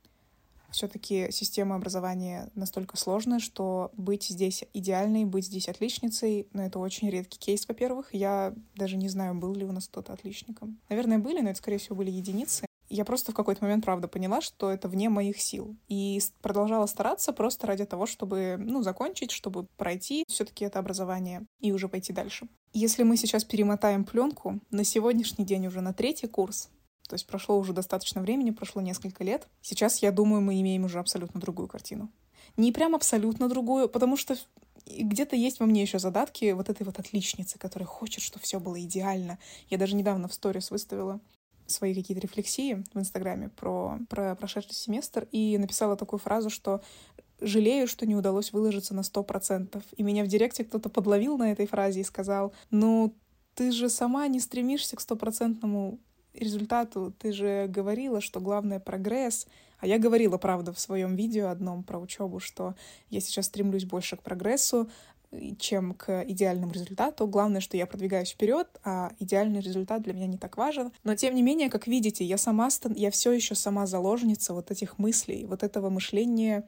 Все-таки 0.71 1.27
система 1.29 1.75
образования 1.75 2.49
настолько 2.55 2.97
сложная, 2.97 3.37
что 3.39 3.91
быть 3.95 4.23
здесь 4.23 4.63
идеальной, 4.73 5.23
быть 5.23 5.45
здесь 5.45 5.69
отличницей, 5.69 6.47
ну, 6.51 6.63
это 6.63 6.79
очень 6.79 7.11
редкий 7.11 7.37
кейс, 7.37 7.67
во-первых. 7.67 8.09
Я 8.11 8.55
даже 8.75 8.97
не 8.97 9.07
знаю, 9.07 9.35
был 9.35 9.53
ли 9.53 9.65
у 9.65 9.71
нас 9.71 9.87
кто-то 9.87 10.13
отличником. 10.13 10.79
Наверное, 10.89 11.19
были, 11.19 11.41
но 11.41 11.51
это, 11.51 11.59
скорее 11.59 11.77
всего, 11.77 11.95
были 11.95 12.09
единицы. 12.09 12.65
Я 12.89 13.05
просто 13.05 13.31
в 13.31 13.35
какой-то 13.35 13.63
момент, 13.63 13.85
правда, 13.85 14.07
поняла, 14.07 14.41
что 14.41 14.69
это 14.69 14.87
вне 14.87 15.09
моих 15.09 15.39
сил. 15.39 15.75
И 15.87 16.21
продолжала 16.41 16.85
стараться 16.85 17.33
просто 17.33 17.67
ради 17.67 17.85
того, 17.85 18.05
чтобы, 18.05 18.57
ну, 18.59 18.83
закончить, 18.83 19.31
чтобы 19.31 19.65
пройти 19.77 20.25
все 20.27 20.45
таки 20.45 20.65
это 20.65 20.79
образование 20.79 21.45
и 21.59 21.71
уже 21.71 21.87
пойти 21.87 22.13
дальше. 22.13 22.47
Если 22.73 23.03
мы 23.03 23.17
сейчас 23.17 23.43
перемотаем 23.43 24.03
пленку, 24.03 24.59
на 24.69 24.83
сегодняшний 24.83 25.45
день 25.45 25.67
уже 25.67 25.81
на 25.81 25.93
третий 25.93 26.27
курс, 26.27 26.69
то 27.07 27.15
есть 27.15 27.27
прошло 27.27 27.57
уже 27.57 27.73
достаточно 27.73 28.21
времени, 28.21 28.51
прошло 28.51 28.81
несколько 28.81 29.23
лет. 29.23 29.47
Сейчас, 29.61 30.01
я 30.01 30.11
думаю, 30.11 30.41
мы 30.41 30.59
имеем 30.61 30.85
уже 30.85 30.99
абсолютно 30.99 31.39
другую 31.39 31.67
картину. 31.67 32.09
Не 32.57 32.71
прям 32.71 32.95
абсолютно 32.95 33.49
другую, 33.49 33.89
потому 33.89 34.17
что 34.17 34.35
где-то 34.85 35.35
есть 35.35 35.59
во 35.59 35.65
мне 35.65 35.81
еще 35.81 35.99
задатки 35.99 36.51
вот 36.51 36.69
этой 36.69 36.83
вот 36.83 36.99
отличницы, 36.99 37.57
которая 37.57 37.87
хочет, 37.87 38.21
чтобы 38.21 38.43
все 38.43 38.59
было 38.59 38.79
идеально. 38.81 39.39
Я 39.69 39.77
даже 39.77 39.95
недавно 39.95 40.27
в 40.27 40.33
сторис 40.33 40.71
выставила 40.71 41.19
свои 41.67 41.93
какие-то 41.93 42.21
рефлексии 42.21 42.83
в 42.93 42.99
Инстаграме 42.99 43.49
про, 43.49 43.99
про 44.09 44.35
прошедший 44.35 44.73
семестр 44.73 45.27
и 45.31 45.57
написала 45.57 45.95
такую 45.95 46.19
фразу, 46.19 46.49
что 46.49 46.81
жалею, 47.41 47.87
что 47.87 48.05
не 48.05 48.15
удалось 48.15 48.53
выложиться 48.53 48.93
на 48.93 49.03
сто 49.03 49.23
процентов. 49.23 49.83
И 49.97 50.03
меня 50.03 50.23
в 50.23 50.27
директе 50.27 50.63
кто-то 50.63 50.89
подловил 50.89 51.37
на 51.37 51.51
этой 51.51 51.67
фразе 51.67 52.01
и 52.01 52.05
сказал, 52.05 52.53
ну, 52.71 53.13
ты 53.55 53.71
же 53.71 53.89
сама 53.89 54.27
не 54.27 54.39
стремишься 54.39 54.95
к 54.95 55.01
стопроцентному 55.01 55.99
результату. 56.33 57.13
Ты 57.19 57.31
же 57.31 57.67
говорила, 57.67 58.21
что 58.21 58.39
главное 58.39 58.79
прогресс. 58.79 59.47
А 59.79 59.87
я 59.87 59.99
говорила, 59.99 60.37
правда, 60.37 60.71
в 60.71 60.79
своем 60.79 61.15
видео 61.15 61.49
одном 61.49 61.83
про 61.83 61.99
учебу, 61.99 62.39
что 62.39 62.75
я 63.09 63.19
сейчас 63.19 63.47
стремлюсь 63.47 63.85
больше 63.85 64.15
к 64.15 64.23
прогрессу, 64.23 64.89
чем 65.59 65.93
к 65.93 66.23
идеальному 66.27 66.73
результату. 66.73 67.27
Главное, 67.27 67.61
что 67.61 67.77
я 67.77 67.85
продвигаюсь 67.85 68.31
вперед, 68.31 68.67
а 68.83 69.11
идеальный 69.19 69.61
результат 69.61 70.01
для 70.01 70.13
меня 70.13 70.27
не 70.27 70.37
так 70.37 70.57
важен. 70.57 70.91
Но 71.03 71.15
тем 71.15 71.35
не 71.35 71.41
менее, 71.41 71.69
как 71.69 71.87
видите, 71.87 72.23
я 72.23 72.37
сама, 72.37 72.69
я 72.95 73.11
все 73.11 73.31
еще 73.31 73.55
сама 73.55 73.85
заложница 73.85 74.53
вот 74.53 74.71
этих 74.71 74.99
мыслей, 74.99 75.45
вот 75.45 75.63
этого 75.63 75.89
мышления 75.89 76.67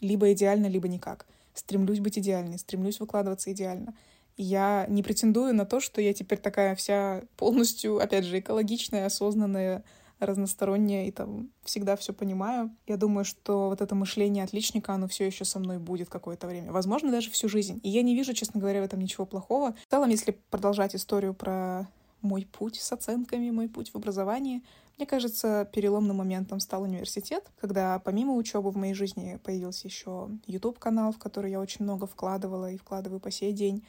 либо 0.00 0.32
идеально, 0.32 0.66
либо 0.66 0.88
никак. 0.88 1.26
Стремлюсь 1.54 2.00
быть 2.00 2.18
идеальной, 2.18 2.58
стремлюсь 2.58 3.00
выкладываться 3.00 3.52
идеально. 3.52 3.94
Я 4.36 4.86
не 4.88 5.02
претендую 5.02 5.54
на 5.54 5.66
то, 5.66 5.80
что 5.80 6.00
я 6.00 6.14
теперь 6.14 6.38
такая 6.38 6.74
вся 6.74 7.22
полностью, 7.36 7.98
опять 7.98 8.24
же, 8.24 8.38
экологичная, 8.38 9.06
осознанная, 9.06 9.84
разносторонняя 10.20 11.06
и 11.06 11.10
там 11.10 11.50
всегда 11.64 11.96
все 11.96 12.12
понимаю. 12.12 12.70
Я 12.86 12.96
думаю, 12.96 13.24
что 13.24 13.68
вот 13.68 13.80
это 13.80 13.94
мышление 13.94 14.44
отличника, 14.44 14.92
оно 14.92 15.08
все 15.08 15.26
еще 15.26 15.44
со 15.44 15.58
мной 15.58 15.78
будет 15.78 16.08
какое-то 16.08 16.46
время. 16.46 16.72
Возможно, 16.72 17.10
даже 17.10 17.30
всю 17.30 17.48
жизнь. 17.48 17.80
И 17.82 17.88
я 17.88 18.02
не 18.02 18.14
вижу, 18.14 18.34
честно 18.34 18.60
говоря, 18.60 18.80
в 18.80 18.84
этом 18.84 19.00
ничего 19.00 19.26
плохого. 19.26 19.72
В 19.72 19.90
целом, 19.90 20.10
если 20.10 20.38
продолжать 20.50 20.94
историю 20.94 21.34
про 21.34 21.88
мой 22.22 22.46
путь 22.50 22.76
с 22.76 22.92
оценками, 22.92 23.50
мой 23.50 23.68
путь 23.68 23.90
в 23.90 23.96
образовании, 23.96 24.62
мне 24.98 25.06
кажется, 25.06 25.66
переломным 25.72 26.18
моментом 26.18 26.60
стал 26.60 26.82
университет, 26.82 27.50
когда 27.58 27.98
помимо 28.00 28.34
учебы 28.34 28.70
в 28.70 28.76
моей 28.76 28.92
жизни 28.92 29.40
появился 29.42 29.88
еще 29.88 30.28
YouTube-канал, 30.46 31.12
в 31.12 31.18
который 31.18 31.50
я 31.50 31.60
очень 31.60 31.84
много 31.84 32.06
вкладывала 32.06 32.70
и 32.70 32.76
вкладываю 32.76 33.18
по 33.18 33.30
сей 33.30 33.52
день. 33.52 33.82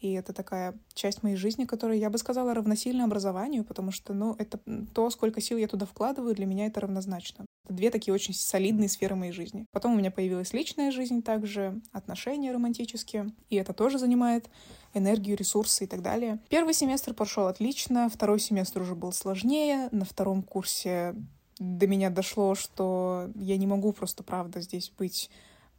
И 0.00 0.12
это 0.12 0.32
такая 0.32 0.74
часть 0.94 1.22
моей 1.22 1.36
жизни, 1.36 1.64
которая, 1.64 1.96
я 1.96 2.10
бы 2.10 2.18
сказала, 2.18 2.54
равносильна 2.54 3.04
образованию, 3.04 3.64
потому 3.64 3.90
что, 3.90 4.14
ну, 4.14 4.34
это 4.38 4.60
то, 4.94 5.10
сколько 5.10 5.40
сил 5.40 5.58
я 5.58 5.66
туда 5.66 5.86
вкладываю, 5.86 6.34
для 6.34 6.46
меня 6.46 6.66
это 6.66 6.80
равнозначно. 6.80 7.44
Это 7.64 7.74
две 7.74 7.90
такие 7.90 8.14
очень 8.14 8.32
солидные 8.32 8.88
сферы 8.88 9.16
моей 9.16 9.32
жизни. 9.32 9.66
Потом 9.72 9.94
у 9.94 9.96
меня 9.96 10.10
появилась 10.10 10.52
личная 10.52 10.92
жизнь 10.92 11.22
также, 11.22 11.80
отношения 11.92 12.52
романтические, 12.52 13.32
и 13.50 13.56
это 13.56 13.72
тоже 13.72 13.98
занимает 13.98 14.48
энергию, 14.94 15.36
ресурсы 15.36 15.84
и 15.84 15.86
так 15.86 16.02
далее. 16.02 16.38
Первый 16.48 16.74
семестр 16.74 17.12
прошел 17.12 17.46
отлично, 17.46 18.08
второй 18.08 18.38
семестр 18.38 18.82
уже 18.82 18.94
был 18.94 19.12
сложнее, 19.12 19.88
на 19.90 20.04
втором 20.04 20.42
курсе 20.42 21.14
до 21.58 21.86
меня 21.88 22.08
дошло, 22.08 22.54
что 22.54 23.30
я 23.34 23.56
не 23.56 23.66
могу 23.66 23.92
просто, 23.92 24.22
правда, 24.22 24.60
здесь 24.60 24.92
быть 24.96 25.28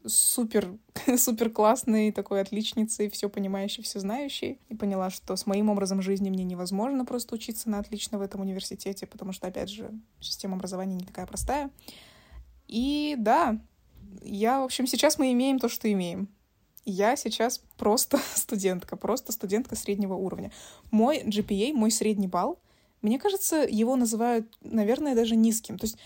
супер, 0.06 0.78
супер 1.18 1.50
классной, 1.50 2.12
такой 2.12 2.42
отличницей, 2.42 3.10
все 3.10 3.30
понимающей, 3.30 3.84
все 3.84 4.00
знающей. 4.00 4.60
И 4.70 4.76
поняла, 4.76 5.10
что 5.10 5.36
с 5.36 5.46
моим 5.46 5.70
образом 5.70 6.02
жизни 6.02 6.30
мне 6.30 6.44
невозможно 6.44 7.06
просто 7.06 7.36
учиться 7.36 7.70
на 7.70 7.80
отлично 7.80 8.18
в 8.18 8.22
этом 8.22 8.42
университете, 8.42 9.06
потому 9.06 9.32
что, 9.32 9.48
опять 9.48 9.70
же, 9.70 9.92
система 10.20 10.56
образования 10.56 10.96
не 10.96 11.06
такая 11.06 11.26
простая. 11.26 11.70
И 12.68 13.16
да, 13.18 13.60
я, 14.22 14.62
в 14.62 14.64
общем, 14.66 14.88
сейчас 14.88 15.18
мы 15.18 15.32
имеем 15.32 15.60
то, 15.60 15.70
что 15.70 15.92
имеем. 15.92 16.30
Я 16.86 17.16
сейчас 17.16 17.62
просто 17.78 18.20
студентка, 18.36 18.96
просто 18.96 19.32
студентка 19.32 19.76
среднего 19.76 20.14
уровня. 20.14 20.52
Мой 20.92 21.24
GPA, 21.24 21.74
мой 21.74 21.92
средний 21.92 22.28
балл, 22.28 22.60
мне 23.02 23.18
кажется, 23.18 23.66
его 23.70 23.96
называют, 23.96 24.58
наверное, 24.62 25.16
даже 25.16 25.36
низким. 25.36 25.78
То 25.78 25.86
есть 25.86 25.98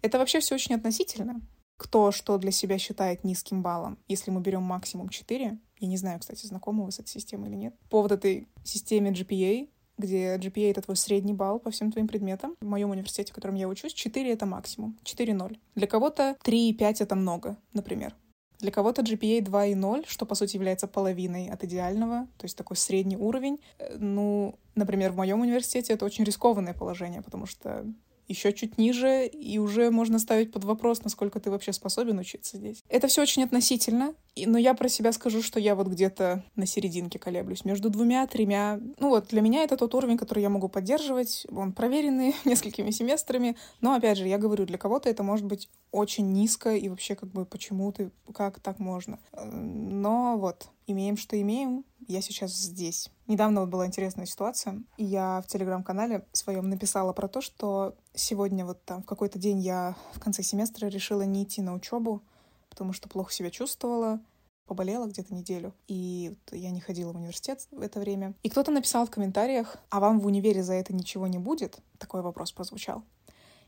это 0.00 0.18
вообще 0.18 0.40
все 0.40 0.54
очень 0.54 0.74
относительно 0.74 1.40
кто 1.78 2.12
что 2.12 2.36
для 2.36 2.50
себя 2.50 2.76
считает 2.76 3.24
низким 3.24 3.62
баллом. 3.62 3.96
Если 4.08 4.30
мы 4.30 4.42
берем 4.42 4.62
максимум 4.62 5.08
4, 5.08 5.58
я 5.80 5.88
не 5.88 5.96
знаю, 5.96 6.20
кстати, 6.20 6.44
знакомы 6.44 6.84
вы 6.84 6.92
с 6.92 6.98
этой 6.98 7.08
системой 7.08 7.48
или 7.48 7.56
нет, 7.56 7.74
по 7.88 8.02
вот 8.02 8.12
этой 8.12 8.46
системе 8.64 9.12
GPA, 9.12 9.68
где 9.96 10.36
GPA— 10.36 10.70
это 10.72 10.82
твой 10.82 10.96
средний 10.96 11.32
балл 11.32 11.58
по 11.58 11.70
всем 11.70 11.90
твоим 11.90 12.06
предметам. 12.06 12.54
В 12.60 12.66
моем 12.66 12.90
университете, 12.90 13.32
в 13.32 13.34
котором 13.34 13.54
я 13.54 13.68
учусь, 13.68 13.94
4— 13.94 14.30
это 14.32 14.46
максимум, 14.46 14.98
4-0. 15.04 15.58
Для 15.74 15.86
кого-то 15.86 16.36
3,5— 16.44 17.00
это 17.00 17.14
много, 17.16 17.56
например. 17.72 18.14
Для 18.60 18.72
кого-то 18.72 19.02
GPA 19.02 19.40
2,0, 19.40 20.04
что, 20.08 20.26
по 20.26 20.34
сути, 20.34 20.56
является 20.56 20.88
половиной 20.88 21.48
от 21.48 21.62
идеального, 21.62 22.26
то 22.38 22.44
есть 22.44 22.56
такой 22.56 22.76
средний 22.76 23.16
уровень. 23.16 23.60
Э, 23.78 23.96
ну, 23.98 24.58
например, 24.74 25.12
в 25.12 25.16
моем 25.16 25.40
университете 25.40 25.92
это 25.92 26.04
очень 26.04 26.24
рискованное 26.24 26.74
положение, 26.74 27.22
потому 27.22 27.46
что 27.46 27.86
еще 28.28 28.52
чуть 28.52 28.78
ниже, 28.78 29.26
и 29.26 29.58
уже 29.58 29.90
можно 29.90 30.18
ставить 30.18 30.52
под 30.52 30.64
вопрос, 30.64 31.02
насколько 31.02 31.40
ты 31.40 31.50
вообще 31.50 31.72
способен 31.72 32.18
учиться 32.18 32.58
здесь. 32.58 32.82
Это 32.88 33.08
все 33.08 33.22
очень 33.22 33.42
относительно, 33.42 34.14
но 34.36 34.58
я 34.58 34.74
про 34.74 34.88
себя 34.88 35.12
скажу, 35.12 35.42
что 35.42 35.58
я 35.58 35.74
вот 35.74 35.88
где-то 35.88 36.44
на 36.54 36.66
серединке 36.66 37.18
колеблюсь, 37.18 37.64
между 37.64 37.90
двумя, 37.90 38.26
тремя. 38.26 38.80
Ну 38.98 39.08
вот, 39.08 39.28
для 39.28 39.40
меня 39.40 39.64
это 39.64 39.76
тот 39.76 39.94
уровень, 39.94 40.18
который 40.18 40.42
я 40.42 40.50
могу 40.50 40.68
поддерживать, 40.68 41.46
он 41.50 41.72
проверенный 41.72 42.34
несколькими 42.44 42.90
семестрами, 42.90 43.56
но, 43.80 43.94
опять 43.94 44.18
же, 44.18 44.28
я 44.28 44.38
говорю, 44.38 44.66
для 44.66 44.78
кого-то 44.78 45.08
это 45.08 45.22
может 45.22 45.46
быть 45.46 45.68
очень 45.90 46.32
низко, 46.32 46.74
и 46.74 46.88
вообще 46.88 47.14
как 47.14 47.30
бы 47.30 47.46
почему 47.46 47.90
ты, 47.92 48.10
как 48.34 48.60
так 48.60 48.78
можно. 48.78 49.18
Но 49.42 50.36
вот, 50.36 50.68
имеем, 50.86 51.16
что 51.16 51.40
имеем, 51.40 51.84
я 52.08 52.22
сейчас 52.22 52.52
здесь. 52.52 53.10
Недавно 53.26 53.66
была 53.66 53.86
интересная 53.86 54.26
ситуация, 54.26 54.82
и 54.96 55.04
я 55.04 55.42
в 55.44 55.46
телеграм-канале 55.46 56.26
своем 56.32 56.68
написала 56.68 57.12
про 57.12 57.28
то, 57.28 57.40
что 57.40 57.94
сегодня 58.14 58.64
вот 58.64 58.82
там 58.84 59.02
в 59.02 59.06
какой-то 59.06 59.38
день 59.38 59.60
я 59.60 59.94
в 60.14 60.20
конце 60.20 60.42
семестра 60.42 60.88
решила 60.88 61.22
не 61.22 61.44
идти 61.44 61.60
на 61.62 61.74
учебу, 61.74 62.22
потому 62.70 62.92
что 62.92 63.08
плохо 63.08 63.32
себя 63.32 63.50
чувствовала, 63.50 64.20
поболела 64.66 65.06
где-то 65.06 65.34
неделю, 65.34 65.74
и 65.86 66.34
я 66.50 66.70
не 66.70 66.80
ходила 66.80 67.12
в 67.12 67.16
университет 67.16 67.66
в 67.70 67.80
это 67.80 68.00
время. 68.00 68.34
И 68.42 68.48
кто-то 68.48 68.70
написал 68.70 69.06
в 69.06 69.10
комментариях, 69.10 69.76
а 69.90 70.00
вам 70.00 70.20
в 70.20 70.26
универе 70.26 70.62
за 70.62 70.74
это 70.74 70.94
ничего 70.94 71.26
не 71.26 71.38
будет? 71.38 71.78
Такой 71.98 72.22
вопрос 72.22 72.52
прозвучал. 72.52 73.02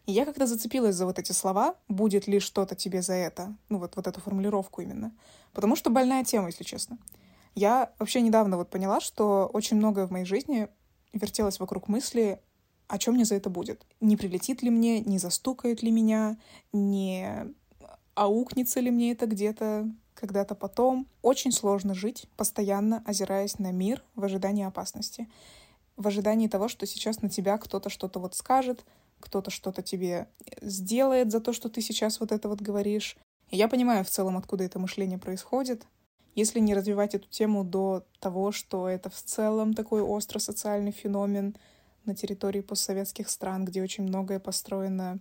И 0.06 0.12
я 0.12 0.24
когда 0.24 0.46
зацепилась 0.46 0.94
за 0.94 1.06
вот 1.06 1.18
эти 1.18 1.32
слова, 1.32 1.74
будет 1.88 2.26
ли 2.26 2.40
что-то 2.40 2.74
тебе 2.74 3.02
за 3.02 3.14
это, 3.14 3.54
ну 3.68 3.78
вот, 3.78 3.96
вот 3.96 4.06
эту 4.06 4.20
формулировку 4.20 4.80
именно, 4.80 5.12
потому 5.52 5.76
что 5.76 5.90
больная 5.90 6.24
тема, 6.24 6.46
если 6.46 6.64
честно. 6.64 6.98
Я 7.54 7.92
вообще 7.98 8.20
недавно 8.20 8.56
вот 8.56 8.70
поняла, 8.70 9.00
что 9.00 9.50
очень 9.52 9.76
многое 9.76 10.06
в 10.06 10.10
моей 10.10 10.24
жизни 10.24 10.68
вертелось 11.12 11.58
вокруг 11.58 11.88
мысли, 11.88 12.40
о 12.88 12.98
чем 12.98 13.14
мне 13.14 13.24
за 13.24 13.34
это 13.34 13.50
будет. 13.50 13.86
Не 14.00 14.16
прилетит 14.16 14.62
ли 14.62 14.70
мне, 14.70 15.00
не 15.00 15.18
застукает 15.18 15.82
ли 15.82 15.90
меня, 15.90 16.38
не 16.72 17.54
аукнется 18.14 18.80
ли 18.80 18.90
мне 18.90 19.12
это 19.12 19.26
где-то 19.26 19.88
когда-то 20.14 20.54
потом. 20.54 21.06
Очень 21.22 21.50
сложно 21.50 21.94
жить, 21.94 22.26
постоянно 22.36 23.02
озираясь 23.06 23.58
на 23.58 23.72
мир 23.72 24.04
в 24.14 24.24
ожидании 24.24 24.66
опасности. 24.66 25.28
В 25.96 26.06
ожидании 26.06 26.46
того, 26.46 26.68
что 26.68 26.86
сейчас 26.86 27.22
на 27.22 27.30
тебя 27.30 27.56
кто-то 27.58 27.88
что-то 27.88 28.20
вот 28.20 28.34
скажет, 28.34 28.84
кто-то 29.18 29.50
что-то 29.50 29.82
тебе 29.82 30.28
сделает 30.60 31.30
за 31.30 31.40
то, 31.40 31.52
что 31.52 31.68
ты 31.68 31.80
сейчас 31.80 32.20
вот 32.20 32.32
это 32.32 32.48
вот 32.48 32.60
говоришь. 32.60 33.16
И 33.50 33.56
я 33.56 33.68
понимаю 33.68 34.04
в 34.04 34.10
целом, 34.10 34.36
откуда 34.36 34.64
это 34.64 34.78
мышление 34.78 35.18
происходит, 35.18 35.86
если 36.34 36.60
не 36.60 36.74
развивать 36.74 37.14
эту 37.14 37.28
тему 37.28 37.64
до 37.64 38.04
того, 38.20 38.52
что 38.52 38.88
это 38.88 39.10
в 39.10 39.22
целом 39.22 39.74
такой 39.74 40.02
остро 40.02 40.38
социальный 40.38 40.92
феномен 40.92 41.56
на 42.04 42.14
территории 42.14 42.60
постсоветских 42.60 43.28
стран, 43.28 43.64
где 43.64 43.82
очень 43.82 44.04
многое 44.04 44.38
построено 44.38 45.18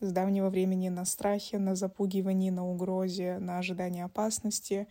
с 0.00 0.10
давнего 0.12 0.50
времени 0.50 0.88
на 0.88 1.04
страхе, 1.04 1.58
на 1.58 1.74
запугивании, 1.74 2.50
на 2.50 2.66
угрозе, 2.66 3.38
на 3.38 3.58
ожидании 3.58 4.02
опасности. 4.02 4.88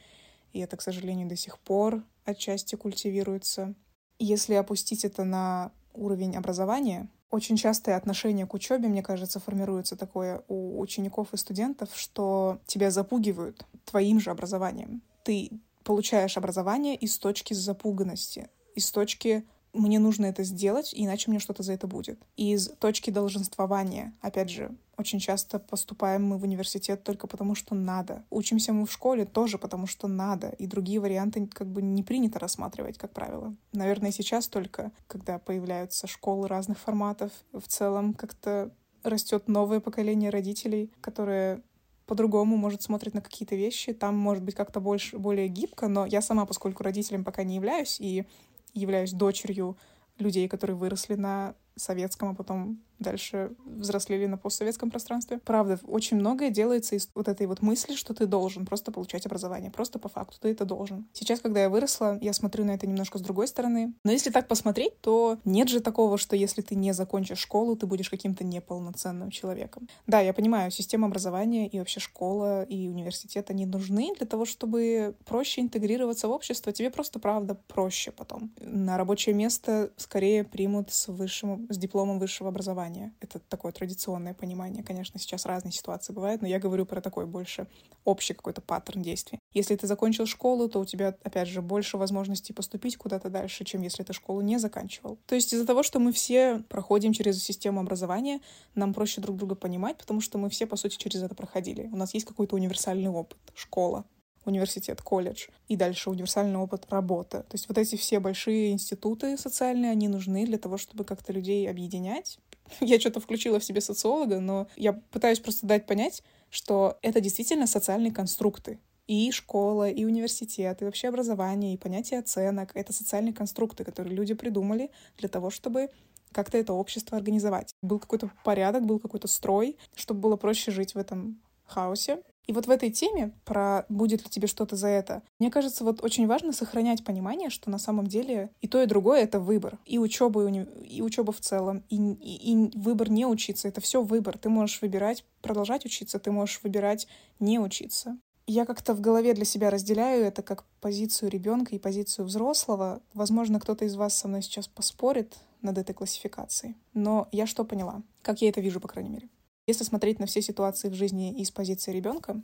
И 0.54 0.60
это, 0.60 0.78
к 0.78 0.82
сожалению, 0.82 1.28
до 1.28 1.36
сих 1.36 1.60
пор 1.60 2.04
отчасти 2.24 2.76
культивируется. 2.76 3.76
Если 4.18 4.54
опустить 4.54 5.04
это 5.04 5.24
на 5.24 5.72
уровень 5.94 6.36
образования, 6.36 7.10
очень 7.30 7.58
частое 7.58 7.98
отношение 7.98 8.46
к 8.46 8.54
учебе, 8.54 8.88
мне 8.88 9.04
кажется, 9.04 9.40
формируется 9.40 9.96
такое 9.96 10.44
у 10.48 10.80
учеников 10.80 11.34
и 11.34 11.38
студентов, 11.38 11.90
что 11.94 12.60
тебя 12.66 12.92
запугивают 12.92 13.66
твоим 13.84 14.20
же 14.20 14.32
образованием 14.32 15.02
ты 15.26 15.50
получаешь 15.84 16.38
образование 16.38 16.96
из 16.96 17.18
точки 17.18 17.54
запуганности, 17.54 18.48
из 18.76 18.92
точки 18.92 19.44
мне 19.74 20.00
нужно 20.00 20.28
это 20.28 20.44
сделать, 20.44 20.94
иначе 20.96 21.30
мне 21.30 21.40
что-то 21.40 21.64
за 21.64 21.74
это 21.74 21.86
будет. 21.86 22.18
Из 22.38 22.70
точки 22.80 23.10
долженствования, 23.10 24.14
опять 24.22 24.50
же, 24.50 24.72
очень 24.98 25.20
часто 25.20 25.60
поступаем 25.60 26.24
мы 26.24 26.38
в 26.38 26.44
университет 26.44 27.04
только 27.04 27.28
потому, 27.28 27.56
что 27.56 27.76
надо. 27.76 28.24
Учимся 28.30 28.72
мы 28.72 28.86
в 28.86 28.92
школе 28.92 29.26
тоже 29.26 29.58
потому, 29.58 29.86
что 29.88 30.08
надо. 30.08 30.50
И 30.60 30.68
другие 30.68 31.02
варианты 31.02 31.48
как 31.48 31.68
бы 31.68 31.82
не 31.82 32.04
принято 32.04 32.40
рассматривать, 32.40 32.98
как 32.98 33.12
правило. 33.12 33.54
Наверное, 33.74 34.12
сейчас 34.12 34.48
только, 34.48 34.94
когда 35.08 35.40
появляются 35.40 36.08
школы 36.08 36.48
разных 36.48 36.80
форматов, 36.80 37.32
в 37.52 37.68
целом 37.68 38.14
как-то 38.14 38.72
растет 39.04 39.50
новое 39.50 39.82
поколение 39.82 40.30
родителей, 40.30 40.92
которые 41.02 41.62
по-другому, 42.06 42.58
может, 42.58 42.82
смотрит 42.82 43.14
на 43.14 43.22
какие-то 43.22 43.56
вещи. 43.56 43.94
Там, 43.94 44.16
может 44.16 44.44
быть, 44.44 44.56
как-то 44.56 44.80
больше, 44.80 45.18
более 45.18 45.48
гибко, 45.48 45.88
но 45.88 46.06
я 46.06 46.22
сама, 46.22 46.46
поскольку 46.46 46.84
родителем 46.84 47.24
пока 47.24 47.44
не 47.44 47.56
являюсь 47.56 48.00
и 48.00 48.26
являюсь 48.74 49.12
дочерью 49.12 49.78
людей, 50.20 50.48
которые 50.48 50.78
выросли 50.78 51.16
на 51.16 51.56
советском, 51.76 52.30
а 52.30 52.34
потом 52.34 52.80
дальше 53.00 53.52
взрослели 53.66 54.26
на 54.26 54.38
постсоветском 54.38 54.90
пространстве. 54.90 55.40
Правда, 55.44 55.80
очень 55.86 56.18
многое 56.18 56.50
делается 56.50 56.96
из 56.96 57.10
вот 57.14 57.28
этой 57.28 57.48
вот 57.48 57.62
мысли, 57.62 57.96
что 57.96 58.14
ты 58.14 58.26
должен 58.26 58.66
просто 58.66 58.92
получать 58.92 59.26
образование. 59.26 59.72
Просто 59.72 60.00
по 60.00 60.10
факту 60.10 60.38
ты 60.40 60.50
это 60.50 60.66
должен. 60.66 61.06
Сейчас, 61.14 61.42
когда 61.42 61.62
я 61.62 61.70
выросла, 61.70 62.18
я 62.22 62.34
смотрю 62.34 62.64
на 62.66 62.72
это 62.72 62.88
немножко 62.88 63.18
с 63.18 63.22
другой 63.22 63.48
стороны. 63.48 63.94
Но 64.04 64.12
если 64.12 64.30
так 64.30 64.48
посмотреть, 64.48 65.00
то 65.02 65.40
нет 65.46 65.70
же 65.70 65.82
такого, 65.82 66.18
что 66.18 66.36
если 66.36 66.62
ты 66.62 66.76
не 66.76 66.94
закончишь 66.94 67.40
школу, 67.40 67.76
ты 67.76 67.86
будешь 67.86 68.10
каким-то 68.10 68.44
неполноценным 68.44 69.30
человеком. 69.30 69.88
Да, 70.08 70.22
я 70.22 70.34
понимаю, 70.34 70.72
система 70.72 71.08
образования 71.08 71.68
и 71.68 71.80
вообще 71.80 72.00
школа 72.00 72.64
и 72.64 72.88
университет, 72.88 73.50
они 73.50 73.66
нужны 73.66 74.14
для 74.18 74.26
того, 74.26 74.46
чтобы 74.46 75.16
проще 75.26 75.62
интегрироваться 75.62 76.28
в 76.28 76.32
общество. 76.32 76.72
Тебе 76.72 76.90
просто, 76.90 77.20
правда, 77.20 77.56
проще 77.68 78.12
потом. 78.12 78.52
На 78.62 78.98
рабочее 78.98 79.36
место 79.36 79.92
скорее 79.98 80.44
примут 80.44 80.94
с 80.94 81.08
высшим, 81.08 81.65
с 81.70 81.78
дипломом 81.78 82.20
высшего 82.20 82.50
образования. 82.50 83.14
Это 83.20 83.40
такое 83.40 83.72
традиционное 83.72 84.34
понимание. 84.34 84.84
Конечно, 84.84 85.20
сейчас 85.20 85.46
разные 85.46 85.72
ситуации 85.72 86.14
бывают, 86.14 86.42
но 86.42 86.48
я 86.48 86.60
говорю 86.60 86.86
про 86.86 87.02
такой 87.02 87.26
больше 87.26 87.68
общий 88.04 88.34
какой-то 88.34 88.62
паттерн 88.62 89.02
действий. 89.02 89.40
Если 89.54 89.76
ты 89.76 89.88
закончил 89.88 90.26
школу, 90.26 90.70
то 90.70 90.80
у 90.80 90.86
тебя, 90.86 91.16
опять 91.24 91.48
же, 91.48 91.62
больше 91.62 91.98
возможностей 91.98 92.54
поступить 92.54 92.98
куда-то 92.98 93.30
дальше, 93.30 93.64
чем 93.66 93.82
если 93.82 94.04
ты 94.04 94.14
школу 94.14 94.42
не 94.42 94.58
заканчивал. 94.58 95.18
То 95.26 95.36
есть 95.36 95.54
из-за 95.54 95.66
того, 95.66 95.84
что 95.84 96.00
мы 96.00 96.12
все 96.12 96.64
проходим 96.70 97.14
через 97.14 97.44
систему 97.44 97.80
образования, 97.80 98.42
нам 98.76 98.94
проще 98.94 99.22
друг 99.22 99.38
друга 99.38 99.56
понимать, 99.56 99.98
потому 99.98 100.22
что 100.22 100.38
мы 100.38 100.50
все, 100.50 100.66
по 100.68 100.76
сути, 100.76 100.98
через 100.98 101.24
это 101.24 101.36
проходили. 101.36 101.90
У 101.92 101.98
нас 101.98 102.14
есть 102.14 102.26
какой-то 102.26 102.56
универсальный 102.56 103.10
опыт. 103.10 103.38
Школа, 103.56 104.06
университет, 104.46 105.02
колледж, 105.02 105.48
и 105.68 105.76
дальше 105.76 106.10
универсальный 106.10 106.58
опыт 106.58 106.86
работы. 106.90 107.40
То 107.40 107.54
есть 107.54 107.68
вот 107.68 107.78
эти 107.78 107.96
все 107.96 108.20
большие 108.20 108.72
институты 108.72 109.38
социальные, 109.38 109.92
они 109.92 110.08
нужны 110.08 110.46
для 110.46 110.58
того, 110.58 110.78
чтобы 110.78 111.04
как-то 111.04 111.34
людей 111.34 111.70
объединять, 111.70 112.40
Я 112.80 113.00
что-то 113.00 113.20
включила 113.20 113.60
в 113.60 113.64
себе 113.64 113.82
социолога, 113.82 114.40
но 114.40 114.68
я 114.76 114.94
пытаюсь 114.94 115.40
просто 115.40 115.66
дать 115.66 115.86
понять, 115.86 116.24
что 116.50 116.98
это 117.02 117.22
действительно 117.22 117.68
социальные 117.68 118.12
конструкты. 118.12 118.80
И 119.08 119.30
школа, 119.32 119.88
и 119.90 120.04
университет, 120.04 120.82
и 120.82 120.86
вообще 120.86 121.10
образование, 121.10 121.76
и 121.76 121.78
понятие 121.78 122.20
оценок— 122.20 122.72
это 122.74 122.92
социальные 122.92 123.34
конструкты, 123.34 123.84
которые 123.84 124.16
люди 124.16 124.34
придумали 124.34 124.90
для 125.20 125.30
того, 125.30 125.52
чтобы 125.52 125.90
как-то 126.32 126.58
это 126.58 126.74
общество 126.74 127.16
организовать. 127.16 127.72
Был 127.84 128.00
какой-то 128.00 128.32
порядок, 128.44 128.86
был 128.86 129.00
какой-то 129.00 129.28
строй, 129.28 129.78
чтобы 129.96 130.22
было 130.22 130.38
проще 130.38 130.72
жить 130.72 130.96
в 130.96 130.98
этом 130.98 131.40
хаосе. 131.66 132.22
И 132.48 132.54
вот 132.54 132.68
в 132.68 132.70
этой 132.70 132.92
теме 132.92 133.32
про 133.44 133.86
будет 133.90 134.24
ли 134.24 134.30
тебе 134.30 134.48
что-то 134.48 134.76
за 134.76 134.88
это, 134.88 135.24
мне 135.40 135.50
кажется, 135.50 135.84
вот 135.84 136.04
очень 136.04 136.28
важно 136.28 136.54
сохранять 136.54 137.04
понимание, 137.04 137.50
что 137.50 137.72
на 137.72 137.80
самом 137.80 138.08
деле 138.08 138.52
и 138.62 138.68
то, 138.68 138.82
и 138.82 138.86
другое— 138.86 139.22
это 139.24 139.40
выбор. 139.40 139.80
И 139.86 139.98
учеба, 139.98 140.44
и, 140.44 140.46
уни... 140.46 140.68
и 140.86 141.02
учеба 141.02 141.34
в 141.34 141.40
целом, 141.40 141.84
и, 141.90 141.96
и, 141.96 142.54
и 142.54 142.78
выбор 142.78 143.10
не 143.10 143.26
учиться— 143.26 143.68
это 143.70 143.82
все 143.82 144.04
выбор. 144.04 144.38
Ты 144.38 144.50
можешь 144.50 144.82
выбирать 144.82 145.26
продолжать 145.42 145.86
учиться, 145.86 146.20
ты 146.20 146.32
можешь 146.32 146.60
выбирать 146.64 147.08
не 147.40 147.60
учиться. 147.60 148.18
Я 148.48 148.66
как-то 148.66 148.94
в 148.94 149.02
голове 149.02 149.34
для 149.34 149.46
себя 149.46 149.72
разделяю 149.72 150.24
это 150.24 150.44
как 150.44 150.66
позицию 150.80 151.32
ребенка 151.32 151.76
и 151.76 151.80
позицию 151.80 152.26
взрослого. 152.26 153.02
Возможно, 153.16 153.60
кто-то 153.60 153.86
из 153.86 153.96
вас 153.96 154.16
со 154.16 154.28
мной 154.28 154.44
сейчас 154.44 154.68
поспорит 154.68 155.36
над 155.64 155.80
этой 155.80 155.94
классификацией. 155.94 156.76
Но 156.94 157.28
я 157.32 157.48
что 157.48 157.66
поняла? 157.66 158.04
Как 158.22 158.44
я 158.44 158.50
это 158.50 158.62
вижу, 158.62 158.80
по 158.80 158.88
крайней 158.88 159.10
мере. 159.10 159.30
Если 159.68 159.84
смотреть 159.84 160.20
на 160.20 160.28
все 160.28 160.42
ситуации 160.42 160.90
в 160.90 160.94
жизни 160.94 161.34
из 161.34 161.52
позиции 161.52 161.92
ребенка, 161.92 162.42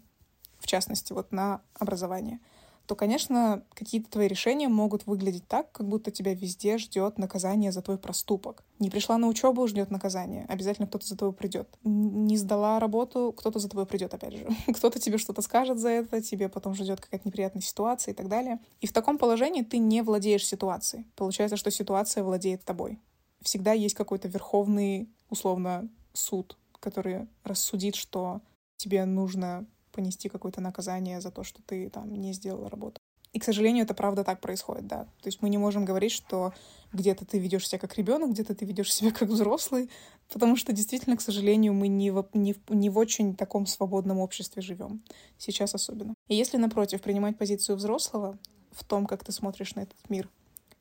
в 0.60 0.67
частности, 0.67 1.13
вот 1.13 1.31
на 1.31 1.62
образование, 1.75 2.39
то, 2.88 2.95
конечно, 2.95 3.63
какие-то 3.73 4.10
твои 4.10 4.27
решения 4.27 4.67
могут 4.67 5.05
выглядеть 5.05 5.47
так, 5.47 5.71
как 5.71 5.88
будто 5.88 6.12
тебя 6.12 6.34
везде 6.34 6.77
ждет 6.77 7.17
наказание 7.17 7.71
за 7.71 7.81
твой 7.81 7.97
проступок. 7.97 8.63
Не 8.79 8.89
пришла 8.89 9.17
на 9.17 9.27
учебу, 9.27 9.67
ждет 9.67 9.91
наказание. 9.91 10.45
Обязательно 10.49 10.88
кто-то 10.88 11.05
за 11.07 11.15
тобой 11.15 11.34
придет. 11.34 11.69
Не 11.84 12.38
сдала 12.38 12.79
работу, 12.79 13.34
кто-то 13.38 13.60
за 13.60 13.69
тобой 13.69 13.86
придет, 13.86 14.13
опять 14.13 14.34
же. 14.34 14.47
кто-то 14.73 14.99
тебе 14.99 15.19
что-то 15.19 15.41
скажет 15.41 15.79
за 15.79 15.89
это, 15.89 16.21
тебе 16.21 16.49
потом 16.49 16.73
ждет 16.73 16.99
какая-то 16.99 17.27
неприятная 17.27 17.62
ситуация 17.62 18.13
и 18.13 18.15
так 18.15 18.27
далее. 18.27 18.60
И 18.81 18.88
в 18.88 18.93
таком 18.93 19.17
положении 19.17 19.62
ты 19.62 19.77
не 19.77 20.01
владеешь 20.01 20.45
ситуацией. 20.45 21.05
Получается, 21.15 21.57
что 21.57 21.71
ситуация 21.71 22.23
владеет 22.23 22.65
тобой. 22.65 22.99
Всегда 23.41 23.73
есть 23.73 23.95
какой-то 23.95 24.27
верховный, 24.27 25.10
условно, 25.29 25.88
суд, 26.13 26.57
который 26.81 27.27
рассудит, 27.45 27.95
что 27.95 28.41
тебе 28.75 29.05
нужно 29.05 29.65
понести 29.93 30.27
какое-то 30.27 30.59
наказание 30.59 31.21
за 31.21 31.31
то, 31.31 31.43
что 31.43 31.61
ты 31.61 31.89
там 31.89 32.13
не 32.13 32.33
сделала 32.33 32.69
работу. 32.69 32.99
И, 33.33 33.39
к 33.39 33.45
сожалению, 33.45 33.85
это 33.85 33.93
правда 33.93 34.25
так 34.25 34.41
происходит, 34.41 34.87
да. 34.87 35.05
То 35.21 35.27
есть 35.27 35.41
мы 35.41 35.49
не 35.49 35.57
можем 35.57 35.85
говорить, 35.85 36.11
что 36.11 36.53
где-то 36.91 37.25
ты 37.25 37.39
ведешь 37.39 37.67
себя 37.67 37.79
как 37.79 37.97
ребенок, 37.97 38.31
где-то 38.31 38.55
ты 38.55 38.65
ведешь 38.65 38.93
себя 38.93 39.11
как 39.11 39.29
взрослый, 39.29 39.89
потому 40.29 40.57
что 40.57 40.73
действительно, 40.73 41.15
к 41.15 41.21
сожалению, 41.21 41.73
мы 41.73 41.87
не 41.87 42.11
в, 42.11 42.27
не, 42.33 42.55
не 42.67 42.89
в 42.89 42.97
очень 42.97 43.35
таком 43.35 43.67
свободном 43.67 44.19
обществе 44.19 44.61
живем. 44.61 45.01
Сейчас 45.37 45.73
особенно. 45.73 46.13
И 46.27 46.35
если, 46.35 46.57
напротив, 46.57 47.01
принимать 47.01 47.37
позицию 47.37 47.77
взрослого 47.77 48.37
в 48.71 48.83
том, 48.83 49.05
как 49.05 49.23
ты 49.23 49.31
смотришь 49.31 49.75
на 49.75 49.81
этот 49.81 50.09
мир, 50.09 50.29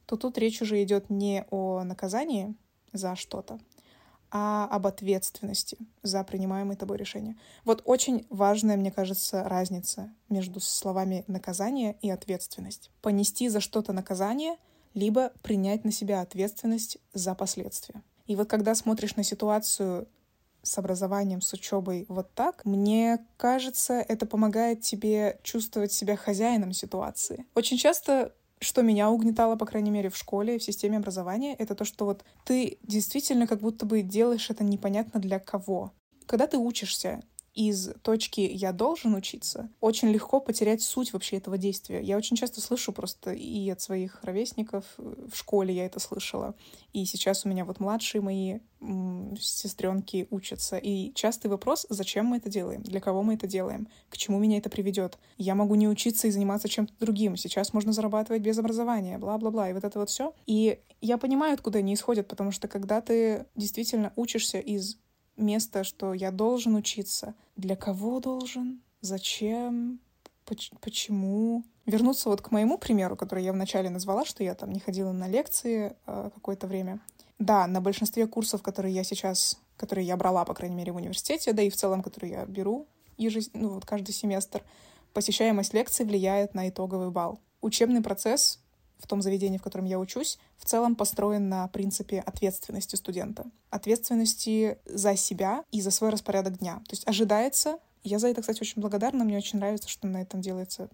то 0.07 0.17
тут 0.17 0.37
речь 0.37 0.61
уже 0.61 0.83
идет 0.83 1.09
не 1.09 1.45
о 1.51 1.85
наказании 1.85 2.57
за 2.93 3.15
что-то, 3.15 3.61
а 4.31 4.69
об 4.71 4.87
ответственности 4.87 5.77
за 6.03 6.23
принимаемое 6.25 6.77
тобой 6.77 6.97
решение. 6.97 7.37
Вот 7.65 7.83
очень 7.85 8.27
важная, 8.31 8.77
мне 8.77 8.91
кажется, 8.91 9.45
разница 9.45 10.13
между 10.29 10.61
словами 10.61 11.25
наказание 11.27 11.97
и 12.01 12.11
ответственность. 12.11 12.91
Понести 13.03 13.49
за 13.49 13.61
что-то 13.61 13.93
наказание, 13.93 14.57
либо 14.95 15.33
принять 15.43 15.85
на 15.85 15.93
себя 15.93 16.21
ответственность 16.21 16.99
за 17.13 17.35
последствия. 17.35 18.03
И 18.27 18.37
вот 18.37 18.49
когда 18.49 18.75
смотришь 18.75 19.17
на 19.17 19.25
ситуацию 19.25 20.07
с 20.63 20.79
образованием, 20.79 21.41
с 21.41 21.53
учебой 21.53 22.05
вот 22.09 22.33
так, 22.35 22.65
мне 22.65 23.19
кажется, 23.37 23.95
это 23.95 24.27
помогает 24.27 24.83
тебе 24.83 25.41
чувствовать 25.43 25.93
себя 25.93 26.17
хозяином 26.17 26.73
ситуации. 26.73 27.47
Очень 27.55 27.79
часто 27.79 28.33
что 28.61 28.83
меня 28.83 29.11
угнетало, 29.11 29.57
по 29.57 29.67
крайней 29.67 29.91
мере, 29.91 30.11
в 30.11 30.17
школе, 30.17 30.59
в 30.59 30.63
системе 30.63 30.99
образования, 30.99 31.55
это 31.55 31.75
то, 31.75 31.85
что 31.85 32.05
вот 32.05 32.25
ты 32.45 32.79
действительно 32.83 33.47
как 33.47 33.61
будто 33.61 33.87
бы 33.87 34.03
делаешь 34.03 34.51
это 34.51 34.63
непонятно 34.63 35.19
для 35.19 35.39
кого. 35.39 35.93
Когда 36.27 36.47
ты 36.47 36.59
учишься 36.59 37.23
из 37.55 37.91
точки 38.03 38.41
«я 38.41 38.73
должен 38.73 39.15
учиться», 39.15 39.71
очень 39.81 40.09
легко 40.09 40.41
потерять 40.41 40.83
суть 40.83 41.13
вообще 41.13 41.37
этого 41.37 41.59
действия. 41.59 42.01
Я 42.01 42.17
очень 42.17 42.37
часто 42.37 42.61
слышу 42.61 42.93
просто 42.93 43.33
и 43.33 43.69
от 43.71 43.81
своих 43.81 44.23
ровесников, 44.23 44.85
в 44.97 45.35
школе 45.35 45.75
я 45.75 45.87
это 45.87 45.99
слышала, 46.01 46.55
и 46.93 47.05
сейчас 47.05 47.45
у 47.45 47.49
меня 47.49 47.65
вот 47.65 47.81
младшие 47.81 48.23
мои 48.23 48.59
сестренки 49.39 50.27
учатся. 50.31 50.77
И 50.77 51.13
частый 51.15 51.51
вопрос, 51.51 51.87
зачем 51.91 52.27
мы 52.27 52.39
это 52.39 52.49
делаем, 52.49 52.83
для 52.83 53.01
кого 53.01 53.23
мы 53.23 53.35
это 53.35 53.47
делаем, 53.47 53.89
к 54.09 54.17
чему 54.17 54.39
меня 54.39 54.59
это 54.59 54.71
приведет. 54.71 55.19
Я 55.37 55.55
могу 55.55 55.75
не 55.75 55.89
учиться 55.89 56.29
и 56.29 56.31
заниматься 56.31 56.69
чем-то 56.69 56.95
другим. 56.99 57.37
Сейчас 57.37 57.73
можно 57.73 57.93
зарабатывать 57.93 58.43
без 58.43 58.59
образования, 58.59 59.19
бла-бла-бла, 59.19 59.71
и 59.71 59.73
вот 59.73 59.85
это 59.85 59.99
вот 59.99 60.09
все. 60.09 60.35
И 60.47 60.79
я 61.01 61.19
понимаю, 61.19 61.55
откуда 61.55 61.81
они 61.81 61.95
исходят, 61.95 62.29
потому 62.29 62.53
что 62.53 62.69
когда 62.69 63.01
ты 63.01 63.47
действительно 63.55 64.13
учишься 64.17 64.59
из 64.59 64.97
место, 65.41 65.85
что 65.85 66.15
я 66.15 66.31
должен 66.31 66.75
учиться. 66.75 67.35
Для 67.57 67.77
кого 67.77 68.21
должен? 68.21 68.81
Зачем? 69.01 70.01
Почему? 70.81 71.65
Вернуться 71.87 72.29
вот 72.29 72.43
к 72.43 72.51
моему 72.51 72.79
примеру, 72.79 73.17
который 73.17 73.45
я 73.45 73.53
вначале 73.53 73.91
назвала, 73.91 74.25
что 74.25 74.45
я 74.45 74.55
там 74.55 74.73
не 74.73 74.81
ходила 74.81 75.13
на 75.13 75.29
лекции 75.29 75.97
э, 76.07 76.31
какое-то 76.35 76.67
время. 76.67 77.01
Да, 77.39 77.67
на 77.67 77.81
большинстве 77.81 78.27
курсов, 78.27 78.63
которые 78.63 78.95
я 78.95 79.03
сейчас, 79.03 79.59
которые 79.77 80.07
я 80.07 80.17
брала, 80.17 80.45
по 80.45 80.55
крайней 80.55 80.77
мере, 80.77 80.93
в 80.93 80.97
университете, 80.97 81.53
да 81.53 81.63
и 81.63 81.71
в 81.71 81.77
целом, 81.77 82.03
которые 82.03 82.33
я 82.33 82.45
беру 82.45 82.87
ежес... 83.17 83.51
ну, 83.55 83.71
вот 83.71 83.85
каждый 83.85 84.13
семестр, 84.13 84.63
посещаемость 85.13 85.75
лекций 85.75 86.05
влияет 86.05 86.55
на 86.55 86.69
итоговый 86.69 87.11
балл. 87.11 87.39
Учебный 87.61 88.03
процесс 88.03 88.61
в 89.01 89.07
том 89.07 89.23
заведении, 89.23 89.59
в 89.59 89.63
котором 89.63 89.85
я 89.87 89.99
учусь, 89.99 90.39
в 90.57 90.65
целом 90.65 90.95
построен 90.95 91.49
на 91.49 91.67
принципе 91.69 92.21
ответственности 92.21 92.97
студента. 92.97 93.47
Ответственности 93.71 94.79
за 94.85 95.17
себя 95.17 95.65
и 95.73 95.81
за 95.81 95.91
свой 95.91 96.11
распорядок 96.11 96.59
дня. 96.59 96.77
То 96.89 96.93
есть 96.93 97.07
ожидается, 97.09 97.79
Я 98.03 98.19
за 98.19 98.29
это, 98.29 98.41
кстати, 98.41 98.61
очень 98.61 98.81
благодарна. 98.81 99.25
Мне 99.25 99.37
очень 99.37 99.59
нравится, 99.59 99.89
что 99.89 100.07
на 100.07 100.23
этом 100.23 100.41
делается 100.41 100.89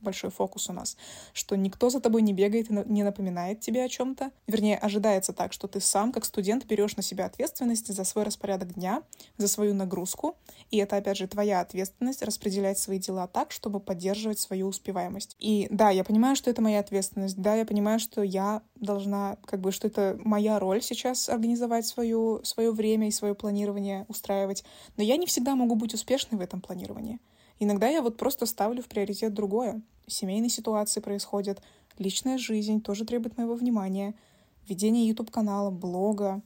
большой 0.00 0.30
фокус 0.30 0.68
у 0.68 0.72
нас. 0.72 0.96
Что 1.32 1.56
никто 1.56 1.88
за 1.88 2.00
тобой 2.00 2.22
не 2.22 2.32
бегает 2.32 2.70
и 2.70 2.74
не 2.86 3.02
напоминает 3.02 3.60
тебе 3.60 3.84
о 3.84 3.88
чем-то. 3.88 4.30
Вернее, 4.46 4.76
ожидается 4.76 5.32
так, 5.32 5.52
что 5.52 5.68
ты 5.68 5.80
сам, 5.80 6.12
как 6.12 6.24
студент, 6.24 6.66
берешь 6.66 6.96
на 6.96 7.02
себя 7.02 7.26
ответственность 7.26 7.92
за 7.92 8.04
свой 8.04 8.24
распорядок 8.24 8.74
дня, 8.74 9.02
за 9.38 9.48
свою 9.48 9.74
нагрузку. 9.74 10.36
И 10.70 10.76
это, 10.76 10.96
опять 10.96 11.16
же, 11.16 11.28
твоя 11.28 11.60
ответственность 11.60 12.22
распределять 12.22 12.78
свои 12.78 12.98
дела 12.98 13.26
так, 13.26 13.52
чтобы 13.52 13.80
поддерживать 13.80 14.38
свою 14.38 14.68
успеваемость. 14.68 15.36
И 15.38 15.66
да, 15.70 15.90
я 15.90 16.04
понимаю, 16.04 16.36
что 16.36 16.50
это 16.50 16.60
моя 16.60 16.80
ответственность. 16.80 17.40
Да, 17.40 17.54
я 17.54 17.64
понимаю, 17.64 17.98
что 18.00 18.22
я 18.22 18.62
должна, 18.76 19.36
как 19.46 19.60
бы, 19.60 19.72
что 19.72 19.86
это 19.86 20.18
моя 20.24 20.58
роль 20.58 20.82
сейчас 20.82 21.28
организовать 21.28 21.86
свою, 21.86 22.40
свое 22.44 22.72
время 22.72 23.08
и 23.08 23.12
свое 23.12 23.34
планирование 23.34 24.04
устраивать. 24.08 24.64
Но 24.96 25.02
я 25.02 25.16
не 25.16 25.26
всегда 25.26 25.54
могу 25.54 25.74
быть 25.74 25.94
успешной 25.94 26.38
в 26.38 26.42
этом 26.42 26.49
планировании. 26.58 27.20
Иногда 27.60 27.86
я 27.88 28.02
вот 28.02 28.16
просто 28.16 28.46
ставлю 28.46 28.82
в 28.82 28.88
приоритет 28.88 29.34
другое. 29.34 29.82
Семейные 30.08 30.50
ситуации 30.50 31.00
происходят, 31.00 31.62
личная 31.98 32.38
жизнь 32.38 32.82
тоже 32.82 33.04
требует 33.04 33.36
моего 33.36 33.54
внимания, 33.54 34.14
ведение 34.66 35.06
YouTube-канала, 35.06 35.70
блога, 35.70 36.42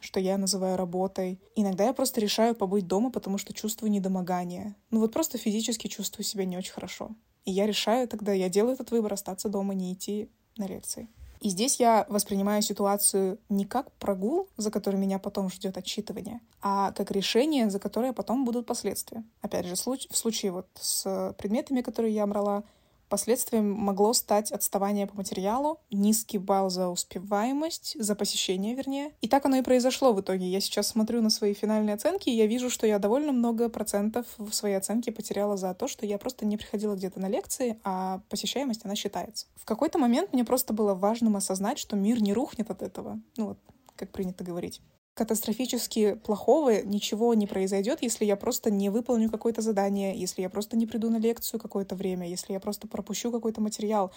что 0.00 0.20
я 0.20 0.38
называю 0.38 0.76
работой. 0.76 1.40
Иногда 1.54 1.84
я 1.84 1.92
просто 1.92 2.20
решаю 2.20 2.54
побыть 2.54 2.86
дома, 2.86 3.10
потому 3.10 3.38
что 3.38 3.52
чувствую 3.52 3.90
недомогание. 3.90 4.74
Ну 4.90 5.00
вот 5.00 5.12
просто 5.12 5.36
физически 5.36 5.88
чувствую 5.88 6.24
себя 6.24 6.44
не 6.44 6.56
очень 6.56 6.72
хорошо. 6.72 7.10
И 7.44 7.50
я 7.50 7.66
решаю 7.66 8.08
тогда, 8.08 8.32
я 8.32 8.48
делаю 8.48 8.74
этот 8.74 8.90
выбор, 8.90 9.12
остаться 9.12 9.48
дома, 9.48 9.74
не 9.74 9.92
идти 9.92 10.28
на 10.56 10.66
лекции. 10.66 11.08
И 11.42 11.48
здесь 11.48 11.80
я 11.80 12.06
воспринимаю 12.08 12.62
ситуацию 12.62 13.36
не 13.48 13.64
как 13.64 13.90
прогул, 13.94 14.48
за 14.56 14.70
который 14.70 14.94
меня 14.94 15.18
потом 15.18 15.50
ждет 15.50 15.76
отчитывание, 15.76 16.40
а 16.60 16.92
как 16.92 17.10
решение, 17.10 17.68
за 17.68 17.80
которое 17.80 18.12
потом 18.12 18.44
будут 18.44 18.64
последствия. 18.64 19.24
Опять 19.40 19.66
же, 19.66 19.74
в 19.74 20.16
случае 20.16 20.52
вот 20.52 20.68
с 20.80 21.34
предметами, 21.38 21.80
которые 21.80 22.14
я 22.14 22.28
брала, 22.28 22.62
Последствием 23.12 23.70
могло 23.70 24.14
стать 24.14 24.52
отставание 24.52 25.06
по 25.06 25.14
материалу, 25.18 25.78
низкий 25.90 26.38
балл 26.38 26.70
за 26.70 26.88
успеваемость, 26.88 27.94
за 28.02 28.14
посещение, 28.14 28.74
вернее. 28.74 29.12
И 29.20 29.28
так 29.28 29.44
оно 29.44 29.56
и 29.56 29.60
произошло 29.60 30.14
в 30.14 30.22
итоге. 30.22 30.48
Я 30.48 30.62
сейчас 30.62 30.86
смотрю 30.86 31.20
на 31.20 31.28
свои 31.28 31.52
финальные 31.52 31.96
оценки, 31.96 32.30
и 32.30 32.34
я 32.34 32.46
вижу, 32.46 32.70
что 32.70 32.86
я 32.86 32.98
довольно 32.98 33.32
много 33.32 33.68
процентов 33.68 34.24
в 34.38 34.50
своей 34.52 34.76
оценке 34.76 35.12
потеряла 35.12 35.58
за 35.58 35.74
то, 35.74 35.88
что 35.88 36.06
я 36.06 36.16
просто 36.16 36.46
не 36.46 36.56
приходила 36.56 36.94
где-то 36.94 37.20
на 37.20 37.28
лекции, 37.28 37.78
а 37.84 38.22
посещаемость, 38.30 38.86
она 38.86 38.94
считается. 38.94 39.44
В 39.56 39.66
какой-то 39.66 39.98
момент 39.98 40.32
мне 40.32 40.42
просто 40.42 40.72
было 40.72 40.94
важным 40.94 41.36
осознать, 41.36 41.78
что 41.78 41.96
мир 41.96 42.22
не 42.22 42.32
рухнет 42.32 42.70
от 42.70 42.80
этого. 42.80 43.20
Ну 43.36 43.48
вот, 43.48 43.58
как 43.94 44.10
принято 44.10 44.42
говорить 44.42 44.80
катастрофически 45.14 46.14
плохого 46.14 46.82
ничего 46.82 47.34
не 47.34 47.46
произойдет, 47.46 47.98
если 48.02 48.24
я 48.24 48.36
просто 48.36 48.70
не 48.70 48.90
выполню 48.90 49.30
какое-то 49.30 49.60
задание, 49.60 50.18
если 50.18 50.42
я 50.42 50.48
просто 50.48 50.76
не 50.76 50.86
приду 50.86 51.10
на 51.10 51.18
лекцию 51.18 51.60
какое-то 51.60 51.94
время, 51.94 52.28
если 52.28 52.52
я 52.52 52.60
просто 52.60 52.88
пропущу 52.88 53.30
какой-то 53.30 53.60
материал. 53.60 54.12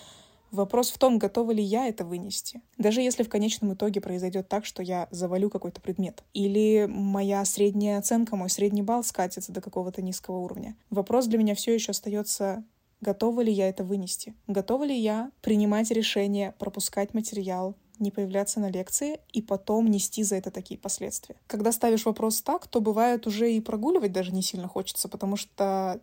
Вопрос 0.51 0.91
в 0.91 0.97
том, 0.97 1.17
готова 1.17 1.51
ли 1.51 1.61
я 1.61 1.87
это 1.87 2.05
вынести. 2.05 2.61
Даже 2.77 3.01
если 3.01 3.23
в 3.23 3.29
конечном 3.29 3.73
итоге 3.73 3.99
произойдет 3.99 4.47
так, 4.47 4.65
что 4.65 4.83
я 4.83 5.07
завалю 5.11 5.49
какой-то 5.49 5.81
предмет. 5.81 6.23
Или 6.33 6.85
моя 6.87 7.43
средняя 7.43 7.97
оценка, 7.97 8.35
мой 8.35 8.49
средний 8.49 8.83
балл 8.83 9.03
скатится 9.03 9.51
до 9.51 9.59
какого-то 9.59 10.01
низкого 10.01 10.37
уровня. 10.37 10.77
Вопрос 10.89 11.25
для 11.25 11.39
меня 11.39 11.55
все 11.55 11.73
еще 11.73 11.91
остается 11.91 12.63
готова 13.01 13.41
ли 13.41 13.51
я 13.51 13.69
это 13.69 13.83
вынести? 13.83 14.33
Готова 14.47 14.83
ли 14.83 14.97
я 14.97 15.31
принимать 15.41 15.91
решение 15.91 16.53
пропускать 16.57 17.13
материал, 17.13 17.75
не 17.99 18.11
появляться 18.11 18.59
на 18.59 18.69
лекции 18.69 19.19
и 19.33 19.41
потом 19.41 19.87
нести 19.87 20.23
за 20.23 20.35
это 20.35 20.51
такие 20.51 20.79
последствия. 20.79 21.35
Когда 21.47 21.71
ставишь 21.71 22.05
вопрос 22.05 22.41
так, 22.41 22.67
то 22.67 22.81
бывает 22.81 23.27
уже 23.27 23.51
и 23.51 23.59
прогуливать 23.61 24.11
даже 24.11 24.31
не 24.31 24.41
сильно 24.41 24.67
хочется, 24.67 25.07
потому 25.07 25.35
что 25.35 26.01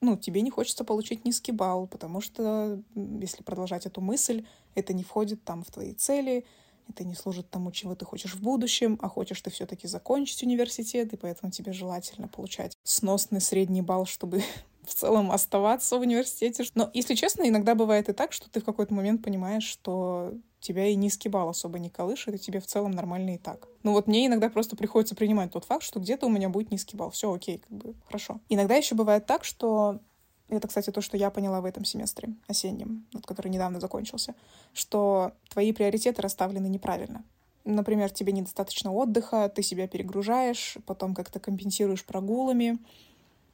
ну, 0.00 0.16
тебе 0.16 0.42
не 0.42 0.50
хочется 0.50 0.84
получить 0.84 1.24
низкий 1.24 1.52
балл, 1.52 1.86
потому 1.86 2.20
что, 2.20 2.80
если 2.94 3.42
продолжать 3.42 3.86
эту 3.86 4.00
мысль, 4.00 4.44
это 4.74 4.92
не 4.92 5.02
входит 5.02 5.44
там 5.44 5.64
в 5.64 5.70
твои 5.70 5.92
цели, 5.92 6.44
это 6.88 7.04
не 7.04 7.14
служит 7.14 7.48
тому, 7.50 7.72
чего 7.72 7.94
ты 7.94 8.04
хочешь 8.04 8.34
в 8.34 8.42
будущем, 8.42 8.98
а 9.02 9.08
хочешь 9.08 9.40
ты 9.40 9.50
все-таки 9.50 9.86
закончить 9.86 10.42
университет, 10.42 11.12
и 11.12 11.16
поэтому 11.16 11.50
тебе 11.50 11.72
желательно 11.72 12.28
получать 12.28 12.76
сносный 12.82 13.40
средний 13.40 13.82
балл, 13.82 14.06
чтобы 14.06 14.42
в 14.82 14.94
целом 14.94 15.30
оставаться 15.30 15.98
в 15.98 16.00
университете. 16.00 16.64
Но, 16.74 16.90
если 16.92 17.14
честно, 17.14 17.48
иногда 17.48 17.74
бывает 17.74 18.08
и 18.08 18.12
так, 18.12 18.32
что 18.32 18.50
ты 18.50 18.60
в 18.60 18.64
какой-то 18.64 18.94
момент 18.94 19.22
понимаешь, 19.22 19.64
что 19.64 20.32
тебя 20.62 20.86
и 20.86 20.94
низкий 20.94 21.28
балл 21.28 21.48
особо 21.50 21.78
не 21.78 21.90
колышет, 21.90 22.34
и 22.34 22.38
тебе 22.38 22.60
в 22.60 22.66
целом 22.66 22.92
нормально 22.92 23.34
и 23.34 23.38
так. 23.38 23.68
Ну 23.82 23.92
вот 23.92 24.06
мне 24.06 24.26
иногда 24.26 24.48
просто 24.48 24.76
приходится 24.76 25.14
принимать 25.14 25.52
тот 25.52 25.64
факт, 25.64 25.82
что 25.82 26.00
где-то 26.00 26.26
у 26.26 26.30
меня 26.30 26.48
будет 26.48 26.70
низкий 26.70 26.96
балл. 26.96 27.10
Все 27.10 27.32
окей, 27.32 27.58
как 27.58 27.76
бы 27.76 27.94
хорошо. 28.06 28.40
Иногда 28.48 28.76
еще 28.76 28.94
бывает 28.94 29.26
так, 29.26 29.44
что 29.44 30.00
это, 30.48 30.68
кстати, 30.68 30.90
то, 30.90 31.00
что 31.00 31.16
я 31.16 31.30
поняла 31.30 31.60
в 31.60 31.64
этом 31.64 31.84
семестре 31.84 32.30
осеннем, 32.46 33.06
вот, 33.12 33.26
который 33.26 33.48
недавно 33.48 33.80
закончился, 33.80 34.34
что 34.72 35.32
твои 35.48 35.72
приоритеты 35.72 36.22
расставлены 36.22 36.68
неправильно. 36.68 37.24
Например, 37.64 38.10
тебе 38.10 38.32
недостаточно 38.32 38.92
отдыха, 38.92 39.48
ты 39.48 39.62
себя 39.62 39.86
перегружаешь, 39.86 40.78
потом 40.86 41.14
как-то 41.14 41.38
компенсируешь 41.38 42.04
прогулами, 42.04 42.78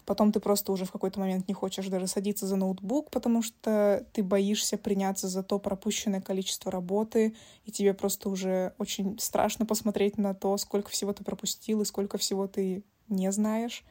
Потом 0.09 0.33
ты 0.33 0.40
просто 0.40 0.73
уже 0.73 0.87
в 0.87 0.90
какой-то 0.90 1.21
момент 1.21 1.49
не 1.49 1.53
хочешь 1.53 1.87
даже 1.88 2.07
садиться 2.07 2.47
за 2.47 2.57
ноутбук, 2.57 3.11
потому 3.11 3.42
что 3.42 4.07
ты 4.14 4.23
боишься 4.23 4.79
приняться 4.79 5.29
за 5.29 5.42
то 5.42 5.59
пропущенное 5.59 6.23
количество 6.23 6.73
работы, 6.73 7.37
и 7.66 7.71
тебе 7.71 7.92
просто 7.92 8.31
уже 8.31 8.73
очень 8.79 9.18
страшно 9.18 9.66
посмотреть 9.66 10.16
на 10.16 10.33
то, 10.33 10.57
сколько 10.57 10.88
всего 10.88 11.12
ты 11.12 11.25
пропустил 11.25 11.83
и 11.83 11.85
сколько 11.85 12.16
всего 12.16 12.47
ты 12.47 12.85
не 13.09 13.31
знаешь. 13.31 13.85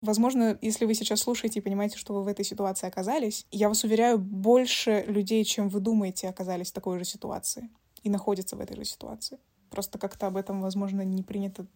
Возможно, 0.00 0.56
если 0.62 0.84
вы 0.84 0.94
сейчас 0.94 1.22
слушаете 1.22 1.58
и 1.58 1.62
понимаете, 1.62 1.98
что 1.98 2.14
вы 2.14 2.22
в 2.22 2.28
этой 2.28 2.44
ситуации 2.44 2.86
оказались, 2.86 3.44
я 3.50 3.68
вас 3.68 3.82
уверяю, 3.82 4.20
больше 4.20 5.04
людей, 5.08 5.42
чем 5.42 5.68
вы 5.68 5.80
думаете, 5.80 6.28
оказались 6.28 6.70
в 6.70 6.74
такой 6.74 7.00
же 7.00 7.04
ситуации 7.04 7.68
и 8.04 8.10
находятся 8.10 8.54
в 8.54 8.60
этой 8.60 8.76
же 8.76 8.84
ситуации. 8.84 9.40
Просто 9.70 9.98
как-то 9.98 10.28
об 10.28 10.36
этом, 10.36 10.62
возможно, 10.62 11.02
не 11.02 11.24
принято 11.24 11.66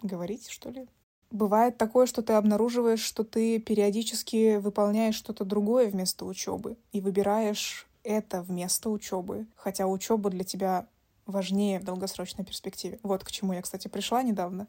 говорить, 0.00 0.48
что 0.48 0.70
ли. 0.70 0.88
Бывает 1.34 1.76
такое, 1.78 2.06
что 2.06 2.22
ты 2.22 2.34
обнаруживаешь, 2.34 3.02
что 3.02 3.24
ты 3.24 3.58
периодически 3.58 4.58
выполняешь 4.58 5.16
что-то 5.16 5.44
другое 5.44 5.90
вместо 5.90 6.24
учебы 6.26 6.76
и 6.92 7.00
выбираешь 7.00 7.88
это 8.04 8.40
вместо 8.40 8.88
учебы, 8.88 9.48
хотя 9.56 9.88
учеба 9.88 10.30
для 10.30 10.44
тебя 10.44 10.86
важнее 11.26 11.80
в 11.80 11.84
долгосрочной 11.84 12.44
перспективе. 12.44 13.00
Вот 13.02 13.24
к 13.24 13.32
чему 13.32 13.52
я, 13.52 13.62
кстати, 13.62 13.88
пришла 13.88 14.22
недавно. 14.22 14.68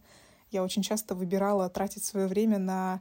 Я 0.49 0.63
очень 0.63 0.81
часто 0.81 1.13
выбирала 1.13 1.69
тратить 1.69 2.03
свое 2.03 2.25
время 2.25 2.57
на 2.57 2.99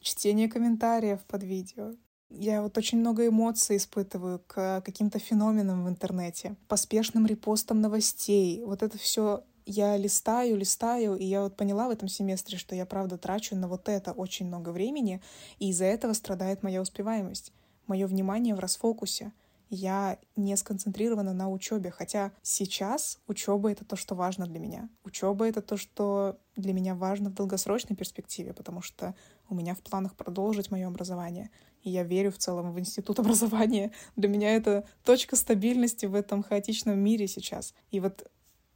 чтение 0.00 0.48
комментариев 0.48 1.18
под 1.24 1.42
видео. 1.42 1.94
Я 2.28 2.62
вот 2.62 2.78
очень 2.78 3.00
много 3.00 3.26
эмоций 3.26 3.76
испытываю 3.76 4.40
к 4.46 4.82
каким-то 4.82 5.18
феноменам 5.18 5.84
в 5.84 5.88
интернете, 5.88 6.54
поспешным 6.68 7.26
репостам 7.26 7.80
новостей. 7.80 8.62
Вот 8.64 8.84
это 8.84 8.96
все 8.98 9.42
я 9.66 9.96
листаю, 9.96 10.56
листаю, 10.56 11.16
и 11.16 11.24
я 11.24 11.42
вот 11.42 11.56
поняла 11.56 11.88
в 11.88 11.90
этом 11.90 12.08
семестре, 12.08 12.58
что 12.58 12.74
я 12.74 12.86
правда 12.86 13.18
трачу 13.18 13.56
на 13.56 13.68
вот 13.68 13.88
это 13.88 14.12
очень 14.12 14.46
много 14.46 14.70
времени, 14.70 15.20
и 15.58 15.70
из-за 15.70 15.84
этого 15.86 16.12
страдает 16.12 16.62
моя 16.62 16.80
успеваемость. 16.80 17.52
Мое 17.86 18.06
внимание 18.06 18.54
в 18.54 18.60
расфокусе. 18.60 19.32
Я 19.72 20.18
не 20.34 20.56
сконцентрирована 20.56 21.32
на 21.32 21.48
учебе, 21.48 21.92
хотя 21.92 22.32
сейчас 22.42 23.20
учеба 23.28 23.70
это 23.70 23.84
то, 23.84 23.94
что 23.94 24.16
важно 24.16 24.46
для 24.46 24.58
меня. 24.58 24.88
Учеба 25.04 25.46
это 25.46 25.62
то, 25.62 25.76
что 25.76 26.40
для 26.56 26.72
меня 26.72 26.96
важно 26.96 27.30
в 27.30 27.34
долгосрочной 27.34 27.94
перспективе, 27.94 28.52
потому 28.52 28.82
что 28.82 29.14
у 29.48 29.54
меня 29.54 29.76
в 29.76 29.80
планах 29.80 30.16
продолжить 30.16 30.72
мое 30.72 30.88
образование. 30.88 31.50
И 31.82 31.90
я 31.90 32.02
верю 32.02 32.32
в 32.32 32.38
целом 32.38 32.72
в 32.72 32.80
институт 32.80 33.18
образования. 33.20 33.92
Для 34.16 34.28
меня 34.28 34.56
это 34.56 34.88
точка 35.04 35.36
стабильности 35.36 36.06
в 36.06 36.16
этом 36.16 36.42
хаотичном 36.42 36.98
мире 36.98 37.28
сейчас. 37.28 37.72
И 37.92 38.00
вот 38.00 38.28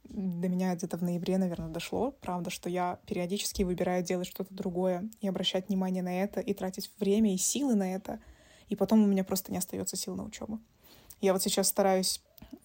до 0.09 0.47
меня 0.47 0.75
где-то 0.75 0.97
в 0.97 1.03
ноябре, 1.03 1.37
наверное, 1.37 1.69
дошло, 1.69 2.11
правда, 2.21 2.49
что 2.49 2.69
я 2.69 2.99
периодически 3.05 3.63
выбираю 3.63 4.03
делать 4.03 4.27
что-то 4.27 4.53
другое 4.53 5.09
и 5.21 5.27
обращать 5.27 5.67
внимание 5.67 6.03
на 6.03 6.21
это, 6.21 6.39
и 6.39 6.53
тратить 6.53 6.91
время 6.99 7.33
и 7.33 7.37
силы 7.37 7.75
на 7.75 7.93
это, 7.93 8.19
и 8.69 8.75
потом 8.75 9.03
у 9.03 9.07
меня 9.07 9.23
просто 9.23 9.51
не 9.51 9.57
остается 9.57 9.95
сил 9.95 10.15
на 10.15 10.23
учебу. 10.23 10.59
Я 11.21 11.33
вот 11.33 11.41
сейчас 11.41 11.67
стараюсь 11.67 12.21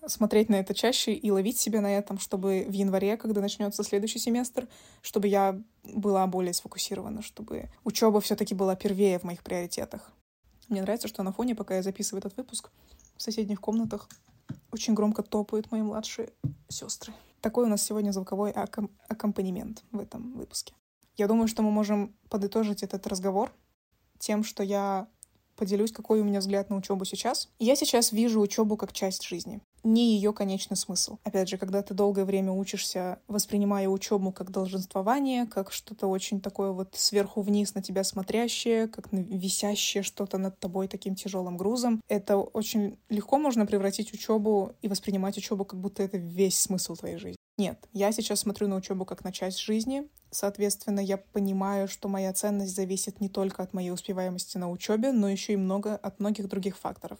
смотреть 0.06 0.48
на 0.48 0.56
это 0.56 0.74
чаще 0.74 1.12
и 1.12 1.30
ловить 1.30 1.58
себя 1.58 1.80
на 1.80 1.90
этом, 1.96 2.18
чтобы 2.18 2.66
в 2.68 2.72
январе, 2.72 3.16
когда 3.16 3.40
начнется 3.40 3.82
следующий 3.84 4.18
семестр, 4.18 4.68
чтобы 5.02 5.28
я 5.28 5.60
была 5.84 6.26
более 6.26 6.52
сфокусирована, 6.52 7.22
чтобы 7.22 7.70
учеба 7.84 8.20
все-таки 8.20 8.54
была 8.54 8.76
первее 8.76 9.18
в 9.18 9.24
моих 9.24 9.42
приоритетах. 9.42 10.12
Мне 10.68 10.82
нравится, 10.82 11.08
что 11.08 11.22
на 11.22 11.32
фоне, 11.32 11.54
пока 11.54 11.76
я 11.76 11.82
записываю 11.82 12.20
этот 12.20 12.36
выпуск, 12.36 12.70
в 13.16 13.22
соседних 13.22 13.60
комнатах 13.60 14.08
очень 14.72 14.94
громко 14.94 15.22
топают 15.22 15.70
мои 15.70 15.82
младшие 15.82 16.30
сестры. 16.68 17.12
Такой 17.40 17.64
у 17.64 17.68
нас 17.68 17.82
сегодня 17.82 18.12
звуковой 18.12 18.50
акком- 18.50 18.90
аккомпанемент 19.08 19.82
в 19.92 19.98
этом 19.98 20.32
выпуске. 20.34 20.74
Я 21.16 21.26
думаю, 21.26 21.48
что 21.48 21.62
мы 21.62 21.70
можем 21.70 22.14
подытожить 22.28 22.82
этот 22.82 23.06
разговор 23.06 23.52
тем, 24.18 24.44
что 24.44 24.62
я 24.62 25.08
поделюсь, 25.56 25.92
какой 25.92 26.20
у 26.20 26.24
меня 26.24 26.40
взгляд 26.40 26.70
на 26.70 26.76
учебу 26.76 27.04
сейчас. 27.04 27.48
Я 27.58 27.76
сейчас 27.76 28.12
вижу 28.12 28.40
учебу 28.40 28.76
как 28.76 28.92
часть 28.92 29.22
жизни. 29.22 29.60
Не 29.82 30.14
ее 30.14 30.32
конечный 30.32 30.76
смысл. 30.76 31.18
Опять 31.24 31.48
же, 31.48 31.58
когда 31.58 31.82
ты 31.82 31.94
долгое 31.94 32.24
время 32.24 32.52
учишься, 32.52 33.20
воспринимая 33.28 33.88
учебу 33.88 34.32
как 34.32 34.50
долженствование, 34.50 35.46
как 35.46 35.72
что-то 35.72 36.06
очень 36.06 36.40
такое 36.40 36.70
вот 36.70 36.94
сверху 36.96 37.42
вниз 37.42 37.74
на 37.74 37.82
тебя 37.82 38.04
смотрящее, 38.04 38.88
как 38.88 39.08
висящее 39.12 40.02
что-то 40.02 40.38
над 40.38 40.58
тобой 40.58 40.88
таким 40.88 41.14
тяжелым 41.14 41.56
грузом, 41.56 42.00
это 42.08 42.36
очень 42.36 42.98
легко 43.08 43.38
можно 43.38 43.66
превратить 43.66 44.12
учебу 44.12 44.74
и 44.82 44.88
воспринимать 44.88 45.36
учебу, 45.38 45.64
как 45.64 45.80
будто 45.80 46.02
это 46.02 46.18
весь 46.18 46.58
смысл 46.58 46.94
твоей 46.94 47.16
жизни. 47.16 47.36
Нет, 47.58 47.88
я 47.92 48.10
сейчас 48.10 48.40
смотрю 48.40 48.68
на 48.68 48.76
учебу 48.76 49.04
как 49.04 49.22
на 49.22 49.32
часть 49.32 49.58
жизни. 49.58 50.08
Соответственно, 50.30 51.00
я 51.00 51.18
понимаю, 51.18 51.88
что 51.88 52.08
моя 52.08 52.32
ценность 52.32 52.74
зависит 52.74 53.20
не 53.20 53.28
только 53.28 53.62
от 53.62 53.74
моей 53.74 53.90
успеваемости 53.90 54.56
на 54.56 54.70
учебе, 54.70 55.12
но 55.12 55.28
еще 55.28 55.52
и 55.52 55.56
много 55.56 55.94
от 55.94 56.20
многих 56.20 56.48
других 56.48 56.78
факторов. 56.78 57.18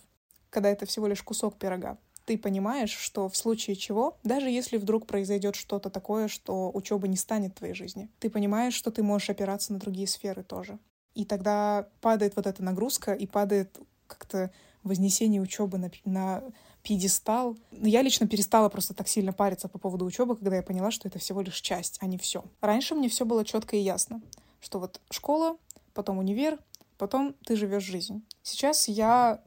Когда 0.48 0.70
это 0.70 0.86
всего 0.86 1.06
лишь 1.08 1.22
кусок 1.22 1.58
пирога 1.58 1.98
ты 2.30 2.38
понимаешь, 2.38 2.96
что 2.96 3.28
в 3.28 3.36
случае 3.36 3.74
чего, 3.74 4.16
даже 4.22 4.50
если 4.50 4.76
вдруг 4.76 5.08
произойдет 5.08 5.56
что-то 5.56 5.90
такое, 5.90 6.28
что 6.28 6.70
учеба 6.72 7.08
не 7.08 7.16
станет 7.16 7.56
твоей 7.56 7.74
жизни, 7.74 8.08
ты 8.20 8.30
понимаешь, 8.30 8.72
что 8.72 8.92
ты 8.92 9.02
можешь 9.02 9.30
опираться 9.30 9.72
на 9.72 9.80
другие 9.80 10.06
сферы 10.06 10.44
тоже. 10.44 10.78
И 11.16 11.24
тогда 11.24 11.88
падает 12.00 12.36
вот 12.36 12.46
эта 12.46 12.62
нагрузка 12.62 13.14
и 13.14 13.26
падает 13.26 13.76
как-то 14.06 14.52
вознесение 14.84 15.42
учебы 15.42 15.78
на, 15.78 15.90
на 16.04 16.44
пьедестал. 16.84 17.56
Но 17.72 17.88
я 17.88 18.00
лично 18.00 18.28
перестала 18.28 18.68
просто 18.68 18.94
так 18.94 19.08
сильно 19.08 19.32
париться 19.32 19.66
по 19.66 19.80
поводу 19.80 20.04
учебы, 20.04 20.36
когда 20.36 20.54
я 20.54 20.62
поняла, 20.62 20.92
что 20.92 21.08
это 21.08 21.18
всего 21.18 21.40
лишь 21.40 21.60
часть, 21.60 21.98
а 22.00 22.06
не 22.06 22.16
все. 22.16 22.44
Раньше 22.60 22.94
мне 22.94 23.08
все 23.08 23.24
было 23.24 23.44
четко 23.44 23.74
и 23.74 23.80
ясно, 23.80 24.22
что 24.60 24.78
вот 24.78 25.00
школа, 25.10 25.56
потом 25.94 26.18
универ, 26.18 26.60
потом 26.96 27.34
ты 27.44 27.56
живешь 27.56 27.82
жизнь. 27.82 28.22
Сейчас 28.44 28.86
я 28.86 29.42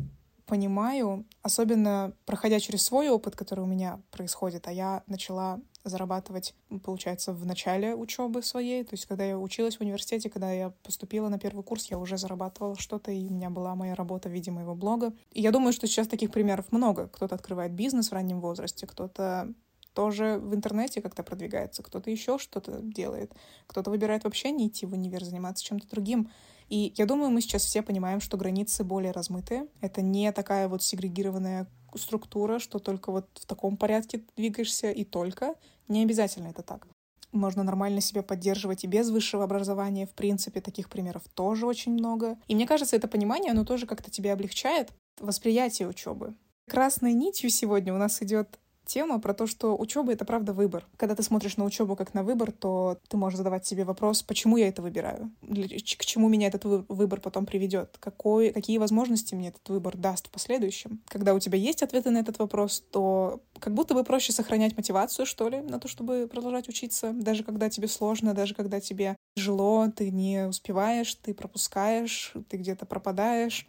понимаю, 0.46 1.26
особенно 1.42 2.14
проходя 2.26 2.60
через 2.60 2.84
свой 2.84 3.10
опыт, 3.10 3.36
который 3.36 3.62
у 3.62 3.68
меня 3.68 4.02
происходит, 4.12 4.68
а 4.68 4.72
я 4.72 5.04
начала 5.08 5.60
зарабатывать, 5.84 6.56
получается, 6.84 7.34
в 7.34 7.46
начале 7.46 7.96
учебы 7.96 8.42
своей. 8.42 8.84
То 8.84 8.94
есть, 8.94 9.06
когда 9.06 9.26
я 9.26 9.38
училась 9.38 9.78
в 9.78 9.82
университете, 9.82 10.30
когда 10.30 10.52
я 10.52 10.70
поступила 10.84 11.28
на 11.30 11.40
первый 11.40 11.64
курс, 11.64 11.88
я 11.92 11.98
уже 11.98 12.18
зарабатывала 12.18 12.78
что-то, 12.78 13.12
и 13.12 13.28
у 13.28 13.34
меня 13.34 13.50
была 13.50 13.76
моя 13.76 13.96
работа 13.96 14.30
в 14.30 14.32
виде 14.32 14.52
моего 14.52 14.76
блога. 14.76 15.14
И 15.32 15.42
я 15.42 15.52
думаю, 15.52 15.74
что 15.74 15.88
сейчас 15.88 16.08
таких 16.08 16.32
примеров 16.32 16.72
много. 16.72 17.08
Кто-то 17.08 17.36
открывает 17.36 17.74
бизнес 17.74 18.10
в 18.10 18.14
раннем 18.14 18.40
возрасте, 18.40 18.88
кто-то 18.88 19.54
тоже 19.94 20.40
в 20.42 20.56
интернете 20.56 21.02
как-то 21.02 21.24
продвигается, 21.24 21.84
кто-то 21.84 22.10
еще 22.10 22.38
что-то 22.38 22.80
делает, 22.82 23.32
кто-то 23.68 23.92
выбирает 23.92 24.24
вообще 24.24 24.52
не 24.52 24.68
идти 24.68 24.86
в 24.86 24.94
универ, 24.94 25.24
заниматься 25.24 25.64
чем-то 25.64 25.88
другим. 25.90 26.32
И 26.70 26.94
я 26.96 27.06
думаю, 27.06 27.32
мы 27.32 27.42
сейчас 27.42 27.64
все 27.66 27.82
понимаем, 27.82 28.22
что 28.22 28.38
границы 28.38 28.84
более 28.84 29.12
размытые. 29.12 29.68
Это 29.82 30.02
не 30.02 30.32
такая 30.32 30.68
вот 30.68 30.84
сегрегированная 30.84 31.68
структура, 31.96 32.60
что 32.60 32.80
только 32.80 33.12
вот 33.12 33.28
в 33.36 33.46
таком 33.46 33.78
порядке 33.78 34.24
двигаешься 34.36 34.92
и 34.92 35.04
только. 35.04 35.56
Не 35.88 36.04
обязательно 36.04 36.48
это 36.48 36.64
так. 36.64 36.88
Можно 37.32 37.64
нормально 37.64 38.00
себя 38.00 38.22
поддерживать 38.22 38.84
и 38.84 38.88
без 38.88 39.10
высшего 39.10 39.44
образования. 39.44 40.06
В 40.06 40.14
принципе, 40.14 40.62
таких 40.62 40.90
примеров 40.90 41.24
тоже 41.34 41.66
очень 41.66 41.94
много. 41.94 42.38
И 42.48 42.56
мне 42.56 42.68
кажется, 42.68 42.96
это 42.96 43.08
понимание, 43.08 43.52
оно 43.52 43.66
тоже 43.66 43.88
как-то 43.88 44.12
тебя 44.12 44.34
облегчает 44.34 44.92
восприятие 45.20 45.88
учебы. 45.88 46.36
Красной 46.70 47.14
нитью 47.14 47.50
сегодня 47.50 47.94
у 47.94 47.98
нас 47.98 48.22
идет 48.22 48.60
тема 48.86 49.20
про 49.20 49.34
то, 49.34 49.48
что 49.48 49.78
учеба— 49.78 50.12
это 50.14 50.26
правда 50.26 50.54
выбор. 50.54 50.86
Когда 50.98 51.16
ты 51.16 51.24
смотришь 51.24 51.58
на 51.58 51.66
учебу 51.66 51.96
как 51.96 52.14
на 52.14 52.24
выбор, 52.24 52.52
то 52.52 52.98
ты 53.08 53.18
можешь 53.18 53.38
задавать 53.38 53.66
себе 53.66 53.84
вопрос, 53.84 54.24
почему 54.24 54.58
я 54.58 54.68
это 54.68 54.82
выбираю? 54.82 55.32
К 55.42 56.06
чему 56.06 56.30
меня 56.30 56.48
этот 56.48 56.66
выбор 56.66 57.20
потом 57.20 57.46
приведет? 57.46 57.98
Какой, 58.00 58.52
какие 58.52 58.78
возможности 58.78 59.36
мне 59.36 59.50
этот 59.50 59.68
выбор 59.70 59.98
даст 59.98 60.28
в 60.28 60.32
последующем? 60.32 61.02
Когда 61.08 61.34
у 61.34 61.40
тебя 61.40 61.58
есть 61.58 61.84
ответы 61.84 62.10
на 62.10 62.20
этот 62.20 62.40
вопрос, 62.40 62.84
то 62.92 63.42
как 63.60 63.74
будто 63.74 63.94
бы 63.94 64.04
проще 64.04 64.32
сохранять 64.32 64.76
мотивацию, 64.76 65.26
что 65.26 65.50
ли, 65.50 65.62
на 65.62 65.80
то, 65.80 65.88
чтобы 65.88 66.28
продолжать 66.32 66.68
учиться, 66.70 67.12
даже 67.14 67.44
когда 67.44 67.70
тебе 67.70 67.88
сложно, 67.88 68.34
даже 68.34 68.56
когда 68.56 68.80
тебе 68.80 69.16
тяжело, 69.36 69.88
ты 69.96 70.12
не 70.12 70.48
успеваешь, 70.48 71.14
ты 71.16 71.34
пропускаешь, 71.34 72.34
ты 72.50 72.58
где-то 72.58 72.86
пропадаешь, 72.86 73.68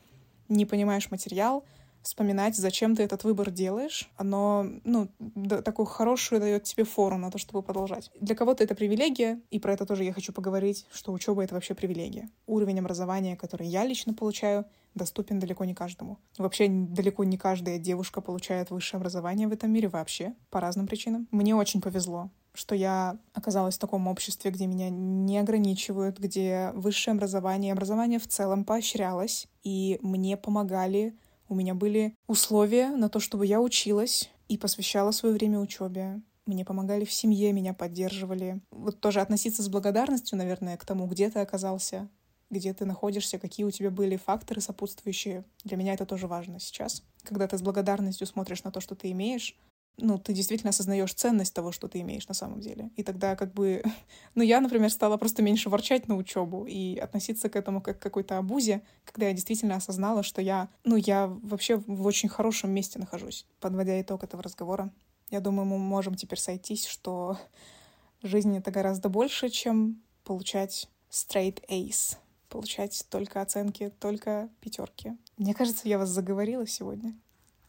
не 0.49 0.67
понимаешь 0.67 1.11
материал— 1.11 1.65
вспоминать, 2.05 2.57
зачем 2.57 2.95
ты 2.95 3.03
этот 3.03 3.25
выбор 3.25 3.51
делаешь. 3.51 4.11
Оно, 4.17 4.67
ну, 4.85 5.09
да, 5.19 5.63
такую 5.63 5.87
хорошую 5.87 6.41
дает 6.41 6.65
тебе 6.65 6.85
фору 6.85 7.17
на 7.17 7.31
то, 7.31 7.39
чтобы 7.39 7.63
продолжать. 7.63 8.11
Для 8.21 8.35
кого-то 8.35 8.63
это 8.63 8.75
привилегия, 8.75 9.41
и 9.51 9.59
про 9.59 9.73
это 9.73 9.87
тоже 9.87 10.05
я 10.05 10.13
хочу 10.13 10.33
поговорить, 10.33 10.87
что 10.93 11.13
учеба— 11.13 11.43
это 11.45 11.55
вообще 11.55 11.75
привилегия. 11.75 12.31
Уровень 12.47 12.79
образования, 12.81 13.37
который 13.37 13.67
я 13.67 13.85
лично 13.85 14.15
получаю, 14.15 14.65
доступен 14.95 15.41
далеко 15.41 15.65
не 15.65 15.75
каждому. 15.75 16.19
Вообще 16.39 16.69
далеко 16.69 17.25
не 17.25 17.37
каждая 17.37 17.79
девушка 17.79 18.21
получает 18.21 18.71
высшее 18.71 18.99
образование 18.99 19.49
в 19.49 19.53
этом 19.53 19.73
мире 19.73 19.89
вообще, 19.89 20.35
по 20.51 20.61
разным 20.61 20.87
причинам. 20.87 21.27
Мне 21.31 21.55
очень 21.55 21.81
повезло 21.81 22.31
что 22.55 22.77
я 22.77 23.19
оказалась 23.33 23.75
в 23.75 23.81
таком 23.81 24.07
обществе, 24.07 24.51
где 24.53 24.67
меня 24.67 24.89
не 24.89 25.39
ограничивают, 25.39 26.19
где 26.19 26.71
высшее 26.75 27.15
образование, 27.15 27.73
образование 27.73 28.21
в 28.21 28.29
целом 28.29 28.65
поощрялось, 28.65 29.49
и 29.65 29.99
мне 30.03 30.37
помогали 30.37 31.19
у 31.49 31.55
меня 31.55 31.75
были 31.75 32.17
условия 32.27 32.91
на 32.91 33.09
то, 33.09 33.21
чтобы 33.21 33.47
я 33.47 33.61
училась 33.61 34.31
и 34.49 34.59
посвящала 34.59 35.11
свое 35.11 35.35
время 35.35 35.59
учебе. 35.59 36.23
Мне 36.47 36.65
помогали 36.65 37.05
в 37.05 37.13
семье, 37.13 37.53
меня 37.53 37.73
поддерживали. 37.73 38.61
Вот 38.71 39.01
тоже 39.01 39.21
относиться 39.21 39.63
с 39.63 39.69
благодарностью, 39.69 40.37
наверное, 40.37 40.77
к 40.77 40.85
тому, 40.85 41.07
где 41.07 41.31
ты 41.31 41.41
оказался, 41.41 42.09
где 42.51 42.75
ты 42.75 42.85
находишься, 42.85 43.39
какие 43.39 43.65
у 43.65 43.71
тебя 43.71 43.91
были 43.91 44.17
факторы 44.17 44.61
сопутствующие. 44.61 45.45
Для 45.65 45.77
меня 45.77 45.95
это 45.95 46.05
тоже 46.05 46.27
важно 46.27 46.61
сейчас. 46.61 47.03
Когда 47.23 47.49
ты 47.49 47.57
с 47.57 47.63
благодарностью 47.63 48.27
смотришь 48.27 48.63
на 48.65 48.71
то, 48.71 48.81
что 48.81 48.95
ты 48.95 49.11
имеешь, 49.11 49.57
ну, 49.97 50.19
ты 50.19 50.33
действительно 50.33 50.71
осознаешь 50.71 51.15
ценность 51.15 51.55
того, 51.55 51.71
что 51.71 51.87
ты 51.89 52.01
имеешь 52.01 52.27
на 52.27 52.35
самом 52.35 52.61
деле. 52.61 52.91
И 52.97 53.03
тогда 53.03 53.37
как 53.37 53.53
бы... 53.53 53.83
Ну, 54.35 54.43
я, 54.43 54.61
например, 54.61 54.91
стала 54.91 55.17
просто 55.17 55.43
меньше 55.43 55.71
ворчать 55.71 56.09
на 56.09 56.17
учебу 56.17 56.67
и 56.67 56.99
относиться 56.99 57.49
к 57.49 57.55
этому 57.55 57.81
как 57.81 57.99
к 57.99 58.03
какой-то 58.03 58.39
обузе, 58.39 58.83
когда 59.05 59.29
я 59.29 59.33
действительно 59.33 59.77
осознала, 59.77 60.23
что 60.23 60.43
я... 60.43 60.69
Ну, 60.83 60.97
я 60.97 61.29
вообще 61.43 61.77
в 61.77 62.05
очень 62.07 62.29
хорошем 62.29 62.71
месте 62.71 62.99
нахожусь. 62.99 63.47
Подводя 63.61 64.01
итог 64.01 64.25
этого 64.25 64.43
разговора, 64.43 64.91
я 65.31 65.41
думаю, 65.41 65.67
мы 65.67 65.79
можем 65.79 66.17
теперь 66.17 66.41
сойтись, 66.41 66.87
что 66.87 67.39
жизнь— 68.23 68.57
это 68.59 68.71
гораздо 68.73 69.09
больше, 69.09 69.49
чем 69.49 70.03
получать 70.25 70.89
straight 71.11 71.63
Ace, 71.69 72.17
получать 72.49 73.07
только 73.09 73.41
оценки, 73.41 73.93
только 74.01 74.49
пятерки. 74.61 75.13
Мне 75.37 75.55
кажется, 75.55 75.89
я 75.89 75.99
вас 75.99 76.09
заговорила 76.09 76.67
сегодня. 76.67 77.15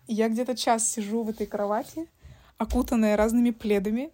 Я 0.07 0.29
где-то 0.29 0.55
час 0.55 0.87
сижу 0.87 1.23
в 1.23 1.29
этой 1.29 1.47
кровати, 1.47 2.07
окутанная 2.57 3.17
разными 3.17 3.51
пледами, 3.51 4.11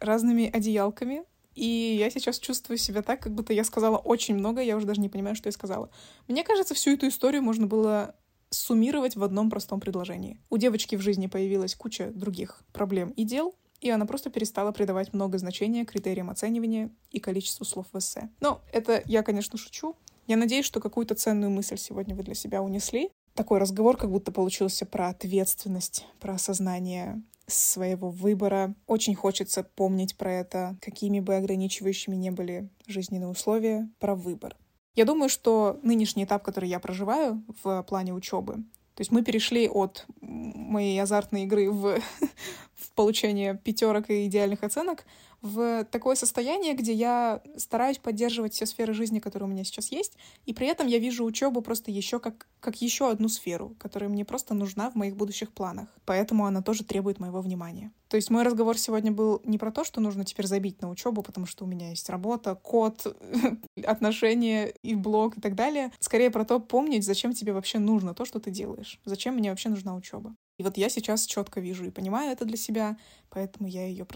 разными 0.00 0.50
одеялками. 0.50 1.24
И 1.54 1.96
я 1.98 2.08
сейчас 2.10 2.38
чувствую 2.38 2.78
себя 2.78 3.02
так, 3.02 3.20
как 3.20 3.34
будто 3.34 3.52
я 3.52 3.64
сказала 3.64 3.98
очень 3.98 4.34
много, 4.34 4.62
я 4.62 4.76
уже 4.76 4.86
даже 4.86 5.00
не 5.00 5.10
понимаю, 5.10 5.36
что 5.36 5.48
я 5.48 5.52
сказала. 5.52 5.90
Мне 6.26 6.44
кажется, 6.44 6.74
всю 6.74 6.92
эту 6.92 7.08
историю 7.08 7.42
можно 7.42 7.66
было 7.66 8.14
суммировать 8.48 9.16
в 9.16 9.22
одном 9.22 9.50
простом 9.50 9.80
предложении. 9.80 10.40
У 10.50 10.56
девочки 10.56 10.96
в 10.96 11.00
жизни 11.00 11.26
появилась 11.26 11.74
куча 11.74 12.10
других 12.14 12.62
проблем 12.72 13.10
и 13.10 13.24
дел, 13.24 13.54
и 13.80 13.90
она 13.90 14.06
просто 14.06 14.30
перестала 14.30 14.72
придавать 14.72 15.12
много 15.12 15.38
значения 15.38 15.84
критериям 15.84 16.30
оценивания 16.30 16.90
и 17.10 17.18
количеству 17.18 17.64
слов 17.64 17.86
в 17.92 17.98
эссе. 17.98 18.30
Но 18.40 18.62
это 18.72 19.02
я, 19.06 19.22
конечно, 19.22 19.58
шучу. 19.58 19.96
Я 20.26 20.36
надеюсь, 20.36 20.64
что 20.64 20.80
какую-то 20.80 21.14
ценную 21.14 21.50
мысль 21.50 21.76
сегодня 21.76 22.14
вы 22.14 22.22
для 22.22 22.34
себя 22.34 22.62
унесли. 22.62 23.10
Такой 23.34 23.58
разговор 23.58 23.96
как 23.96 24.10
будто 24.10 24.30
получился 24.30 24.86
про 24.86 25.08
ответственность, 25.08 26.06
про 26.20 26.34
осознание 26.34 27.22
своего 27.52 28.10
выбора. 28.10 28.74
Очень 28.86 29.14
хочется 29.14 29.62
помнить 29.62 30.16
про 30.16 30.32
это, 30.32 30.76
какими 30.80 31.20
бы 31.20 31.36
ограничивающими 31.36 32.16
не 32.16 32.30
были 32.30 32.68
жизненные 32.86 33.28
условия, 33.28 33.88
про 33.98 34.14
выбор. 34.14 34.56
Я 34.94 35.04
думаю, 35.04 35.28
что 35.28 35.80
нынешний 35.82 36.24
этап, 36.24 36.42
который 36.42 36.68
я 36.68 36.80
проживаю 36.80 37.42
в 37.62 37.82
плане 37.84 38.12
учебы, 38.12 38.64
то 38.94 39.00
есть 39.00 39.10
мы 39.10 39.22
перешли 39.22 39.68
от 39.68 40.04
моей 40.20 41.00
азартной 41.00 41.44
игры 41.44 41.70
в, 41.70 41.98
в 42.74 42.92
получение 42.94 43.54
пятерок 43.56 44.10
и 44.10 44.26
идеальных 44.26 44.62
оценок 44.62 45.06
в 45.42 45.84
такое 45.90 46.14
состояние, 46.14 46.74
где 46.74 46.92
я 46.92 47.42
стараюсь 47.56 47.98
поддерживать 47.98 48.54
все 48.54 48.64
сферы 48.64 48.94
жизни, 48.94 49.18
которые 49.18 49.48
у 49.48 49.52
меня 49.52 49.64
сейчас 49.64 49.90
есть, 49.90 50.16
и 50.46 50.54
при 50.54 50.68
этом 50.68 50.86
я 50.86 50.98
вижу 50.98 51.24
учебу 51.24 51.62
просто 51.62 51.90
еще 51.90 52.20
как, 52.20 52.46
как 52.60 52.80
еще 52.80 53.10
одну 53.10 53.28
сферу, 53.28 53.74
которая 53.78 54.08
мне 54.08 54.24
просто 54.24 54.54
нужна 54.54 54.90
в 54.90 54.94
моих 54.94 55.16
будущих 55.16 55.52
планах. 55.52 55.88
Поэтому 56.04 56.46
она 56.46 56.62
тоже 56.62 56.84
требует 56.84 57.18
моего 57.18 57.40
внимания. 57.40 57.90
То 58.08 58.16
есть 58.16 58.30
мой 58.30 58.44
разговор 58.44 58.78
сегодня 58.78 59.10
был 59.10 59.40
не 59.44 59.58
про 59.58 59.72
то, 59.72 59.84
что 59.84 60.00
нужно 60.00 60.24
теперь 60.24 60.46
забить 60.46 60.80
на 60.80 60.90
учебу, 60.90 61.22
потому 61.22 61.46
что 61.46 61.64
у 61.64 61.66
меня 61.66 61.90
есть 61.90 62.08
работа, 62.08 62.54
код, 62.54 63.16
отношения 63.84 64.72
и 64.82 64.94
блог 64.94 65.38
и 65.38 65.40
так 65.40 65.54
далее. 65.54 65.90
Скорее 65.98 66.30
про 66.30 66.44
то 66.44 66.60
помнить, 66.60 67.04
зачем 67.04 67.32
тебе 67.32 67.52
вообще 67.52 67.78
нужно 67.78 68.14
то, 68.14 68.24
что 68.24 68.38
ты 68.38 68.50
делаешь. 68.50 69.00
Зачем 69.04 69.34
мне 69.34 69.50
вообще 69.50 69.70
нужна 69.70 69.96
учеба. 69.96 70.36
И 70.62 70.64
вот 70.64 70.76
я 70.76 70.88
сейчас 70.88 71.26
четко 71.26 71.58
вижу 71.58 71.84
и 71.84 71.90
понимаю 71.90 72.30
это 72.30 72.44
для 72.44 72.56
себя, 72.56 72.96
поэтому 73.30 73.68
я 73.68 73.84
ее 73.84 74.06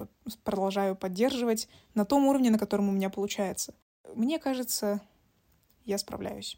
продолжаю 0.44 0.94
поддерживать 0.94 1.68
на 1.94 2.04
том 2.04 2.24
уровне, 2.28 2.52
на 2.52 2.58
котором 2.58 2.88
у 2.88 2.92
меня 2.92 3.10
получается. 3.10 3.74
Мне 4.14 4.38
кажется, 4.38 5.00
я 5.84 5.98
справляюсь. 5.98 6.56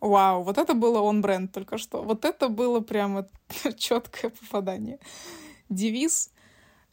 Вау, 0.00 0.42
вот 0.42 0.56
это 0.56 0.72
было 0.72 1.02
он 1.02 1.20
бренд 1.20 1.52
только 1.52 1.76
что. 1.76 2.02
Вот 2.02 2.24
это 2.24 2.48
было 2.48 2.80
прямо 2.80 3.28
четкое 3.76 4.30
попадание. 4.30 5.00
девиз 5.68 6.32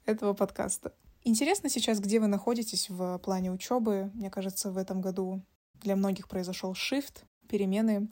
этого 0.06 0.34
подкаста. 0.34 0.94
Интересно 1.24 1.70
сейчас, 1.70 2.02
где 2.02 2.20
вы 2.20 2.28
находитесь 2.28 2.90
в 2.90 3.20
плане 3.20 3.54
учебы. 3.54 4.12
Мне 4.16 4.30
кажется, 4.30 4.70
в 4.70 4.78
этом 4.78 5.00
году 5.00 5.42
для 5.76 5.96
многих 5.96 6.28
произошел 6.28 6.74
shift, 6.74 7.24
перемены 7.48 8.10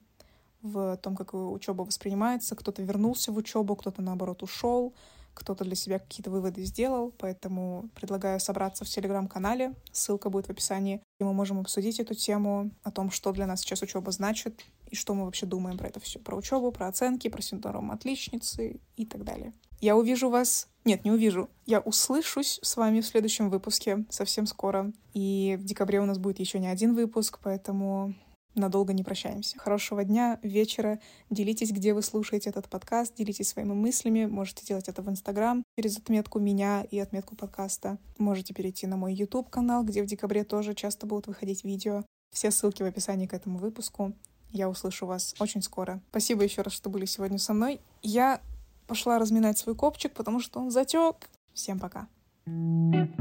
в 0.62 0.97
том, 0.97 1.16
как 1.16 1.34
учеба 1.34 1.84
воспринимается. 1.84 2.55
Кто-то 2.55 2.82
вернулся 2.82 3.32
в 3.32 3.38
учебу, 3.38 3.76
кто-то 3.76 4.01
наоборот 4.01 4.43
ушел, 4.43 4.93
кто-то 5.34 5.64
для 5.64 5.76
себя 5.76 5.99
какие-то 5.99 6.30
выводы 6.30 6.64
сделал, 6.64 7.14
поэтому 7.18 7.89
предлагаю 7.95 8.39
собраться 8.39 8.86
в 8.86 8.89
телеграм-канале, 8.89 9.74
ссылка 9.91 10.30
будет 10.30 10.47
в 10.47 10.49
описании, 10.49 11.01
и 11.20 11.24
мы 11.24 11.34
можем 11.34 11.59
обсудить 11.59 11.99
эту 11.99 12.14
тему, 12.14 12.72
о 12.84 12.91
том, 12.91 13.12
что 13.12 13.32
для 13.32 13.47
нас 13.47 13.62
сейчас 13.62 13.82
учеба 13.82 14.12
значит, 14.12 14.62
и 14.89 14.95
что 14.95 15.14
мы 15.14 15.26
вообще 15.26 15.45
думаем 15.45 15.78
про 15.78 15.88
это 15.88 15.99
все, 15.99 16.20
про 16.20 16.36
учебу, 16.36 16.72
про 16.72 16.88
оценки, 16.88 17.30
про 17.30 17.41
синдром 17.41 17.91
отличницы 17.91 18.80
и 18.97 19.05
так 19.05 19.24
далее. 19.24 19.53
Я 19.80 19.95
увижу 19.95 20.30
вас... 20.30 20.68
Нет, 20.84 21.05
не 21.05 21.12
увижу. 21.12 21.49
Я 21.66 21.80
услышусь 21.80 22.59
с 22.62 22.76
вами 22.76 23.01
в 23.01 23.05
следующем 23.05 23.49
выпуске 23.49 24.05
совсем 24.09 24.45
скоро. 24.45 24.91
И 25.14 25.57
в 25.59 25.64
декабре 25.64 26.01
у 26.01 26.05
нас 26.05 26.18
будет 26.18 26.39
еще 26.39 26.59
не 26.59 26.68
один 26.68 26.93
выпуск, 26.93 27.39
поэтому 27.41 28.14
надолго 28.56 28.93
не 28.93 29.04
прощаемся. 29.04 29.58
Хорошего 29.58 30.04
дня, 30.04 30.39
вечера. 30.41 30.99
Делитесь, 31.30 31.72
где 31.72 31.93
вы 31.93 32.02
слушаете 32.02 32.49
этот 32.49 32.70
подкаст, 32.70 33.16
делитесь 33.16 33.49
своими 33.49 33.74
мыслями. 33.74 34.26
Можете 34.26 34.66
делать 34.66 34.88
это 34.88 35.02
в 35.02 35.10
Инстаграм 35.10 35.64
через 35.78 35.97
отметку 35.97 36.39
меня 36.39 36.86
и 36.89 36.99
отметку 36.99 37.36
подкаста. 37.36 37.97
Можете 38.18 38.54
перейти 38.54 38.88
на 38.88 38.97
мой 38.97 39.14
YouTube-канал, 39.14 39.84
где 39.84 40.04
в 40.04 40.06
декабре 40.06 40.43
тоже 40.43 40.74
часто 40.74 41.06
будут 41.06 41.28
выходить 41.28 41.64
видео. 41.64 42.04
Все 42.32 42.52
ссылки 42.52 42.84
в 42.84 42.86
описании 42.86 43.28
к 43.28 43.34
этому 43.34 43.58
выпуску. 43.58 44.14
Я 44.52 44.70
услышу 44.70 45.06
вас 45.06 45.36
очень 45.39 45.62
скоро. 45.62 46.02
Спасибо 46.10 46.43
еще 46.43 46.62
раз, 46.62 46.74
что 46.74 46.89
были 46.89 47.06
сегодня 47.06 47.38
со 47.38 47.54
мной. 47.54 47.80
Я 48.02 48.41
пошла 48.88 49.20
разминать 49.20 49.58
свой 49.58 49.76
копчик, 49.76 50.14
потому 50.14 50.39
что 50.39 50.60
он 50.60 50.72
затек. 50.72 51.30
Всем 51.54 51.80
пока. 51.80 52.08
thank 52.47 53.06
you 53.06 53.12